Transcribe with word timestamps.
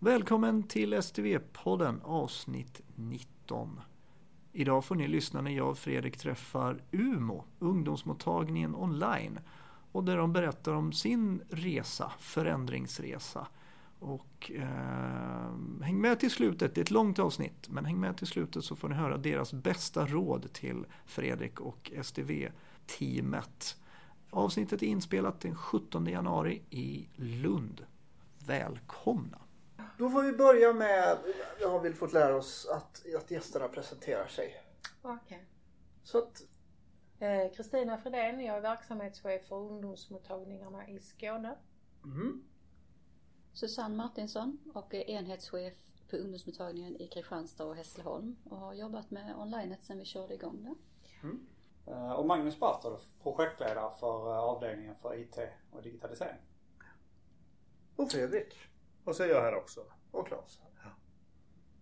Välkommen 0.00 0.62
till 0.62 0.94
STV-podden 0.94 2.00
avsnitt 2.02 2.82
19. 2.94 3.80
Idag 4.52 4.84
får 4.84 4.94
ni 4.94 5.08
lyssna 5.08 5.40
när 5.40 5.50
jag 5.50 5.70
och 5.70 5.78
Fredrik 5.78 6.16
träffar 6.16 6.82
UMO, 6.92 7.44
ungdomsmottagningen 7.58 8.74
online. 8.74 9.40
Och 9.92 10.04
där 10.04 10.16
de 10.16 10.32
berättar 10.32 10.72
om 10.72 10.92
sin 10.92 11.42
resa, 11.50 12.12
förändringsresa. 12.18 13.46
Och 13.98 14.52
eh, 14.54 15.82
häng 15.82 16.00
med 16.00 16.20
till 16.20 16.30
slutet, 16.30 16.74
det 16.74 16.80
är 16.80 16.82
ett 16.82 16.90
långt 16.90 17.18
avsnitt, 17.18 17.68
men 17.68 17.84
häng 17.84 18.00
med 18.00 18.16
till 18.16 18.26
slutet 18.26 18.64
så 18.64 18.76
får 18.76 18.88
ni 18.88 18.94
höra 18.94 19.16
deras 19.16 19.52
bästa 19.52 20.06
råd 20.06 20.52
till 20.52 20.86
Fredrik 21.06 21.60
och 21.60 21.92
STV-teamet. 22.02 23.76
Avsnittet 24.30 24.82
är 24.82 24.86
inspelat 24.86 25.40
den 25.40 25.54
17 25.54 26.06
januari 26.06 26.62
i 26.70 27.08
Lund. 27.16 27.86
Välkomna! 28.46 29.38
Då 29.98 30.10
får 30.10 30.22
vi 30.22 30.32
börja 30.32 30.72
med, 30.72 31.18
jag 31.60 31.68
har 31.68 31.80
väl 31.80 31.94
fått 31.94 32.12
lära 32.12 32.36
oss 32.36 32.66
att, 32.66 33.14
att 33.16 33.30
gästerna 33.30 33.68
presenterar 33.68 34.26
sig. 34.26 34.62
Okej. 35.02 35.20
Okay. 35.24 35.38
Så 36.02 36.18
att... 36.18 36.42
Kristina 37.56 37.94
eh, 37.94 38.00
Fredén, 38.00 38.40
jag 38.40 38.56
är 38.56 38.60
verksamhetschef 38.60 39.48
för 39.48 39.56
ungdomsmottagningarna 39.56 40.88
i 40.88 41.00
Skåne. 41.00 41.56
Mm. 42.04 42.44
Susanne 43.52 43.96
Martinsson 43.96 44.58
och 44.74 44.94
är 44.94 45.10
enhetschef 45.10 45.74
på 46.10 46.16
ungdomsmottagningen 46.16 46.96
i 47.02 47.08
Kristianstad 47.08 47.64
och 47.64 47.76
Hässleholm 47.76 48.36
och 48.44 48.56
har 48.56 48.74
jobbat 48.74 49.10
med 49.10 49.36
online 49.36 49.76
sedan 49.80 49.98
vi 49.98 50.04
körde 50.04 50.34
igång 50.34 50.62
det. 50.62 50.74
Mm. 51.26 51.46
Eh, 51.86 52.12
och 52.12 52.26
Magnus 52.26 52.58
Bartolf, 52.58 53.02
projektledare 53.22 53.94
för 54.00 54.30
eh, 54.30 54.38
avdelningen 54.38 54.94
för 54.94 55.20
IT 55.20 55.38
och 55.70 55.82
digitalisering. 55.82 56.38
Och 57.96 58.10
Fredrik. 58.10 58.67
Och 59.08 59.16
så 59.16 59.22
är 59.22 59.28
jag 59.28 59.42
här 59.42 59.54
också. 59.54 59.84
Och 60.10 60.26
Claes. 60.26 60.60
Ja. 60.82 60.90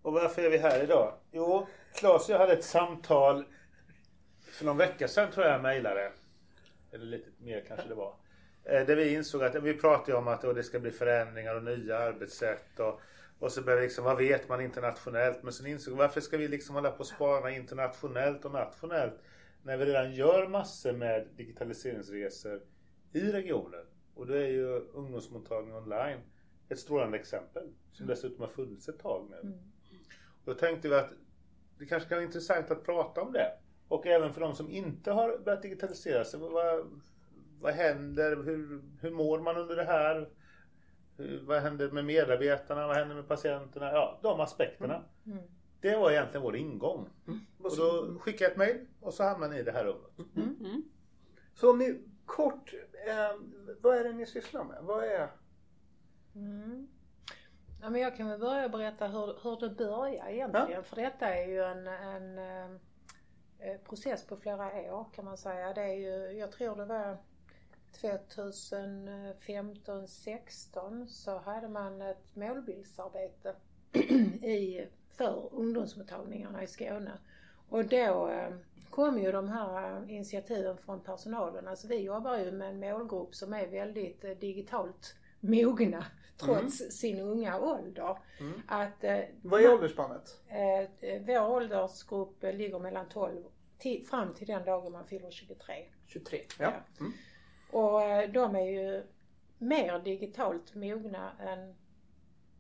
Och 0.03 0.13
varför 0.13 0.43
är 0.43 0.51
vi 0.51 0.59
här 0.59 0.83
idag? 0.83 1.15
Jo, 1.31 1.67
Claes 1.95 2.29
och 2.29 2.35
jag 2.35 2.39
hade 2.39 2.53
ett 2.53 2.65
samtal 2.65 3.45
för 4.41 4.65
någon 4.65 4.77
vecka 4.77 5.09
sedan 5.09 5.31
tror 5.31 5.47
jag 5.47 5.55
jag 5.55 5.63
mejlade. 5.63 6.13
Eller 6.93 7.07
lite 7.07 7.31
mer 7.39 7.65
kanske 7.69 7.89
det 7.89 7.95
var. 7.95 8.15
Eh, 8.65 8.87
där 8.87 8.97
vi 8.97 9.15
insåg 9.15 9.43
att 9.43 9.55
vi 9.55 9.75
pratade 9.75 10.19
om 10.19 10.29
att 10.29 10.41
det 10.41 10.63
ska 10.63 10.81
bli 10.81 10.91
förändringar 10.91 11.55
och 11.55 11.65
nya 11.65 11.99
arbetssätt. 11.99 12.81
Och, 12.81 13.01
och 13.39 13.53
så 13.53 13.63
började 13.63 13.83
liksom, 13.83 14.05
vad 14.05 14.17
vet 14.17 14.49
man 14.49 14.61
internationellt? 14.61 15.43
Men 15.43 15.53
sen 15.53 15.67
insåg 15.67 15.95
vi, 15.95 15.99
varför 15.99 16.21
ska 16.21 16.37
vi 16.37 16.49
liksom 16.49 16.75
hålla 16.75 16.91
på 16.91 16.99
och 16.99 17.07
spana 17.07 17.51
internationellt 17.51 18.45
och 18.45 18.53
nationellt? 18.53 19.21
När 19.63 19.77
vi 19.77 19.85
redan 19.85 20.15
gör 20.15 20.49
massor 20.49 20.93
med 20.93 21.29
digitaliseringsresor 21.37 22.63
i 23.13 23.21
regionen. 23.21 23.87
Och 24.15 24.27
då 24.27 24.35
är 24.35 24.49
ju 24.49 24.67
ungdomsmottagning 24.77 25.75
online 25.75 26.21
ett 26.69 26.79
strålande 26.79 27.19
exempel. 27.19 27.63
Som 27.93 28.05
mm. 28.05 28.15
dessutom 28.15 28.41
har 28.41 28.49
funnits 28.49 28.89
ett 28.89 28.99
tag 28.99 29.27
nu. 29.31 29.41
Mm. 29.41 29.59
Då 30.45 30.55
tänkte 30.55 30.89
vi 30.89 30.95
att 30.95 31.11
det 31.79 31.87
kanske 31.87 32.09
kan 32.09 32.17
vara 32.17 32.27
intressant 32.27 32.71
att 32.71 32.85
prata 32.85 33.23
om 33.23 33.33
det. 33.33 33.53
Och 33.89 34.07
även 34.07 34.33
för 34.33 34.41
de 34.41 34.55
som 34.55 34.71
inte 34.71 35.13
har 35.13 35.39
börjat 35.39 35.63
digitalisera 35.63 36.25
sig. 36.25 36.41
Vad, 36.41 36.87
vad 37.61 37.75
händer? 37.75 38.37
Hur, 38.37 38.83
hur 39.01 39.11
mår 39.11 39.41
man 39.41 39.57
under 39.57 39.77
det 39.77 39.85
här? 39.85 40.29
Hur, 41.17 41.43
vad 41.47 41.63
händer 41.63 41.91
med 41.91 42.05
medarbetarna? 42.05 42.87
Vad 42.87 42.97
händer 42.97 43.15
med 43.15 43.29
patienterna? 43.29 43.93
Ja, 43.93 44.19
de 44.23 44.41
aspekterna. 44.41 45.05
Mm. 45.27 45.39
Mm. 45.39 45.51
Det 45.81 45.97
var 45.97 46.11
egentligen 46.11 46.43
vår 46.43 46.57
ingång. 46.57 47.09
Mm. 47.27 47.41
Och 47.59 47.77
då 47.77 48.19
skickade 48.19 48.45
jag 48.45 48.51
ett 48.51 48.59
mail 48.59 48.87
och 49.01 49.15
så 49.15 49.23
hamnade 49.25 49.55
ni 49.55 49.61
i 49.61 49.63
det 49.63 49.73
här 49.73 49.85
rummet. 49.85 50.37
Mm. 50.37 50.57
Mm. 50.61 50.83
Så 51.55 51.71
om 51.71 51.79
ni 51.79 52.01
kort, 52.25 52.75
eh, 53.07 53.41
vad 53.81 53.97
är 53.97 54.05
det 54.05 54.13
ni 54.13 54.27
sysslar 54.27 54.65
med? 54.65 54.79
Vad 54.83 55.05
är 55.05 55.29
Mm. 56.37 56.89
Ja, 57.81 57.91
men 57.91 58.01
jag 58.01 58.17
kan 58.17 58.29
väl 58.29 58.41
börja 58.41 58.69
berätta 58.69 59.07
hur, 59.07 59.39
hur 59.43 59.61
det 59.61 59.71
börjar 59.71 60.29
egentligen. 60.29 60.71
Ja. 60.71 60.83
För 60.83 60.97
detta 60.97 61.35
är 61.35 61.47
ju 61.47 61.63
en, 61.63 61.87
en 61.87 62.39
eh, 62.39 62.71
eh 63.59 63.81
process 63.85 64.27
på 64.27 64.37
flera 64.37 64.95
år 64.95 65.07
kan 65.15 65.25
man 65.25 65.37
säga. 65.37 65.75
Det 65.75 65.83
är 65.83 65.95
ju, 65.95 66.39
jag 66.39 66.53
tror 66.53 66.77
det 66.77 66.85
var 66.85 67.19
2015, 68.01 70.09
16 70.09 71.09
så 71.09 71.39
hade 71.39 71.69
man 71.69 72.03
ett 72.03 72.37
målbildsarbete 72.37 73.55
i, 74.43 74.87
för 75.09 75.49
ungdomsmottagningarna 75.53 76.63
i 76.63 76.67
Skåne. 76.67 77.13
Och 77.69 77.85
då 77.85 78.29
eh, 78.29 78.55
kom 78.91 79.19
ju 79.19 79.33
de 79.33 79.49
här 79.49 80.11
initiativen 80.11 80.77
från 80.77 81.01
personalen. 81.01 81.69
Alltså 81.69 81.89
vi 81.89 82.01
jobbar 82.01 82.39
ju 82.39 82.53
med 82.53 82.69
en 82.69 82.81
målgrupp 82.81 83.35
som 83.35 83.53
är 83.53 83.67
väldigt 83.67 84.25
eh, 84.25 84.31
digitalt 84.31 85.17
mogna 85.41 86.05
trots 86.37 86.81
mm. 86.81 86.91
sin 86.91 87.21
unga 87.21 87.61
ålder. 87.61 88.19
Mm. 88.41 88.63
Att, 88.67 89.05
eh, 89.05 89.21
Vad 89.43 89.61
är 89.61 89.75
åldersspannet? 89.75 90.41
Eh, 90.49 91.23
vår 91.27 91.51
åldersgrupp 91.51 92.43
ligger 92.43 92.79
mellan 92.79 93.09
12 93.09 93.43
till, 93.79 94.07
fram 94.07 94.35
till 94.35 94.47
den 94.47 94.65
dagen 94.65 94.93
man 94.93 95.07
fyller 95.07 95.31
23. 95.31 95.75
23, 96.07 96.39
ja. 96.39 96.45
ja. 96.59 96.73
Mm. 97.01 97.13
Och 97.71 98.03
eh, 98.03 98.31
de 98.31 98.57
är 98.57 98.71
ju 98.71 99.03
mer 99.59 99.99
digitalt 99.99 100.75
mogna 100.75 101.33
än 101.41 101.75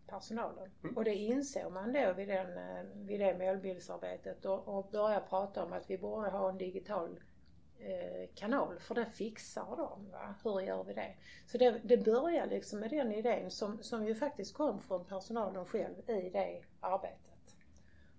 personalen. 0.06 0.70
Mm. 0.82 0.96
Och 0.96 1.04
det 1.04 1.14
insåg 1.14 1.72
man 1.72 1.92
då 1.92 2.12
vid, 2.12 2.28
den, 2.28 2.58
eh, 2.58 2.84
vid 2.94 3.20
det 3.20 3.38
målbildsarbetet 3.38 4.44
och, 4.44 4.68
och 4.68 4.90
började 4.90 5.26
prata 5.26 5.64
om 5.64 5.72
att 5.72 5.90
vi 5.90 5.98
borde 5.98 6.28
ha 6.30 6.48
en 6.48 6.58
digital 6.58 7.18
Eh, 7.18 7.35
kanal 8.34 8.78
för 8.78 8.94
det 8.94 9.06
fixar 9.06 9.76
de. 9.76 10.10
Va? 10.10 10.34
Hur 10.44 10.60
gör 10.60 10.84
vi 10.84 10.94
det? 10.94 11.14
Så 11.46 11.58
det, 11.58 11.80
det 11.84 11.96
börjar 11.96 12.46
liksom 12.46 12.80
med 12.80 12.90
den 12.90 13.12
idén 13.12 13.50
som, 13.50 13.82
som 13.82 14.06
ju 14.06 14.14
faktiskt 14.14 14.54
kom 14.54 14.80
från 14.80 15.04
personalen 15.04 15.64
själv 15.64 16.10
i 16.10 16.30
det 16.30 16.62
arbetet. 16.80 17.36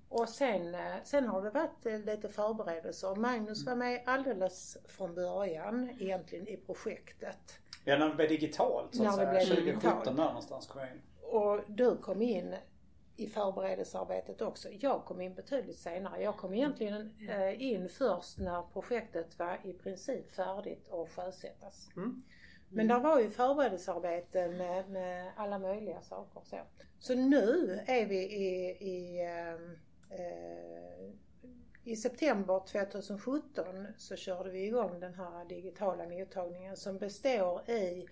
Och 0.09 0.29
sen, 0.29 0.75
eh, 0.75 0.95
sen 1.03 1.28
har 1.28 1.41
det 1.41 1.50
varit 1.50 1.85
eh, 1.85 2.00
lite 2.00 2.29
förberedelser. 2.29 3.16
Magnus 3.16 3.66
var 3.66 3.75
med 3.75 4.03
alldeles 4.06 4.78
från 4.85 5.16
början 5.16 5.89
egentligen 6.00 6.47
i 6.47 6.57
projektet. 6.57 7.59
Ja, 7.85 7.97
när 7.97 8.09
det 8.09 8.16
blev 8.16 8.29
digitalt 8.29 8.95
så 8.95 9.07
att 9.07 9.16
säga. 9.16 9.45
2017 9.45 10.16
där 10.16 10.24
någonstans 10.24 10.68
kom 10.68 10.81
jag 10.81 10.89
in. 10.89 11.01
Och 11.22 11.62
du 11.68 11.97
kom 11.97 12.22
in 12.22 12.56
i 13.17 13.28
förberedelsearbetet 13.28 14.41
också. 14.41 14.69
Jag 14.72 15.05
kom 15.05 15.22
in 15.22 15.33
betydligt 15.33 15.78
senare. 15.78 16.22
Jag 16.22 16.38
kom 16.38 16.53
egentligen 16.53 17.13
eh, 17.29 17.61
in 17.61 17.89
först 17.89 18.38
när 18.38 18.61
projektet 18.61 19.39
var 19.39 19.59
i 19.63 19.73
princip 19.73 20.31
färdigt 20.31 20.89
att 20.91 21.09
sjösättas. 21.09 21.89
Mm. 21.95 22.23
Men 22.69 22.88
där 22.88 23.00
var 23.00 23.19
ju 23.19 23.29
förberedelsearbete 23.29 24.47
med, 24.47 24.89
med 24.89 25.31
alla 25.35 25.59
möjliga 25.59 26.01
saker. 26.01 26.41
Så. 26.44 26.57
så 27.00 27.16
nu 27.16 27.79
är 27.88 28.06
vi 28.06 28.17
i, 28.17 28.77
i, 28.79 29.22
ehm, 29.22 29.77
eh, 30.09 31.13
i 31.83 31.95
september 31.95 32.59
2017 32.67 33.88
så 33.97 34.16
körde 34.16 34.50
vi 34.50 34.66
igång 34.66 35.00
den 35.00 35.13
här 35.13 35.45
digitala 35.45 36.09
mottagningen 36.09 36.77
som 36.77 36.97
består 36.97 37.69
i 37.69 38.06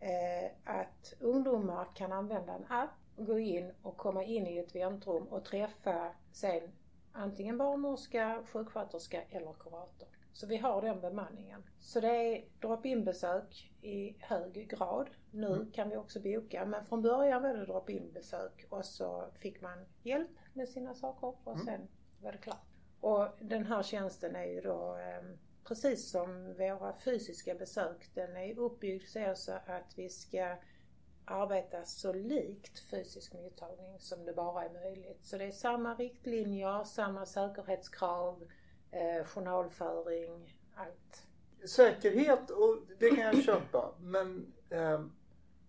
eh, 0.00 0.74
att 0.74 1.14
ungdomar 1.20 1.88
kan 1.94 2.12
använda 2.12 2.52
en 2.52 2.64
app 2.68 3.03
gå 3.16 3.38
in 3.38 3.72
och 3.82 3.96
komma 3.96 4.24
in 4.24 4.46
i 4.46 4.58
ett 4.58 4.74
väntrum 4.74 5.26
och 5.26 5.44
träffa 5.44 6.12
sen 6.32 6.62
antingen 7.12 7.58
barnmorska, 7.58 8.42
sjuksköterska 8.52 9.22
eller 9.30 9.52
kurator. 9.52 10.08
Så 10.32 10.46
vi 10.46 10.56
har 10.56 10.82
den 10.82 11.00
bemanningen. 11.00 11.62
Så 11.80 12.00
det 12.00 12.08
är 12.08 12.44
drop-in 12.60 13.04
besök 13.04 13.72
i 13.82 14.16
hög 14.18 14.68
grad. 14.68 15.10
Nu 15.30 15.46
mm. 15.46 15.70
kan 15.70 15.90
vi 15.90 15.96
också 15.96 16.20
boka 16.20 16.64
men 16.64 16.84
från 16.84 17.02
början 17.02 17.42
var 17.42 17.54
det 17.54 17.64
drop-in 17.64 18.12
besök 18.12 18.66
och 18.68 18.84
så 18.84 19.24
fick 19.38 19.60
man 19.60 19.86
hjälp 20.02 20.30
med 20.52 20.68
sina 20.68 20.94
saker 20.94 21.34
och 21.44 21.54
mm. 21.54 21.66
sen 21.66 21.88
var 22.22 22.32
det 22.32 22.38
klart. 22.38 22.66
Och 23.00 23.28
den 23.40 23.66
här 23.66 23.82
tjänsten 23.82 24.36
är 24.36 24.44
ju 24.44 24.60
då 24.60 24.96
eh, 24.96 25.36
precis 25.64 26.10
som 26.10 26.54
våra 26.54 26.94
fysiska 27.04 27.54
besök, 27.54 28.10
den 28.14 28.36
är 28.36 28.58
uppbyggd 28.58 29.08
så 29.34 29.52
att 29.52 29.92
vi 29.96 30.08
ska 30.08 30.56
arbeta 31.24 31.84
så 31.84 32.12
likt 32.12 32.78
fysisk 32.78 33.32
mottagning 33.32 33.98
som 33.98 34.24
det 34.24 34.32
bara 34.32 34.64
är 34.64 34.72
möjligt. 34.72 35.20
Så 35.22 35.38
det 35.38 35.44
är 35.44 35.50
samma 35.50 35.94
riktlinjer, 35.94 36.84
samma 36.84 37.26
säkerhetskrav, 37.26 38.44
eh, 38.90 39.26
journalföring, 39.26 40.56
allt. 40.74 41.26
Säkerhet, 41.68 42.50
och 42.50 42.78
det 42.98 43.10
kan 43.10 43.24
jag 43.24 43.44
köpa, 43.44 43.94
men 44.00 44.52
eh, 44.70 45.04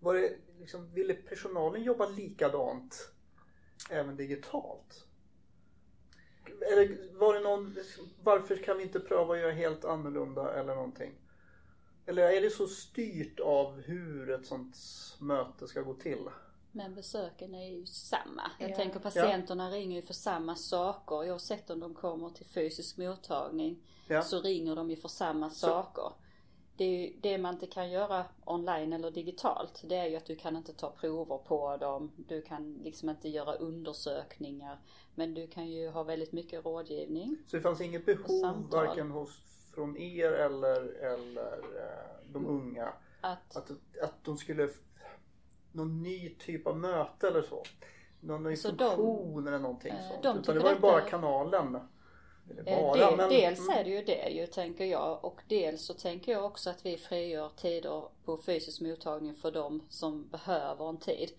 var 0.00 0.14
det 0.14 0.36
liksom, 0.58 0.92
ville 0.92 1.14
personalen 1.14 1.82
jobba 1.82 2.06
likadant 2.06 3.10
även 3.90 4.16
digitalt? 4.16 5.06
Eller 6.72 7.12
var 7.18 7.34
det 7.34 7.40
någon, 7.40 7.76
varför 8.22 8.56
kan 8.56 8.76
vi 8.76 8.82
inte 8.82 9.00
pröva 9.00 9.34
att 9.34 9.40
göra 9.40 9.52
helt 9.52 9.84
annorlunda 9.84 10.54
eller 10.54 10.74
någonting? 10.74 11.12
Eller 12.06 12.22
är 12.22 12.40
det 12.40 12.50
så 12.50 12.66
styrt 12.66 13.40
av 13.40 13.80
hur 13.80 14.30
ett 14.30 14.46
sånt 14.46 14.76
möte 15.18 15.68
ska 15.68 15.80
gå 15.80 15.94
till? 15.94 16.28
Men 16.72 16.94
besöken 16.94 17.54
är 17.54 17.68
ju 17.68 17.86
samma. 17.86 18.50
Jag 18.58 18.70
ja. 18.70 18.76
tänker 18.76 19.00
patienterna 19.00 19.70
ja. 19.70 19.76
ringer 19.76 19.96
ju 19.96 20.02
för 20.02 20.14
samma 20.14 20.56
saker. 20.56 21.14
Oavsett 21.14 21.70
om 21.70 21.80
de 21.80 21.94
kommer 21.94 22.30
till 22.30 22.46
fysisk 22.46 22.96
mottagning 22.96 23.82
ja. 24.08 24.22
så 24.22 24.40
ringer 24.40 24.76
de 24.76 24.90
ju 24.90 24.96
för 24.96 25.08
samma 25.08 25.50
så. 25.50 25.66
saker. 25.66 26.12
det, 26.76 27.16
det 27.22 27.38
man 27.38 27.54
inte 27.54 27.66
kan 27.66 27.90
göra 27.90 28.24
online 28.44 28.92
eller 28.92 29.10
digitalt 29.10 29.82
det 29.84 29.96
är 29.96 30.06
ju 30.06 30.16
att 30.16 30.26
du 30.26 30.36
kan 30.36 30.56
inte 30.56 30.72
ta 30.72 30.90
prover 30.90 31.38
på 31.38 31.76
dem. 31.76 32.12
Du 32.16 32.42
kan 32.42 32.74
liksom 32.74 33.10
inte 33.10 33.28
göra 33.28 33.54
undersökningar. 33.54 34.78
Men 35.14 35.34
du 35.34 35.46
kan 35.46 35.68
ju 35.68 35.88
ha 35.88 36.02
väldigt 36.02 36.32
mycket 36.32 36.64
rådgivning. 36.64 37.36
Så 37.46 37.56
det 37.56 37.62
fanns 37.62 37.80
inget 37.80 38.06
behov 38.06 38.68
varken 38.70 39.10
hos, 39.10 39.40
från 39.76 39.96
er 39.96 40.32
eller, 40.32 40.80
eller 41.04 41.52
eh, 41.52 42.32
de 42.32 42.46
unga 42.46 42.92
Att, 43.20 43.56
att, 43.56 43.70
att 44.02 44.24
de 44.24 44.36
skulle 44.36 44.68
någon 45.72 46.02
ny 46.02 46.34
typ 46.38 46.66
av 46.66 46.76
möte 46.78 47.28
eller 47.28 47.42
så? 47.42 47.62
Någon 48.20 48.42
ny 48.42 48.56
Så 48.56 48.68
funktion 48.68 49.44
de- 49.44 49.48
eller 49.48 49.58
någonting 49.58 49.92
eh, 49.92 50.08
sånt. 50.10 50.22
de 50.22 50.38
Utan 50.38 50.54
det 50.54 50.60
var 50.60 50.72
ju 50.72 50.78
bara 50.78 51.00
kanalen. 51.00 51.74
Eh, 51.74 52.64
bara, 52.64 52.96
del, 52.96 53.16
men, 53.16 53.28
dels 53.28 53.68
är 53.68 53.84
det 53.84 53.90
ju 53.90 54.04
det 54.04 54.28
ju 54.30 54.46
tänker 54.46 54.84
jag 54.84 55.24
och 55.24 55.40
dels 55.48 55.82
så 55.86 55.94
tänker 55.94 56.32
jag 56.32 56.44
också 56.44 56.70
att 56.70 56.86
vi 56.86 56.96
frigör 56.96 57.48
tider 57.56 58.02
på 58.24 58.36
fysisk 58.36 58.80
mottagning 58.80 59.34
för 59.34 59.50
de 59.52 59.82
som 59.88 60.28
behöver 60.28 60.88
en 60.88 60.96
tid. 60.98 61.30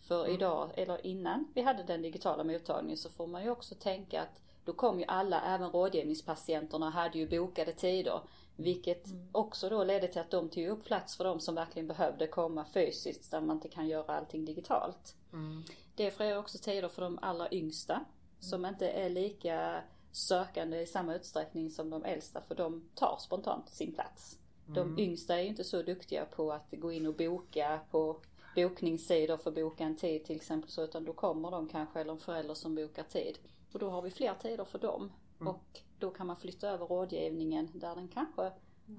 För 0.00 0.20
Mm. 0.24 0.34
idag, 0.36 0.70
eller 0.74 1.06
innan 1.06 1.48
vi 1.54 1.62
hade 1.62 1.82
den 1.82 2.02
digitala 2.02 2.44
mottagningen 2.44 2.96
så 2.98 3.10
får 3.10 3.26
man 3.26 3.42
ju 3.44 3.50
också 3.50 3.74
tänka 3.74 4.22
att 4.22 4.40
då 4.64 4.72
kom 4.72 4.98
ju 4.98 5.04
alla, 5.08 5.42
även 5.42 5.70
rådgivningspatienterna 5.70 6.90
hade 6.90 7.18
ju 7.18 7.28
bokade 7.28 7.72
tider. 7.72 8.20
Vilket 8.56 9.06
Mm. 9.06 9.28
också 9.32 9.68
då 9.68 9.84
ledde 9.84 10.08
till 10.08 10.20
att 10.20 10.30
de 10.30 10.48
tog 10.48 10.66
upp 10.66 10.84
plats 10.84 11.16
för 11.16 11.24
de 11.24 11.40
som 11.40 11.54
verkligen 11.54 11.88
behövde 11.88 12.26
komma 12.26 12.64
fysiskt 12.64 13.30
där 13.30 13.40
man 13.40 13.56
inte 13.56 13.68
kan 13.68 13.88
göra 13.88 14.16
allting 14.16 14.44
digitalt. 14.44 15.14
Mm. 15.32 15.62
Det 15.94 16.10
frigör 16.10 16.38
också 16.38 16.58
tider 16.58 16.88
för 16.88 17.02
de 17.02 17.18
allra 17.22 17.52
yngsta 17.52 18.04
som 18.40 18.66
inte 18.66 18.88
är 18.88 19.10
lika 19.10 19.82
sökande 20.12 20.80
i 20.80 20.86
samma 20.86 21.14
utsträckning 21.14 21.70
som 21.70 21.90
de 21.90 22.04
äldsta 22.04 22.40
för 22.40 22.54
de 22.54 22.88
tar 22.94 23.16
spontant 23.20 23.68
sin 23.68 23.92
plats. 23.94 24.38
De 24.66 24.98
yngsta 24.98 25.38
är 25.38 25.42
ju 25.42 25.48
inte 25.48 25.64
så 25.64 25.82
duktiga 25.82 26.24
på 26.24 26.52
att 26.52 26.66
gå 26.70 26.92
in 26.92 27.06
och 27.06 27.14
boka 27.14 27.80
på 27.90 28.20
bokningssidor 28.56 29.36
för 29.36 29.50
att 29.50 29.56
boka 29.56 29.84
en 29.84 29.96
tid 29.96 30.24
till 30.24 30.36
exempel 30.36 30.70
så 30.70 30.82
utan 30.82 31.04
då 31.04 31.12
kommer 31.12 31.50
de 31.50 31.68
kanske 31.68 32.00
eller 32.00 32.12
en 32.12 32.18
förälder 32.18 32.54
som 32.54 32.74
bokar 32.74 33.02
tid. 33.02 33.38
Och 33.74 33.80
då 33.80 33.90
har 33.90 34.02
vi 34.02 34.10
fler 34.10 34.34
tider 34.34 34.64
för 34.64 34.78
dem. 34.78 35.12
Och 35.38 35.80
då 35.98 36.10
kan 36.10 36.26
man 36.26 36.36
flytta 36.36 36.68
över 36.68 36.86
rådgivningen 36.86 37.68
där 37.74 37.94
den 37.94 38.08
kanske 38.08 38.42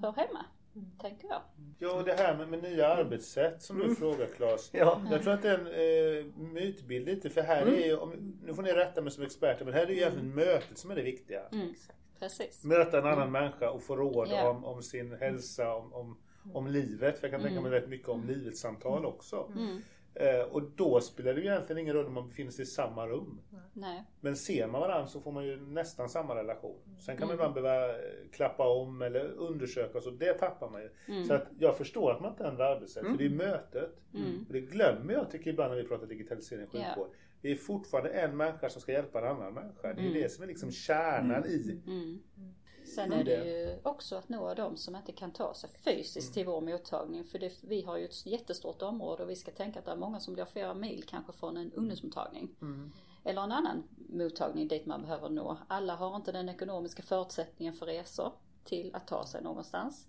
hör 0.02 0.12
hemma. 0.12 0.44
Tänker 1.00 1.28
jag. 1.28 1.40
Ja, 1.78 2.02
det 2.02 2.12
här 2.12 2.36
med, 2.36 2.48
med 2.48 2.62
nya 2.62 2.88
arbetssätt 2.88 3.62
som 3.62 3.78
du 3.78 3.94
frågar 3.94 4.26
Claes. 4.26 4.70
Ja. 4.74 5.02
Jag 5.10 5.22
tror 5.22 5.32
att 5.32 5.42
det 5.42 5.50
är 5.50 5.58
en 5.58 5.66
eh, 5.66 6.52
mytbild 6.52 7.06
lite 7.06 7.30
för 7.30 7.40
här 7.40 7.66
är 7.66 7.86
ju, 7.86 7.96
om, 7.96 8.34
nu 8.44 8.54
får 8.54 8.62
ni 8.62 8.72
rätta 8.72 9.00
mig 9.02 9.12
som 9.12 9.24
experter, 9.24 9.64
men 9.64 9.74
här 9.74 9.82
är 9.82 9.86
det 9.86 9.92
ju 9.92 9.98
egentligen 9.98 10.34
mötet 10.34 10.78
som 10.78 10.90
är 10.90 10.94
det 10.94 11.02
viktiga. 11.02 11.42
Mm, 11.52 11.74
precis. 12.18 12.64
Möta 12.64 12.98
en 12.98 13.06
annan 13.06 13.32
människa 13.32 13.70
och 13.70 13.82
få 13.82 13.96
råd 13.96 14.28
Ja. 14.30 14.50
om, 14.50 14.64
om 14.64 14.82
sin 14.82 15.12
hälsa, 15.12 15.74
om, 15.74 15.92
om, 15.92 16.18
om 16.52 16.66
livet. 16.66 17.18
För 17.18 17.28
jag 17.28 17.32
kan 17.32 17.42
tänka 17.48 17.60
mig 17.60 17.70
rätt 17.70 17.88
mycket 17.88 18.08
om 18.08 18.24
livets 18.26 18.60
samtal 18.60 19.06
också. 19.06 19.52
Mm, 19.56 19.82
och 20.50 20.62
då 20.76 21.00
spelar 21.00 21.34
det 21.34 21.40
ju 21.40 21.46
egentligen 21.46 21.78
ingen 21.82 21.94
roll 21.94 22.06
om 22.06 22.14
man 22.14 22.28
befinner 22.28 22.50
sig 22.50 22.62
i 22.62 22.66
samma 22.66 23.06
rum. 23.06 23.40
nej. 23.72 24.04
Men 24.20 24.36
ser 24.36 24.66
man 24.66 24.80
varandra 24.80 25.06
så 25.06 25.20
får 25.20 25.32
man 25.32 25.44
ju 25.46 25.56
nästan 25.60 26.08
samma 26.08 26.34
relation. 26.36 26.80
Sen 26.98 27.16
kan 27.16 27.26
man 27.28 27.36
Mm. 27.36 27.50
ibland 27.50 27.54
behöva 27.64 27.88
eh, 27.92 27.98
klappa 28.32 28.68
om 28.68 29.02
eller 29.02 29.24
undersöka 29.28 29.98
och 29.98 30.04
så. 30.04 30.10
Det 30.10 30.34
tappar 30.34 30.70
man 30.70 30.82
ju. 30.82 30.90
Mm. 31.08 31.24
Så 31.24 31.34
att 31.34 31.46
jag 31.58 31.76
förstår 31.76 32.12
att 32.12 32.20
man 32.20 32.30
inte 32.30 32.44
ändrar 32.44 32.76
arbetssätt. 32.76 33.06
För 33.06 33.18
det 33.18 33.24
är 33.26 33.30
mötet. 33.30 33.96
Mm. 34.14 34.44
Och 34.48 34.52
det 34.52 34.60
glömmer 34.60 35.12
jag 35.12 35.30
tycker 35.30 35.50
ibland 35.50 35.70
när 35.74 35.82
vi 35.82 35.88
pratar 35.88 36.06
digitalisering 36.06 36.66
Ja. 36.72 36.78
sjukvård. 36.88 37.08
Det 37.42 37.50
är 37.52 37.56
fortfarande 37.56 38.10
en 38.10 38.36
människa 38.36 38.68
som 38.68 38.80
ska 38.80 38.92
hjälpa 38.92 39.18
en 39.18 39.26
annan 39.36 39.54
människa. 39.54 39.82
Det 39.82 40.00
är 40.00 40.06
Mm. 40.06 40.12
det 40.14 40.28
som 40.32 40.42
är 40.42 40.46
liksom 40.48 40.70
kärnan 40.70 41.44
i. 41.46 41.80
Mm. 42.86 42.94
Sen 42.94 43.12
är 43.12 43.24
det 43.24 43.44
ju 43.44 43.78
också 43.82 44.16
att 44.16 44.28
nå 44.28 44.54
de 44.54 44.76
som 44.76 44.96
inte 44.96 45.12
kan 45.12 45.30
ta 45.32 45.54
sig 45.54 45.70
fysiskt 45.70 46.34
till 46.34 46.46
vår 46.46 46.60
mottagning. 46.60 47.24
För 47.24 47.38
det, 47.38 47.52
vi 47.62 47.82
har 47.82 47.96
ju 47.96 48.04
ett 48.04 48.26
jättestort 48.26 48.82
område 48.82 49.22
och 49.22 49.30
vi 49.30 49.36
ska 49.36 49.50
tänka 49.50 49.78
att 49.78 49.84
det 49.84 49.90
är 49.90 49.96
många 49.96 50.20
som 50.20 50.34
blir 50.34 50.44
flera 50.44 50.74
mil 50.74 51.04
kanske 51.06 51.32
från 51.32 51.56
en 51.56 51.72
ungdomsmottagning. 51.72 52.48
Eller 53.24 53.42
en 53.42 53.52
annan 53.52 53.82
mottagning 54.08 54.68
dit 54.68 54.86
man 54.86 55.02
behöver 55.02 55.28
nå. 55.28 55.58
Alla 55.68 55.96
har 55.96 56.16
inte 56.16 56.32
den 56.32 56.48
ekonomiska 56.48 57.02
förutsättningen 57.02 57.74
för 57.74 57.86
resor 57.86 58.32
till 58.64 58.94
att 58.94 59.06
ta 59.06 59.26
sig 59.26 59.42
någonstans. 59.42 60.06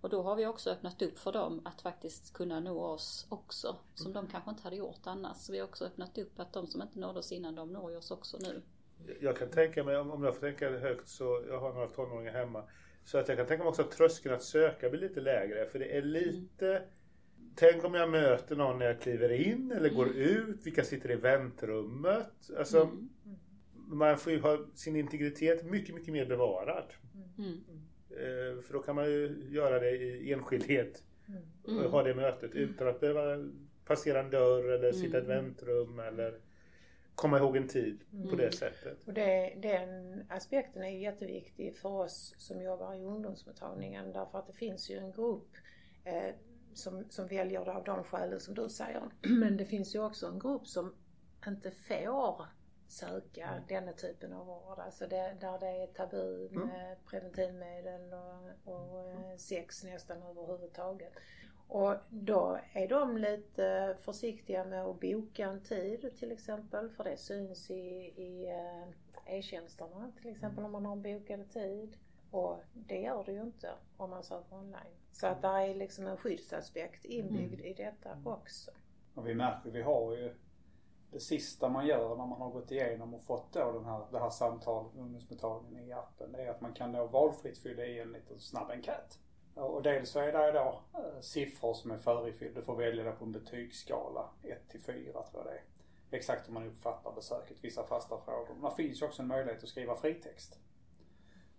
Och 0.00 0.10
då 0.10 0.22
har 0.22 0.36
vi 0.36 0.46
också 0.46 0.70
öppnat 0.70 1.02
upp 1.02 1.18
för 1.18 1.32
dem 1.32 1.60
att 1.64 1.82
faktiskt 1.82 2.32
kunna 2.32 2.60
nå 2.60 2.80
oss 2.80 3.26
också. 3.28 3.76
Som 3.94 4.12
de 4.12 4.26
kanske 4.26 4.50
inte 4.50 4.62
hade 4.62 4.76
gjort 4.76 5.06
annars. 5.06 5.36
Så 5.36 5.52
vi 5.52 5.58
har 5.58 5.66
också 5.66 5.84
öppnat 5.84 6.18
upp 6.18 6.40
att 6.40 6.52
de 6.52 6.66
som 6.66 6.82
inte 6.82 6.98
nådde 6.98 7.18
oss 7.18 7.32
innan, 7.32 7.54
de 7.54 7.72
når 7.72 7.96
oss 7.96 8.10
också 8.10 8.38
nu. 8.40 8.62
Jag 9.20 9.36
kan 9.36 9.48
tänka 9.50 9.84
mig, 9.84 9.96
om 9.96 10.24
jag 10.24 10.34
får 10.34 10.40
tänka 10.40 10.70
högt 10.70 11.08
så, 11.08 11.44
jag 11.48 11.60
har 11.60 11.72
några 11.72 11.86
tonåringar 11.86 12.32
hemma. 12.32 12.64
Så 13.04 13.18
att 13.18 13.28
jag 13.28 13.36
kan 13.36 13.46
tänka 13.46 13.64
mig 13.64 13.68
också 13.68 13.82
att 13.82 13.90
tröskeln 13.90 14.34
att 14.34 14.42
söka 14.42 14.90
blir 14.90 15.00
lite 15.00 15.20
lägre. 15.20 15.66
För 15.66 15.78
det 15.78 15.96
är 15.96 16.02
lite 16.02 16.82
Tänk 17.54 17.84
om 17.84 17.94
jag 17.94 18.10
möter 18.10 18.56
någon 18.56 18.78
när 18.78 18.86
jag 18.86 19.00
kliver 19.00 19.32
in 19.32 19.72
eller 19.76 19.88
går 19.88 20.08
ut. 20.08 20.66
Vilka 20.66 20.84
sitter 20.84 21.10
i 21.10 21.14
väntrummet? 21.16 22.50
Alltså, 22.58 22.80
Mm. 22.82 23.08
Man 23.92 24.18
får 24.18 24.32
ju 24.32 24.40
ha 24.40 24.66
sin 24.74 24.96
integritet 24.96 25.64
mycket, 25.64 25.94
mycket 25.94 26.12
mer 26.12 26.26
bevarad. 26.26 26.84
Mm. 27.38 27.60
Eh, 28.10 28.62
För 28.62 28.72
då 28.72 28.82
kan 28.82 28.94
man 28.94 29.04
ju 29.10 29.46
göra 29.50 29.78
det 29.78 29.90
i 29.90 30.32
enskildhet. 30.32 31.02
Mm. 31.68 31.90
ha 31.90 32.02
det 32.02 32.14
mötet 32.14 32.54
utan 32.54 32.88
att 32.88 33.00
behöva 33.00 33.48
passera 33.84 34.20
en 34.20 34.30
dörr 34.30 34.68
eller 34.68 34.92
sitta 34.92 35.16
i 35.16 35.20
ett 35.20 35.26
Mm. 35.26 35.44
väntrum 35.44 35.98
eller 35.98 36.34
komma 37.20 37.38
ihåg 37.38 37.56
en 37.56 37.68
tid 37.68 38.00
på 38.30 38.36
det 38.36 38.52
sättet. 38.52 39.06
Och 39.06 39.12
det, 39.12 39.54
den 39.56 40.24
aspekten 40.28 40.82
är 40.82 40.88
jätteviktig 40.88 41.76
för 41.76 41.88
oss 41.88 42.34
som 42.38 42.62
jobbar 42.62 42.94
i 42.94 43.04
ungdomsmottagningen 43.04 44.12
därför 44.12 44.38
att 44.38 44.46
det 44.46 44.52
finns 44.52 44.90
ju 44.90 44.98
en 44.98 45.12
grupp 45.12 45.48
eh, 46.04 46.34
som, 46.74 47.04
som 47.10 47.26
väljer 47.26 47.64
det 47.64 47.72
av 47.72 47.84
de 47.84 48.04
skälen 48.04 48.40
som 48.40 48.54
du 48.54 48.68
säger. 48.68 49.02
Men 49.40 49.56
det 49.56 49.64
finns 49.64 49.94
ju 49.94 50.04
också 50.04 50.26
en 50.26 50.38
grupp 50.38 50.66
som 50.66 50.94
inte 51.46 51.70
får 51.70 52.46
söka 52.88 53.62
denna 53.68 53.92
typen 53.92 54.32
av 54.32 54.46
vård. 54.46 54.78
Alltså 54.78 55.06
det, 55.06 55.36
där 55.40 55.58
det 55.58 55.82
är 55.82 55.86
tabu 55.86 56.48
med 56.50 56.96
preventivmedel 57.06 58.12
och, 58.12 58.74
och 58.74 59.10
eh, 59.10 59.36
sex 59.36 59.84
nästan 59.84 60.22
överhuvudtaget. 60.22 61.12
Och 61.72 61.96
då 62.08 62.58
är 62.72 62.88
de 62.88 63.16
lite 63.16 63.96
försiktiga 64.00 64.64
med 64.64 64.84
att 64.84 65.00
boka 65.00 65.46
en 65.46 65.60
tid 65.62 66.16
till 66.18 66.32
exempel 66.32 66.90
för 66.90 67.04
det 67.04 67.16
syns 67.16 67.70
i, 67.70 67.74
i 68.16 68.48
eh, 68.48 69.36
e-tjänsterna 69.38 70.12
till 70.20 70.30
exempel 70.30 70.64
om 70.64 70.72
man 70.72 70.86
har 70.86 70.92
en 70.92 71.02
bokad 71.02 71.50
tid. 71.50 71.96
Och 72.30 72.60
det 72.74 73.00
gör 73.00 73.24
det 73.24 73.32
ju 73.32 73.40
inte 73.40 73.70
om 73.96 74.10
man 74.10 74.22
söker 74.22 74.56
online. 74.56 74.96
Så 75.12 75.26
att 75.26 75.42
där 75.42 75.60
är 75.60 75.74
liksom 75.74 76.06
en 76.06 76.16
skyddsaspekt 76.16 77.04
inbyggd 77.04 77.60
i 77.60 77.74
detta 77.74 78.16
också. 78.24 78.70
Och 79.14 79.28
vi 79.28 79.34
märker, 79.34 79.70
vi 79.70 79.82
har 79.82 80.16
ju 80.16 80.34
det 81.10 81.20
sista 81.20 81.68
man 81.68 81.86
gör 81.86 82.16
när 82.16 82.26
man 82.26 82.40
har 82.40 82.50
gått 82.50 82.70
igenom 82.70 83.14
och 83.14 83.22
fått 83.22 83.52
då 83.52 83.72
den 83.72 83.84
här, 83.84 84.06
det 84.10 84.18
här 84.18 84.30
samtalet 84.30 84.94
med 84.94 85.02
ungdomsmottagningen 85.02 85.88
i 85.88 85.92
appen. 85.92 86.32
Det 86.32 86.42
är 86.42 86.50
att 86.50 86.60
man 86.60 86.72
kan 86.72 86.92
då 86.92 87.06
valfritt 87.06 87.58
fylla 87.58 87.84
i 87.84 88.00
en 88.00 88.12
liten 88.12 88.40
snabb 88.40 88.70
enkät. 88.70 89.18
Och 89.60 89.82
dels 89.82 90.10
så 90.10 90.20
är 90.20 90.32
det 90.32 90.52
då 90.52 90.82
eh, 90.94 91.20
siffror 91.20 91.74
som 91.74 91.90
är 91.90 91.98
förifyllda. 91.98 92.60
Du 92.60 92.66
får 92.66 92.76
välja 92.76 93.04
det 93.04 93.12
på 93.12 93.24
en 93.24 93.32
betygsskala 93.32 94.30
1 94.42 94.68
till 94.68 94.80
4 94.80 95.12
tror 95.12 95.26
jag 95.32 95.44
det 95.44 95.50
är. 95.50 95.62
Exakt 96.10 96.48
hur 96.48 96.52
man 96.52 96.66
uppfattar 96.66 97.12
besöket, 97.12 97.56
vissa 97.60 97.82
fasta 97.82 98.18
frågor. 98.24 98.54
Men 98.60 98.70
det 98.70 98.76
finns 98.76 99.02
ju 99.02 99.06
också 99.06 99.22
en 99.22 99.28
möjlighet 99.28 99.62
att 99.62 99.68
skriva 99.68 99.96
fritext. 99.96 100.58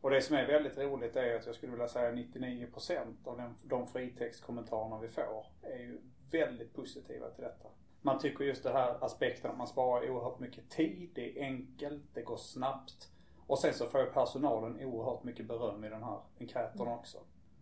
Och 0.01 0.09
det 0.09 0.21
som 0.21 0.35
är 0.35 0.47
väldigt 0.47 0.77
roligt 0.77 1.15
är 1.15 1.35
att 1.35 1.45
jag 1.45 1.55
skulle 1.55 1.71
vilja 1.71 1.87
säga 1.87 2.11
99% 2.11 2.97
av 3.25 3.37
den, 3.37 3.55
de 3.63 3.87
fritextkommentarerna 3.87 4.99
vi 4.99 5.07
får 5.07 5.45
är 5.61 5.79
ju 5.79 6.01
väldigt 6.31 6.73
positiva 6.73 7.29
till 7.29 7.43
detta. 7.43 7.69
Man 8.01 8.19
tycker 8.19 8.43
just 8.43 8.63
det 8.63 8.71
här 8.71 9.03
aspekten 9.03 9.51
att 9.51 9.57
man 9.57 9.67
sparar 9.67 10.09
oerhört 10.09 10.39
mycket 10.39 10.69
tid, 10.69 11.09
det 11.15 11.39
är 11.39 11.43
enkelt, 11.43 12.03
det 12.13 12.21
går 12.21 12.37
snabbt. 12.37 13.11
Och 13.47 13.59
sen 13.59 13.73
så 13.73 13.85
får 13.85 14.05
personalen 14.05 14.85
oerhört 14.85 15.23
mycket 15.23 15.45
beröm 15.45 15.83
i 15.83 15.89
den 15.89 16.03
här 16.03 16.19
enkäten 16.39 16.87
också. 16.87 17.17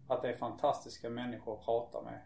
Att 0.09 0.21
det 0.21 0.29
är 0.29 0.33
fantastiska 0.33 1.09
människor 1.09 1.53
att 1.53 1.65
prata 1.65 2.01
med. 2.01 2.19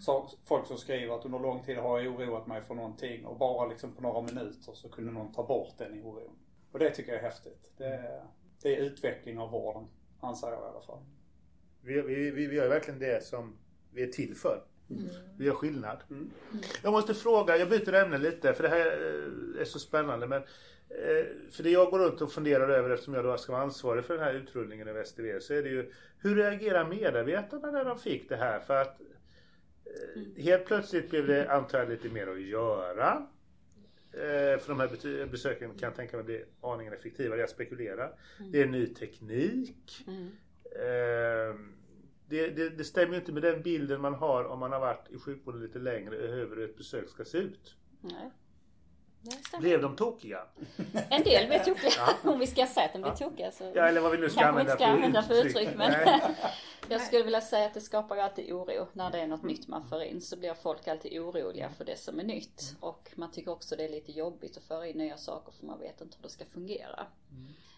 Så, 0.00 0.28
folk 0.44 0.66
som 0.66 0.78
skriver 0.78 1.14
att 1.14 1.24
under 1.24 1.38
lång 1.38 1.62
tid 1.62 1.76
har 1.76 2.00
jag 2.00 2.14
oroat 2.14 2.46
mig 2.46 2.62
för 2.62 2.74
någonting 2.74 3.26
och 3.26 3.38
bara 3.38 3.68
liksom 3.68 3.92
på 3.92 4.02
några 4.02 4.22
minuter 4.22 4.72
så 4.72 4.88
kunde 4.88 5.12
någon 5.12 5.32
ta 5.32 5.46
bort 5.46 5.78
den 5.78 6.02
oron. 6.02 6.38
Och 6.72 6.78
det 6.78 6.90
tycker 6.90 7.12
jag 7.12 7.18
är 7.18 7.24
häftigt. 7.24 7.72
Det 7.76 7.86
är, 7.86 8.24
det 8.62 8.76
är 8.76 8.80
utveckling 8.80 9.38
av 9.38 9.50
vården, 9.50 9.88
anser 10.20 10.46
jag 10.46 10.60
i 10.60 10.64
alla 10.64 10.80
fall. 10.80 11.04
Vi, 11.80 12.02
vi, 12.02 12.30
vi, 12.30 12.54
gör 12.54 12.68
verkligen 12.68 13.00
det 13.00 13.24
som 13.24 13.58
vi 13.90 14.02
är 14.02 14.06
till 14.06 14.36
för. 14.36 14.64
Vi 15.36 15.44
gör 15.44 15.54
skillnad. 15.54 15.98
Mm. 16.10 16.30
Jag 16.82 16.92
måste 16.92 17.14
fråga, 17.14 17.56
jag 17.56 17.68
byter 17.68 17.94
ämne 17.94 18.18
lite 18.18 18.54
för 18.54 18.62
det 18.62 18.68
här 18.68 18.86
eh, 18.86 19.60
är 19.60 19.64
så 19.64 19.78
spännande. 19.78 20.26
Men, 20.26 20.42
eh, 20.42 21.26
för 21.50 21.62
det 21.62 21.70
jag 21.70 21.90
går 21.90 21.98
runt 21.98 22.20
och 22.20 22.32
funderar 22.32 22.68
över 22.68 22.90
eftersom 22.90 23.14
jag 23.14 23.24
då 23.24 23.36
ska 23.36 23.52
vara 23.52 23.62
ansvarig 23.62 24.04
för 24.04 24.14
den 24.14 24.24
här 24.24 24.34
utrullningen 24.34 24.88
över 24.88 25.00
STV 25.04 25.40
så 25.40 25.54
är 25.54 25.62
det 25.62 25.68
ju 25.68 25.92
hur 26.18 26.36
reagerar 26.36 26.88
medarbetarna 26.88 27.70
när 27.70 27.84
de 27.84 27.98
fick 27.98 28.28
det 28.28 28.36
här? 28.36 28.60
För 28.60 28.76
att 28.76 29.00
eh, 29.00 30.42
helt 30.44 30.66
plötsligt 30.66 31.10
blev 31.10 31.26
det 31.26 31.52
antar 31.52 31.78
jag 31.78 31.88
lite 31.88 32.08
mer 32.08 32.26
att 32.26 32.42
göra. 32.42 33.26
För 34.60 34.68
de 34.68 34.80
här 34.80 35.26
besöken 35.26 35.70
kan 35.70 35.86
jag 35.86 35.96
tänka 35.96 36.16
mig 36.16 36.24
blir 36.24 36.44
aningen 36.60 36.92
effektivare. 36.92 37.40
Jag 37.40 37.50
spekulerar. 37.50 38.18
Det 38.52 38.62
är 38.62 38.66
ny 38.66 38.86
teknik. 38.86 40.04
Mm. 40.06 40.30
Det, 42.28 42.50
det, 42.50 42.68
det 42.68 42.84
stämmer 42.84 43.14
ju 43.14 43.20
inte 43.20 43.32
med 43.32 43.42
den 43.42 43.62
bilden 43.62 44.00
man 44.00 44.14
har 44.14 44.44
om 44.44 44.58
man 44.58 44.72
har 44.72 44.80
varit 44.80 45.10
i 45.10 45.18
sjukvården 45.18 45.62
lite 45.62 45.78
längre 45.78 46.16
över 46.16 46.56
hur 46.56 46.64
ett 46.64 46.76
besök 46.76 47.08
ska 47.08 47.24
se 47.24 47.38
ut. 47.38 47.76
Nej. 48.00 48.30
Blev 49.58 49.82
de 49.82 49.96
tokiga? 49.96 50.46
En 51.10 51.22
del 51.22 51.46
blev 51.46 51.58
tokiga. 51.64 51.90
Ja. 51.96 52.14
Om 52.30 52.38
vi 52.38 52.46
ska 52.46 52.66
säga 52.66 52.86
att 52.86 52.92
de 52.92 53.02
blev 53.02 53.16
tokiga 53.16 53.52
så 53.52 53.72
ja, 53.74 53.88
eller 53.88 54.00
vad 54.00 54.12
vi 54.12 54.18
nu 54.18 54.30
ska 54.30 54.44
använda, 54.44 54.74
ska 54.74 54.86
använda 54.86 55.22
för 55.22 55.34
uttryck. 55.34 55.56
uttryck 55.56 55.76
men 55.76 56.20
jag 56.88 57.00
skulle 57.00 57.24
vilja 57.24 57.40
säga 57.40 57.66
att 57.66 57.74
det 57.74 57.80
skapar 57.80 58.16
alltid 58.16 58.52
oro 58.52 58.86
när 58.92 59.10
det 59.10 59.20
är 59.20 59.26
något 59.26 59.42
nytt 59.42 59.68
man 59.68 59.88
för 59.88 60.02
in. 60.02 60.20
Så 60.20 60.36
blir 60.36 60.54
folk 60.54 60.88
alltid 60.88 61.20
oroliga 61.20 61.68
för 61.68 61.84
det 61.84 61.98
som 61.98 62.20
är 62.20 62.24
nytt. 62.24 62.76
Och 62.80 63.12
man 63.14 63.30
tycker 63.30 63.50
också 63.50 63.76
det 63.76 63.84
är 63.84 63.88
lite 63.88 64.12
jobbigt 64.12 64.56
att 64.56 64.62
föra 64.62 64.86
in 64.86 64.98
nya 64.98 65.16
saker 65.16 65.52
för 65.52 65.66
man 65.66 65.78
vet 65.78 66.00
inte 66.00 66.16
hur 66.16 66.22
det 66.22 66.28
ska 66.28 66.44
fungera. 66.44 67.06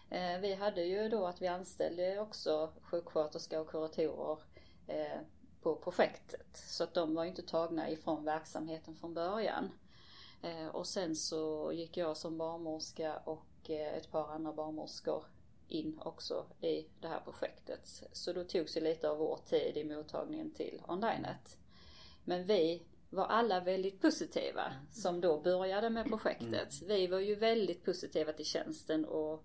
Mm. 0.09 0.41
Vi 0.41 0.53
hade 0.53 0.83
ju 0.83 1.09
då 1.09 1.25
att 1.25 1.41
vi 1.41 1.47
anställde 1.47 2.19
också 2.19 2.73
sjuksköterskor 2.81 3.59
och 3.59 3.69
kuratorer 3.69 4.39
eh, 4.87 5.19
på 5.61 5.75
projektet. 5.75 6.47
Så 6.53 6.83
att 6.83 6.93
de 6.93 7.15
var 7.15 7.23
ju 7.23 7.29
inte 7.29 7.41
tagna 7.41 7.89
ifrån 7.89 8.25
verksamheten 8.25 8.95
från 8.95 9.13
början. 9.13 9.71
Eh, 10.41 10.67
och 10.67 10.87
sen 10.87 11.15
så 11.15 11.71
gick 11.73 11.97
jag 11.97 12.17
som 12.17 12.37
barnmorska 12.37 13.17
och 13.17 13.69
eh, 13.69 13.93
ett 13.93 14.11
par 14.11 14.29
andra 14.31 14.53
barnmorskor 14.53 15.23
in 15.67 15.99
också 15.99 16.45
i 16.61 16.85
det 17.01 17.07
här 17.07 17.19
projektet. 17.19 18.03
Så 18.11 18.33
då 18.33 18.43
togs 18.43 18.77
ju 18.77 18.81
lite 18.81 19.09
av 19.09 19.17
vår 19.17 19.39
tid 19.45 19.77
i 19.77 19.83
mottagningen 19.83 20.51
till 20.51 20.81
onlinet. 20.87 21.57
Men 22.23 22.45
vi 22.45 22.83
var 23.09 23.25
alla 23.25 23.59
väldigt 23.59 24.01
positiva 24.01 24.73
som 24.91 25.21
då 25.21 25.39
började 25.39 25.89
med 25.89 26.05
projektet. 26.09 26.81
Mm. 26.81 26.87
Vi 26.87 27.07
var 27.07 27.19
ju 27.19 27.35
väldigt 27.35 27.85
positiva 27.85 28.33
till 28.33 28.45
tjänsten 28.45 29.05
och 29.05 29.43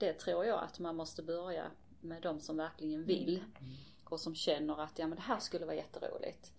det 0.00 0.12
tror 0.12 0.44
jag 0.44 0.62
att 0.62 0.78
man 0.78 0.96
måste 0.96 1.22
börja 1.22 1.70
med 2.00 2.22
de 2.22 2.40
som 2.40 2.56
verkligen 2.56 3.04
vill 3.04 3.36
mm. 3.36 3.72
och 4.04 4.20
som 4.20 4.34
känner 4.34 4.80
att 4.80 4.98
ja 4.98 5.06
men 5.06 5.16
det 5.16 5.22
här 5.22 5.38
skulle 5.38 5.64
vara 5.66 5.76
jätteroligt. 5.76 6.52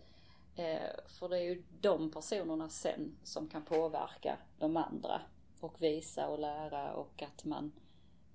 Eh, 0.56 0.90
för 1.06 1.30
det 1.30 1.38
är 1.38 1.44
ju 1.44 1.64
de 1.82 2.12
personerna 2.12 2.70
sen 2.70 3.18
som 3.24 3.48
kan 3.48 3.66
påverka 3.66 4.38
de 4.60 4.78
andra 4.78 5.22
och 5.60 5.82
visa 5.82 6.28
och 6.28 6.40
lära 6.40 6.94
och 6.94 7.24
att 7.24 7.46
man, 7.46 7.72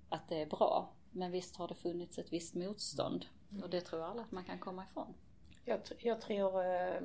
att 0.09 0.29
det 0.29 0.41
är 0.41 0.45
bra. 0.45 0.89
Men 1.11 1.31
visst 1.31 1.55
har 1.55 1.67
det 1.67 1.75
funnits 1.75 2.17
ett 2.17 2.33
visst 2.33 2.55
motstånd 2.55 3.25
mm. 3.51 3.63
och 3.63 3.69
det 3.69 3.81
tror 3.81 4.01
jag 4.01 4.09
alla 4.09 4.21
att 4.21 4.31
man 4.31 4.43
kan 4.43 4.59
komma 4.59 4.83
ifrån. 4.83 5.13
Jag, 5.65 5.79
jag 5.99 6.21
tror 6.21 6.63
eh, 6.63 6.95
eh, 6.95 7.01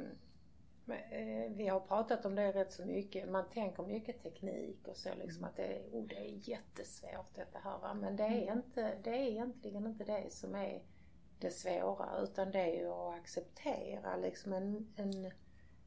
vi 1.48 1.68
har 1.68 1.80
pratat 1.80 2.26
om 2.26 2.34
det 2.34 2.52
rätt 2.52 2.72
så 2.72 2.84
mycket. 2.84 3.28
Man 3.28 3.44
tänker 3.50 3.82
mycket 3.82 4.22
teknik 4.22 4.88
och 4.88 4.96
så 4.96 5.08
liksom 5.14 5.44
att 5.44 5.56
det 5.56 5.82
oh, 5.92 6.06
det 6.06 6.16
är 6.16 6.48
jättesvårt 6.48 7.34
detta 7.34 7.58
här 7.58 7.78
va? 7.78 7.94
Men 7.94 8.16
det 8.16 8.24
är, 8.24 8.52
inte, 8.52 8.94
det 9.02 9.10
är 9.10 9.30
egentligen 9.30 9.86
inte 9.86 10.04
det 10.04 10.32
som 10.32 10.54
är 10.54 10.82
det 11.38 11.50
svåra 11.50 12.18
utan 12.22 12.50
det 12.50 12.60
är 12.60 12.80
ju 12.80 12.88
att 12.88 13.14
acceptera 13.14 14.16
liksom 14.16 14.52
en, 14.52 14.92
en 14.96 15.32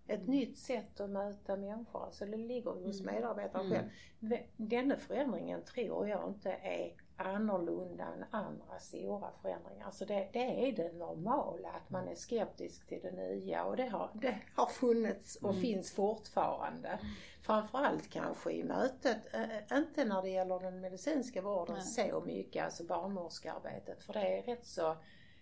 ett 0.07 0.19
mm. 0.19 0.31
nytt 0.31 0.57
sätt 0.57 0.99
att 0.99 1.09
möta 1.09 1.55
människor. 1.55 2.05
Alltså 2.05 2.25
det 2.25 2.37
ligger 2.37 2.71
hos 2.71 3.01
mm. 3.01 3.15
medarbetaren 3.15 3.65
mm. 3.65 3.77
själv. 3.77 4.41
Denna 4.57 4.97
förändringen 4.97 5.63
tror 5.63 6.07
jag 6.07 6.29
inte 6.29 6.51
är 6.51 6.93
annorlunda 7.17 8.03
än 8.03 8.25
andra 8.31 8.79
stora 8.79 9.31
förändringar. 9.41 9.85
Alltså 9.85 10.05
det, 10.05 10.29
det, 10.33 10.69
är 10.69 10.71
det 10.71 10.93
normala 10.93 11.69
att 11.69 11.89
man 11.89 12.07
är 12.07 12.15
skeptisk 12.15 12.87
till 12.87 12.99
det 13.01 13.11
nya 13.11 13.63
och 13.63 13.75
det 13.75 13.87
har, 13.87 14.09
det 14.13 14.37
har 14.55 14.65
funnits 14.65 15.35
och 15.35 15.49
mm. 15.49 15.61
finns 15.61 15.91
fortfarande. 15.91 16.87
Mm. 16.89 17.05
Framförallt 17.41 18.09
kanske 18.09 18.51
i 18.51 18.63
mötet, 18.63 19.33
äh, 19.33 19.77
inte 19.77 20.05
när 20.05 20.21
det 20.21 20.29
gäller 20.29 20.59
den 20.59 20.81
medicinska 20.81 21.41
vården 21.41 21.75
Nej. 21.75 22.09
så 22.09 22.21
mycket, 22.25 22.65
alltså 22.65 22.83
barnmorskearbetet 22.83 24.03
för 24.03 24.13
det 24.13 24.37
är 24.37 24.41
rätt 24.41 24.65
så 24.65 24.95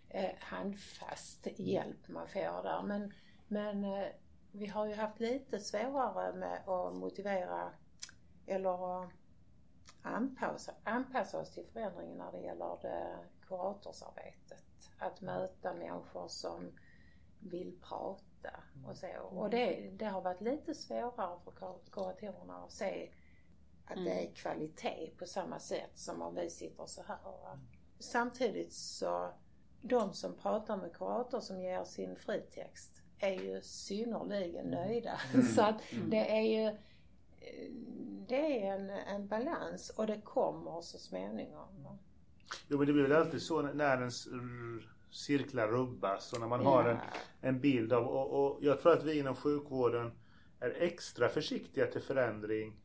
eh, 0.10 0.32
handfast 0.39 1.48
hjälp 1.56 2.08
man 2.08 2.27
får 2.27 2.63
där. 2.63 2.82
Men, 2.84 3.13
men 3.48 3.84
eh, 3.84 4.08
vi 4.51 4.68
har 4.68 4.86
ju 4.86 4.96
haft 4.96 5.20
lite 5.20 5.60
svårare 5.60 6.34
med 6.34 6.70
att 6.70 6.96
motivera 6.96 7.72
eller 8.46 9.10
anpassa, 10.04 10.74
anpassa 10.84 11.40
oss 11.40 11.52
till 11.52 11.66
förändringen 11.74 12.18
när 12.18 12.32
det 12.32 12.40
gäller 12.40 12.78
det 12.82 13.18
kuratorsarbetet. 13.48 14.64
Att 15.00 15.22
möta 15.22 15.74
människor 15.74 16.28
som 16.28 16.72
vill 17.40 17.80
prata 17.82 18.64
och 18.88 18.98
så. 18.98 19.08
Och 19.30 19.50
det, 19.50 19.90
det 19.94 20.06
har 20.06 20.22
varit 20.22 20.42
lite 20.42 20.74
svårare 20.76 21.40
för 21.44 21.80
kuratorerna 21.92 22.64
att 22.64 22.72
se 22.72 23.12
att 23.86 23.98
mm. 23.98 24.06
det 24.06 24.28
är 24.28 24.34
kvalitet 24.34 25.12
på 25.18 25.26
samma 25.26 25.60
sätt 25.60 25.92
som 25.96 26.22
om 26.22 26.36
vi 26.36 26.50
sitter 26.50 26.86
så 26.86 27.04
här. 27.04 27.18
Samtidigt 28.00 28.74
så 28.74 29.34
de 29.82 30.14
som 30.14 30.36
pratar 30.36 30.78
med 30.78 30.94
kurator 30.94 31.40
som 31.40 31.62
ger 31.62 31.84
sin 31.84 32.16
fritext 32.16 33.02
är 33.20 33.34
ju 33.34 33.62
synnerligen 33.62 34.66
nöjda. 34.66 35.20
Mm. 35.34 35.46
Så 35.56 35.62
att 35.62 35.92
mm. 35.92 36.10
det 36.10 36.38
är 36.38 36.42
ju 36.42 36.78
det 38.34 38.66
är 38.66 38.74
en, 38.74 38.90
en 38.90 39.28
balans 39.28 39.90
och 39.90 40.08
det 40.08 40.22
kommer 40.22 40.82
så 40.82 40.98
småningom. 40.98 42.00
Jo 42.68 42.78
men 42.78 42.88
det 42.88 42.94
blir 42.94 43.04
väl 43.04 43.12
alltid 43.12 43.42
så 43.42 43.62
när 43.62 43.98
ens 43.98 44.28
cirklar 45.12 45.68
rubbas 45.68 46.34
och 46.34 46.40
när 46.40 46.48
man 46.48 46.63
ja. 46.63 46.70
har 46.70 46.90
en, 46.90 46.98
en 47.42 47.60
bild 47.60 47.94
av 47.94 48.08
och, 48.08 48.46
och 48.46 48.58
jag 48.62 48.82
tror 48.82 48.94
att 48.94 49.04
vi 49.04 49.20
inom 49.20 49.36
sjukvården 49.36 50.12
är 50.60 50.75
extra 50.80 51.30
försiktiga 51.30 51.86
till 51.88 52.02
förändring 52.02 52.78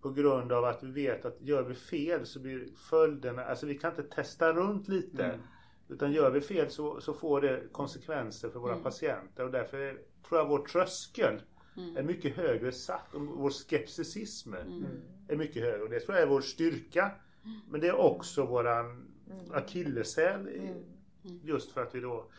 på 0.00 0.10
grund 0.10 0.52
av 0.52 0.64
att 0.64 0.82
vi 0.82 0.90
vet 0.90 1.24
att 1.24 1.40
gör 1.40 1.62
vi 1.62 1.74
fel 1.74 2.26
så 2.26 2.40
blir 2.40 2.68
följderna, 2.76 3.44
alltså 3.44 3.66
vi 3.66 3.78
kan 3.78 3.90
inte 3.90 4.02
testa 4.02 4.52
runt 4.52 4.88
lite. 4.88 5.24
Mm. 5.24 5.40
Utan 5.88 6.12
gör 6.12 6.30
vi 6.30 6.40
fel 6.40 6.70
så, 6.70 7.00
så 7.00 7.14
får 7.14 7.40
det 7.40 7.72
konsekvenser 7.72 8.50
för 8.50 8.58
våra 8.58 8.72
mm. 8.72 8.84
patienter 8.84 9.44
och 9.44 9.50
därför 9.50 9.78
är, 9.78 9.98
tror 10.28 10.40
jag 10.40 10.48
vår 10.48 10.66
tröskel 10.66 11.40
mm. 11.76 11.96
är 11.96 12.02
mycket 12.02 12.36
högre 12.36 12.72
satt 12.72 13.14
och 13.14 13.20
vår 13.20 13.50
skepticism 13.50 14.54
mm. 14.54 14.86
är 15.28 15.36
mycket 15.36 15.62
högre 15.62 15.82
och 15.82 15.90
det 15.90 16.00
tror 16.00 16.16
jag 16.16 16.22
är 16.22 16.30
vår 16.30 16.40
styrka. 16.40 17.10
Mm. 17.44 17.60
Men 17.70 17.80
det 17.80 17.88
är 17.88 17.96
också 17.96 18.46
våran 18.46 18.86
mm. 19.30 19.52
akilleshäl 19.52 20.48
mm. 20.48 21.40
just 21.42 21.72
för 21.72 21.82
att 21.82 21.94
vi 21.94 22.00
då 22.00 22.30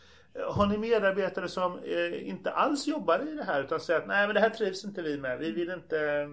har 0.43 0.67
ni 0.67 0.77
medarbetare 0.77 1.47
som 1.47 1.79
eh, 1.79 2.29
inte 2.29 2.51
alls 2.51 2.87
jobbar 2.87 3.27
i 3.27 3.35
det 3.35 3.43
här 3.43 3.63
utan 3.63 3.79
säger 3.79 3.99
att 3.99 4.07
nej 4.07 4.27
men 4.27 4.33
det 4.33 4.41
här 4.41 4.49
trivs 4.49 4.85
inte 4.85 5.01
vi 5.01 5.17
med. 5.17 5.39
Vi 5.39 5.51
vill 5.51 5.69
inte 5.69 6.29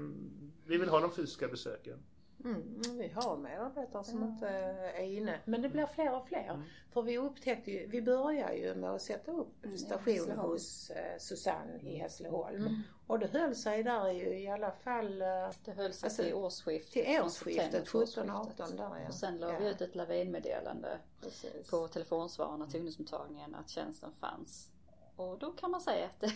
Vi 0.66 0.76
vill 0.76 0.88
ha 0.88 1.00
de 1.00 1.12
fysiska 1.12 1.48
besöken. 1.48 1.98
Mm, 2.44 2.82
vi 2.98 3.08
har 3.08 3.36
medarbetare 3.36 4.04
som 4.04 4.22
inte 4.22 4.48
är 4.48 5.04
inne. 5.04 5.40
Men 5.44 5.62
det 5.62 5.68
blir 5.68 5.86
fler 5.86 6.14
och 6.14 6.28
fler. 6.28 6.50
Mm. 6.50 6.62
För 6.92 7.02
vi 7.02 7.18
upptäckte 7.18 7.70
ju, 7.70 7.86
vi 7.86 8.02
började 8.02 8.54
ju 8.54 8.74
med 8.74 8.90
att 8.90 9.02
sätta 9.02 9.32
upp 9.32 9.64
mm, 9.64 9.78
stationen 9.78 10.38
hos 10.38 10.90
eh, 10.90 11.18
Susanne 11.18 11.78
i 11.80 11.96
Hässleholm. 11.96 12.66
Mm. 12.66 12.82
Och 13.06 13.18
det 13.18 13.26
höll 13.26 13.54
sig 13.54 13.82
där 13.82 14.08
i, 14.08 14.42
i 14.42 14.48
alla 14.48 14.70
fall... 14.70 15.22
Eh, 15.22 15.26
det 15.64 15.72
höll 15.72 15.92
sig 15.92 16.06
alltså, 16.06 16.22
till 16.22 16.34
årsskiftet. 16.34 17.06
Till 17.06 17.22
årsskiftet 17.22 17.88
17-18 17.88 18.76
där 18.76 18.98
ja. 19.00 19.08
Och 19.08 19.14
sen 19.14 19.38
la 19.38 19.52
ja. 19.52 19.58
vi 19.58 19.68
ut 19.68 19.80
ett 19.80 19.94
lavinmeddelande 19.94 20.98
Precis. 21.20 21.70
på 21.70 21.88
telefonsvararna 21.88 22.66
till 22.66 22.80
ungdomsmottagningen 22.80 23.54
att 23.54 23.68
tjänsten 23.68 24.12
fanns. 24.12 24.68
Och 25.16 25.38
då 25.38 25.52
kan 25.52 25.70
man 25.70 25.80
säga 25.80 26.06
att 26.06 26.20
det 26.20 26.32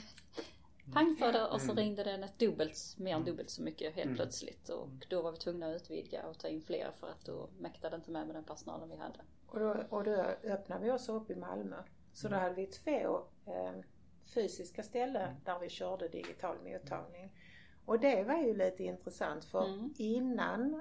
pang 0.92 1.16
för 1.16 1.32
det 1.32 1.46
och 1.46 1.60
så 1.60 1.72
mm. 1.72 1.76
ringde 1.76 2.04
den 2.04 2.24
ett 2.24 2.38
dubbelt, 2.38 2.94
mer 2.98 3.16
än 3.16 3.24
dubbelt 3.24 3.50
så 3.50 3.62
mycket 3.62 3.94
helt 3.94 4.06
mm. 4.06 4.16
plötsligt. 4.16 4.68
Och 4.68 4.88
då 5.08 5.22
var 5.22 5.32
vi 5.32 5.38
tvungna 5.38 5.66
att 5.66 5.76
utvidga 5.76 6.26
och 6.26 6.38
ta 6.38 6.48
in 6.48 6.62
fler 6.62 6.90
för 7.00 7.08
att 7.08 7.24
då 7.24 7.50
mäktade 7.58 7.96
inte 7.96 8.10
med 8.10 8.26
med 8.26 8.36
den 8.36 8.44
personalen 8.44 8.88
vi 8.88 8.96
hade. 8.96 9.20
Och 9.46 9.58
då, 9.58 9.84
och 9.90 10.04
då 10.04 10.12
öppnade 10.44 10.84
vi 10.84 10.90
oss 10.90 11.08
upp 11.08 11.30
i 11.30 11.36
Malmö. 11.36 11.76
Så 12.12 12.28
då 12.28 12.34
mm. 12.34 12.42
hade 12.42 12.54
vi 12.54 12.66
två 12.66 13.22
eh, 13.46 13.72
fysiska 14.34 14.82
ställen 14.82 15.36
där 15.44 15.58
vi 15.58 15.68
körde 15.68 16.08
digital 16.08 16.56
mottagning. 16.64 17.32
Och 17.84 18.00
det 18.00 18.24
var 18.24 18.36
ju 18.36 18.56
lite 18.56 18.84
intressant 18.84 19.44
för 19.44 19.66
mm. 19.66 19.94
innan 19.98 20.80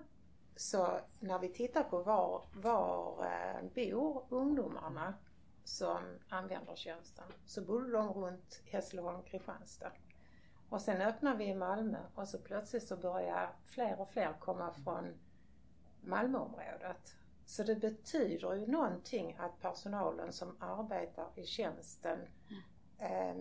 så 0.56 1.00
när 1.20 1.40
vi 1.40 1.50
tittar 1.50 1.84
på 1.84 2.04
var, 2.04 2.46
var 2.54 3.26
eh, 3.26 3.64
bor 3.76 4.26
ungdomarna 4.30 5.14
som 5.66 6.20
använder 6.30 6.76
tjänsten 6.76 7.26
så 7.46 7.62
bodde 7.62 7.92
de 7.92 8.14
runt 8.14 8.62
Hässleholm, 8.66 9.24
Kristianstad. 9.24 9.92
Och 10.70 10.82
sen 10.82 11.02
öppnade 11.02 11.38
vi 11.38 11.46
i 11.46 11.56
Malmö 11.56 12.00
och 12.16 12.28
så 12.28 12.38
plötsligt 12.38 12.88
så 12.88 12.98
började 12.98 13.50
fler 13.66 14.00
och 14.00 14.10
fler 14.10 14.34
komma 14.40 14.74
från 14.74 15.14
Malmöområdet. 16.02 17.16
Så 17.46 17.64
det 17.64 17.76
betyder 17.76 18.54
ju 18.54 18.68
någonting 18.68 19.36
att 19.40 19.60
personalen 19.62 20.34
som 20.34 20.58
arbetar 20.60 21.28
i 21.36 21.46
tjänsten 21.46 22.20
eh, 23.00 23.36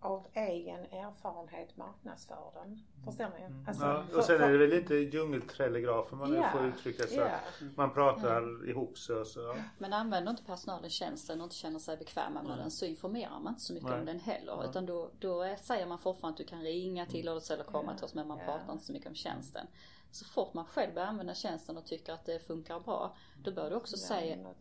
av 0.00 0.26
egen 0.34 0.80
erfarenhet 0.80 1.76
marknadsför 1.76 2.50
den. 2.54 2.82
Förstår 3.04 3.30
ni? 3.38 3.44
Mm. 3.44 3.64
Alltså, 3.68 3.84
ja, 3.84 4.18
och 4.18 4.24
sen 4.24 4.42
är 4.42 4.50
det 4.50 4.58
väl 4.58 4.70
lite 4.70 4.94
djungeltelegraf 4.94 6.12
om 6.12 6.18
man 6.18 6.34
yeah, 6.34 6.52
får 6.52 6.66
uttrycka 6.66 7.02
sig. 7.06 7.16
Yeah. 7.16 7.40
Man 7.76 7.94
pratar 7.94 8.38
mm. 8.38 8.68
ihop 8.68 8.98
sig 8.98 9.16
och 9.16 9.26
så. 9.26 9.56
Men 9.78 9.92
använder 9.92 10.30
inte 10.30 10.44
personalen 10.44 10.90
tjänsten 10.90 11.40
och 11.40 11.44
inte 11.44 11.56
känner 11.56 11.78
sig 11.78 11.96
bekväma 11.96 12.42
med 12.42 12.52
mm. 12.52 12.58
den 12.58 12.70
så 12.70 12.84
informerar 12.84 13.40
man 13.40 13.52
inte 13.52 13.64
så 13.64 13.72
mycket 13.72 13.88
Nej. 13.88 13.98
om 13.98 14.06
den 14.06 14.20
heller. 14.20 14.52
Ja. 14.52 14.64
Utan 14.70 14.86
då, 14.86 15.10
då 15.18 15.56
säger 15.60 15.86
man 15.86 15.98
fortfarande 15.98 16.34
att 16.34 16.48
du 16.48 16.56
kan 16.56 16.62
ringa 16.62 17.06
till 17.06 17.28
oss 17.28 17.50
eller 17.50 17.64
komma 17.64 17.84
yeah. 17.84 17.96
till 17.96 18.04
oss 18.04 18.14
men 18.14 18.28
man 18.28 18.38
pratar 18.38 18.72
inte 18.72 18.84
så 18.84 18.92
mycket 18.92 19.08
om 19.08 19.14
tjänsten. 19.14 19.66
Så 20.10 20.24
fort 20.24 20.54
man 20.54 20.64
själv 20.64 20.94
börjar 20.94 21.08
använda 21.08 21.34
tjänsten 21.34 21.76
och 21.76 21.86
tycker 21.86 22.12
att 22.12 22.24
det 22.24 22.38
funkar 22.38 22.80
bra, 22.80 23.16
då 23.42 23.52
bör 23.52 23.70
du 23.70 23.76
också 23.76 23.96
säga, 23.96 24.54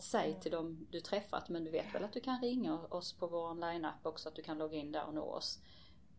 säg 0.00 0.40
till 0.40 0.52
dem 0.52 0.86
du 0.90 1.00
träffat, 1.00 1.48
men 1.48 1.64
du 1.64 1.70
vet 1.70 1.94
väl 1.94 2.04
att 2.04 2.12
du 2.12 2.20
kan 2.20 2.40
ringa 2.40 2.78
oss 2.78 3.12
på 3.12 3.26
vår 3.26 3.50
online-app 3.50 4.06
också, 4.06 4.28
att 4.28 4.34
du 4.34 4.42
kan 4.42 4.58
logga 4.58 4.76
in 4.76 4.92
där 4.92 5.04
och 5.06 5.14
nå 5.14 5.22
oss. 5.22 5.58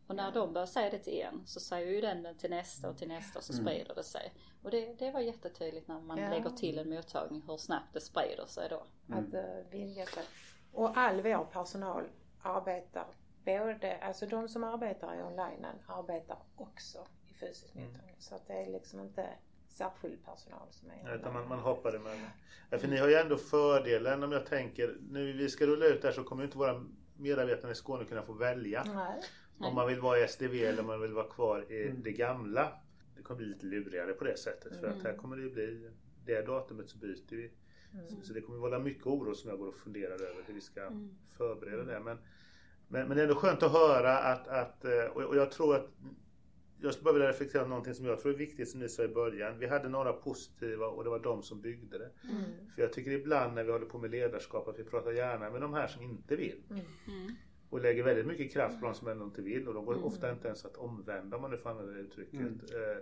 Och 0.07 0.15
när 0.15 0.31
de 0.31 0.53
börjar 0.53 0.65
säga 0.65 0.89
det 0.89 0.99
till 0.99 1.21
en 1.21 1.41
så 1.45 1.59
säger 1.59 1.91
ju 1.91 2.01
den 2.01 2.37
till 2.37 2.49
nästa 2.49 2.89
och 2.89 2.97
till 2.97 3.07
nästa 3.07 3.39
och 3.39 3.45
så 3.45 3.53
mm. 3.53 3.65
sprider 3.65 3.95
det 3.95 4.03
sig. 4.03 4.33
Och 4.63 4.71
det, 4.71 4.93
det 4.99 5.11
var 5.11 5.19
jättetydligt 5.19 5.87
när 5.87 6.01
man 6.01 6.17
ja. 6.17 6.29
lägger 6.29 6.49
till 6.49 6.79
en 6.79 6.89
mottagning 6.89 7.43
hur 7.47 7.57
snabbt 7.57 7.93
det 7.93 8.01
sprider 8.01 8.45
sig 8.45 8.69
då. 8.69 8.83
Mm. 9.07 9.19
Att 9.19 9.33
uh, 9.33 9.69
vilja 9.69 10.05
sig. 10.05 10.23
Och 10.71 10.97
all 10.97 11.21
vår 11.21 11.45
personal 11.45 12.03
arbetar 12.41 13.07
både, 13.45 13.97
alltså 13.97 14.25
de 14.25 14.49
som 14.49 14.63
arbetar 14.63 15.19
i 15.19 15.23
online 15.23 15.65
arbetar 15.87 16.37
också 16.55 17.07
i 17.43 17.47
fysisk 17.47 17.75
mm. 17.75 17.89
Så 18.19 18.35
att 18.35 18.47
det 18.47 18.53
är 18.53 18.71
liksom 18.71 18.99
inte 18.99 19.29
särskild 19.67 20.25
personal 20.25 20.67
som 20.71 20.89
är 20.89 21.03
Nej, 21.03 21.15
utan 21.15 21.33
man, 21.33 21.47
man 21.47 21.59
hoppar 21.59 21.93
emellan. 21.93 22.29
Ja, 22.69 22.77
för 22.77 22.87
ni 22.87 22.97
har 22.97 23.07
ju 23.07 23.15
ändå 23.15 23.37
fördelen 23.37 24.23
om 24.23 24.31
jag 24.31 24.45
tänker, 24.45 24.97
nu 25.09 25.33
vi 25.33 25.49
ska 25.49 25.65
rulla 25.65 25.85
ut 25.85 26.01
där 26.01 26.11
så 26.11 26.23
kommer 26.23 26.43
inte 26.43 26.57
våra 26.57 26.85
medarbetare 27.17 27.71
i 27.71 27.75
Skåne 27.75 28.05
kunna 28.05 28.23
få 28.23 28.33
välja. 28.33 28.83
Nej. 28.83 29.21
Om 29.57 29.75
man 29.75 29.87
vill 29.87 29.99
vara 29.99 30.19
i 30.19 30.27
SDV 30.27 30.53
eller 30.53 30.79
om 30.79 30.87
man 30.87 31.01
vill 31.01 31.13
vara 31.13 31.27
kvar 31.27 31.71
i 31.71 31.87
mm. 31.87 32.03
det 32.03 32.11
gamla. 32.11 32.71
Det 33.15 33.21
kommer 33.23 33.37
bli 33.37 33.47
lite 33.47 33.65
lurigare 33.65 34.13
på 34.13 34.23
det 34.23 34.37
sättet. 34.37 34.79
För 34.79 34.87
att 34.87 34.93
mm. 34.93 35.05
här 35.05 35.17
kommer 35.17 35.37
det 35.37 35.49
bli, 35.49 35.91
det 36.25 36.41
datumet 36.41 36.89
så 36.89 36.97
byter 36.97 37.35
vi. 37.35 37.51
Mm. 37.93 38.23
Så 38.23 38.33
det 38.33 38.41
kommer 38.41 38.59
vara 38.59 38.79
mycket 38.79 39.07
oro 39.07 39.35
som 39.35 39.49
jag 39.49 39.59
går 39.59 39.67
och 39.67 39.75
funderar 39.75 40.13
över 40.13 40.43
hur 40.45 40.53
vi 40.53 40.61
ska 40.61 40.81
mm. 40.81 41.15
förbereda 41.37 41.83
det. 41.83 41.99
Men, 41.99 42.17
men, 42.87 43.07
men, 43.07 43.17
det 43.17 43.23
är 43.23 43.27
ändå 43.27 43.39
skönt 43.39 43.63
att 43.63 43.71
höra 43.71 44.17
att, 44.17 44.47
att 44.47 44.85
eh, 44.85 45.03
och 45.03 45.35
jag 45.35 45.51
tror 45.51 45.75
att 45.75 45.87
jag 46.81 46.93
skulle 46.93 47.03
bara 47.03 47.13
vilja 47.13 47.29
reflektera 47.29 47.63
om 47.63 47.69
någonting 47.69 47.93
som 47.93 48.05
jag 48.05 48.19
tror 48.19 48.33
är 48.33 48.37
viktigt 48.37 48.69
som 48.69 48.79
ni 48.79 48.89
sa 48.89 49.03
i 49.03 49.07
början. 49.07 49.59
Vi 49.59 49.67
hade 49.67 49.89
några 49.89 50.13
positiva 50.13 50.87
och 50.87 51.03
det 51.03 51.09
var 51.09 51.19
de 51.19 51.43
som 51.43 51.61
byggde 51.61 51.97
det. 51.97 52.11
Mm. 52.23 52.43
För 52.75 52.81
jag 52.81 52.93
tycker 52.93 53.11
ibland 53.11 53.53
när 53.53 53.63
vi 53.63 53.71
håller 53.71 53.85
på 53.85 53.97
med 53.97 54.11
ledarskap 54.11 54.67
att 54.67 54.79
vi 54.79 54.83
pratar 54.83 55.11
gärna 55.11 55.49
med 55.49 55.61
de 55.61 55.73
här 55.73 55.87
som 55.87 56.03
inte 56.03 56.35
vill. 56.35 56.63
Mm. 56.69 56.85
mm. 57.07 57.35
Och 57.69 57.81
lägger 57.81 58.03
väldigt 58.03 58.25
mycket 58.25 58.53
kraft 58.53 58.79
på 58.79 58.85
de 58.85 58.95
som 58.95 59.07
ändå 59.07 59.25
inte 59.25 59.41
vill 59.41 59.67
och 59.67 59.73
de 59.73 59.85
går 59.85 59.93
mm. 59.93 60.05
ofta 60.05 60.31
inte 60.31 60.47
ens 60.47 60.65
att 60.65 60.75
omvända 60.75 61.35
om 61.35 61.41
man 61.41 61.51
nu 61.51 61.57
får 61.57 61.69
använda 61.69 61.91
det 61.91 61.99
uttrycket. 61.99 62.39
Mm. 62.39 62.59
Eh, 62.59 62.97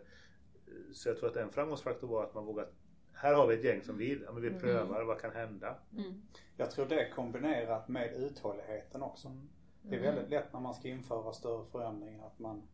så 0.94 1.10
jag 1.10 1.18
tror 1.18 1.30
att 1.30 1.36
en 1.36 1.50
framgångsfaktor 1.50 2.08
var 2.08 2.24
att 2.24 2.34
man 2.34 2.46
vågar 2.46 2.68
här 3.14 3.34
har 3.34 3.48
vi 3.48 3.56
ett 3.56 3.64
gäng 3.64 3.82
som 3.82 3.98
vill, 3.98 4.22
ja, 4.26 4.32
men 4.32 4.42
vi 4.42 4.48
mm. 4.48 4.60
prövar, 4.60 5.04
vad 5.04 5.22
kan 5.22 5.32
hända? 5.32 5.76
Mm. 5.98 6.22
Jag 6.58 6.72
tror 6.72 6.86
det 6.86 7.10
kombinerat 7.10 7.88
med 7.88 8.14
uthålligheten 8.14 9.02
också. 9.02 9.38
Det 9.82 9.96
är 9.96 10.02
väldigt 10.02 10.30
lätt 10.30 10.54
när 10.54 10.60
man 10.60 10.74
ska 10.74 10.88
införa 10.88 11.34
större 11.34 11.66
förändringar 11.66 12.26
att 12.26 12.40
man 12.40 12.68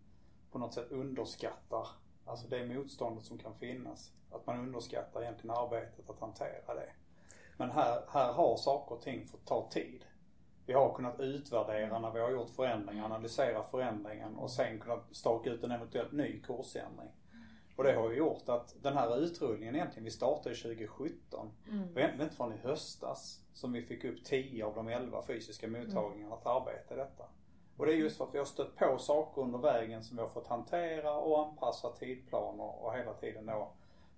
på 0.56 0.60
något 0.60 0.74
sätt 0.74 0.92
underskattar 0.92 1.88
alltså 2.26 2.48
det 2.48 2.66
motståndet 2.66 3.26
som 3.26 3.38
kan 3.38 3.56
finnas. 3.56 4.12
Att 4.32 4.48
man 4.48 4.60
underskattar 4.60 5.22
egentligen 5.22 5.56
arbetet 5.56 6.10
att 6.10 6.20
hantera 6.20 6.76
det. 6.76 6.90
Men 7.58 7.72
här, 7.72 8.02
här 8.08 8.34
har 8.34 8.58
saker 8.58 8.96
och 8.96 9.02
ting 9.02 9.28
fått 9.28 9.46
ta 9.46 9.70
tid. 9.72 10.06
Vi 10.66 10.74
har 10.74 10.94
kunnat 10.94 11.20
utvärdera 11.20 12.00
när 12.00 12.12
vi 12.12 12.20
har 12.20 12.32
gjort 12.32 12.50
förändringar, 12.50 13.06
analysera 13.06 13.64
förändringen 13.64 14.36
och 14.36 14.52
sen 14.52 14.80
kunnat 14.80 15.04
staka 15.12 15.50
ut 15.50 15.64
en 15.64 15.72
eventuellt 15.72 16.12
ny 16.12 16.42
kursändring. 16.42 17.12
Och 17.76 17.84
det 17.84 17.94
har 17.94 18.12
ju 18.12 18.18
gjort 18.18 18.50
att 18.50 18.76
den 18.82 18.98
här 18.98 19.18
utrullningen 19.18 19.76
egentligen, 19.76 20.06
vi 20.06 20.12
startade 20.12 20.56
2017. 20.56 21.52
Mm. 21.72 21.94
Det 21.94 22.02
var 22.18 22.24
inte 22.24 22.36
förrän 22.36 22.54
i 22.54 22.58
höstas 22.58 23.42
som 23.54 23.74
vi 23.74 23.82
fick 23.82 24.04
upp 24.04 24.24
10 24.24 24.66
av 24.66 24.76
de 24.76 24.88
11 24.88 25.24
fysiska 25.28 25.68
mottagningarna 25.68 26.36
att 26.36 26.46
arbeta 26.46 26.94
i 26.94 26.98
detta. 26.98 27.26
Och 27.78 27.86
det 27.86 27.94
är 27.94 27.96
just 27.96 28.18
för 28.18 28.24
att 28.26 28.34
vi 28.34 28.38
har 28.38 28.46
stött 28.46 28.76
på 28.76 28.98
saker 28.98 29.42
under 29.42 29.60
vägen 29.60 30.04
som 30.04 30.18
vi 30.18 30.24
har 30.24 30.30
fått 30.30 30.48
hantera 30.48 31.14
och 31.14 31.48
anpassa 31.48 31.90
tidplaner 31.90 32.84
och 32.84 32.94
hela 32.98 33.14
tiden 33.14 33.46
då 33.46 33.72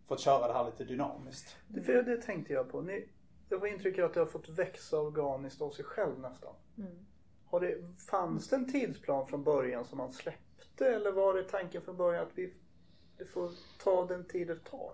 fått 0.08 0.20
köra 0.20 0.48
det 0.48 0.54
här 0.54 0.66
lite 0.66 0.84
dynamiskt. 0.84 1.58
Det, 1.68 1.82
för 1.82 2.04
det 2.04 2.22
tänkte 2.22 2.54
jag 2.54 2.72
på. 2.72 2.82
Ni, 2.82 3.10
jag 3.50 3.60
får 3.60 3.70
intrycket 3.70 4.06
att 4.06 4.14
det 4.14 4.20
har 4.20 4.28
fått 4.28 4.50
växa 4.50 5.00
organiskt 5.00 5.62
av 5.62 5.72
sig 5.72 5.86
själv 5.86 6.20
nästan. 6.20 6.54
Mm. 6.78 7.06
Har 7.46 7.60
det, 7.60 7.78
fanns 8.10 8.50
det 8.50 8.56
en 8.56 8.72
tidsplan 8.72 9.28
från 9.28 9.44
början 9.44 9.86
som 9.86 9.98
man 9.98 10.14
släppte 10.14 10.88
eller 10.88 11.12
var 11.12 11.34
det 11.34 11.44
tanken 11.44 11.82
från 11.82 11.98
början 11.98 12.24
att 12.24 12.38
vi, 12.38 12.54
det 13.18 13.26
får 13.26 13.52
ta 13.84 14.06
den 14.06 14.26
tid 14.26 14.48
det 14.48 14.60
tar? 14.60 14.94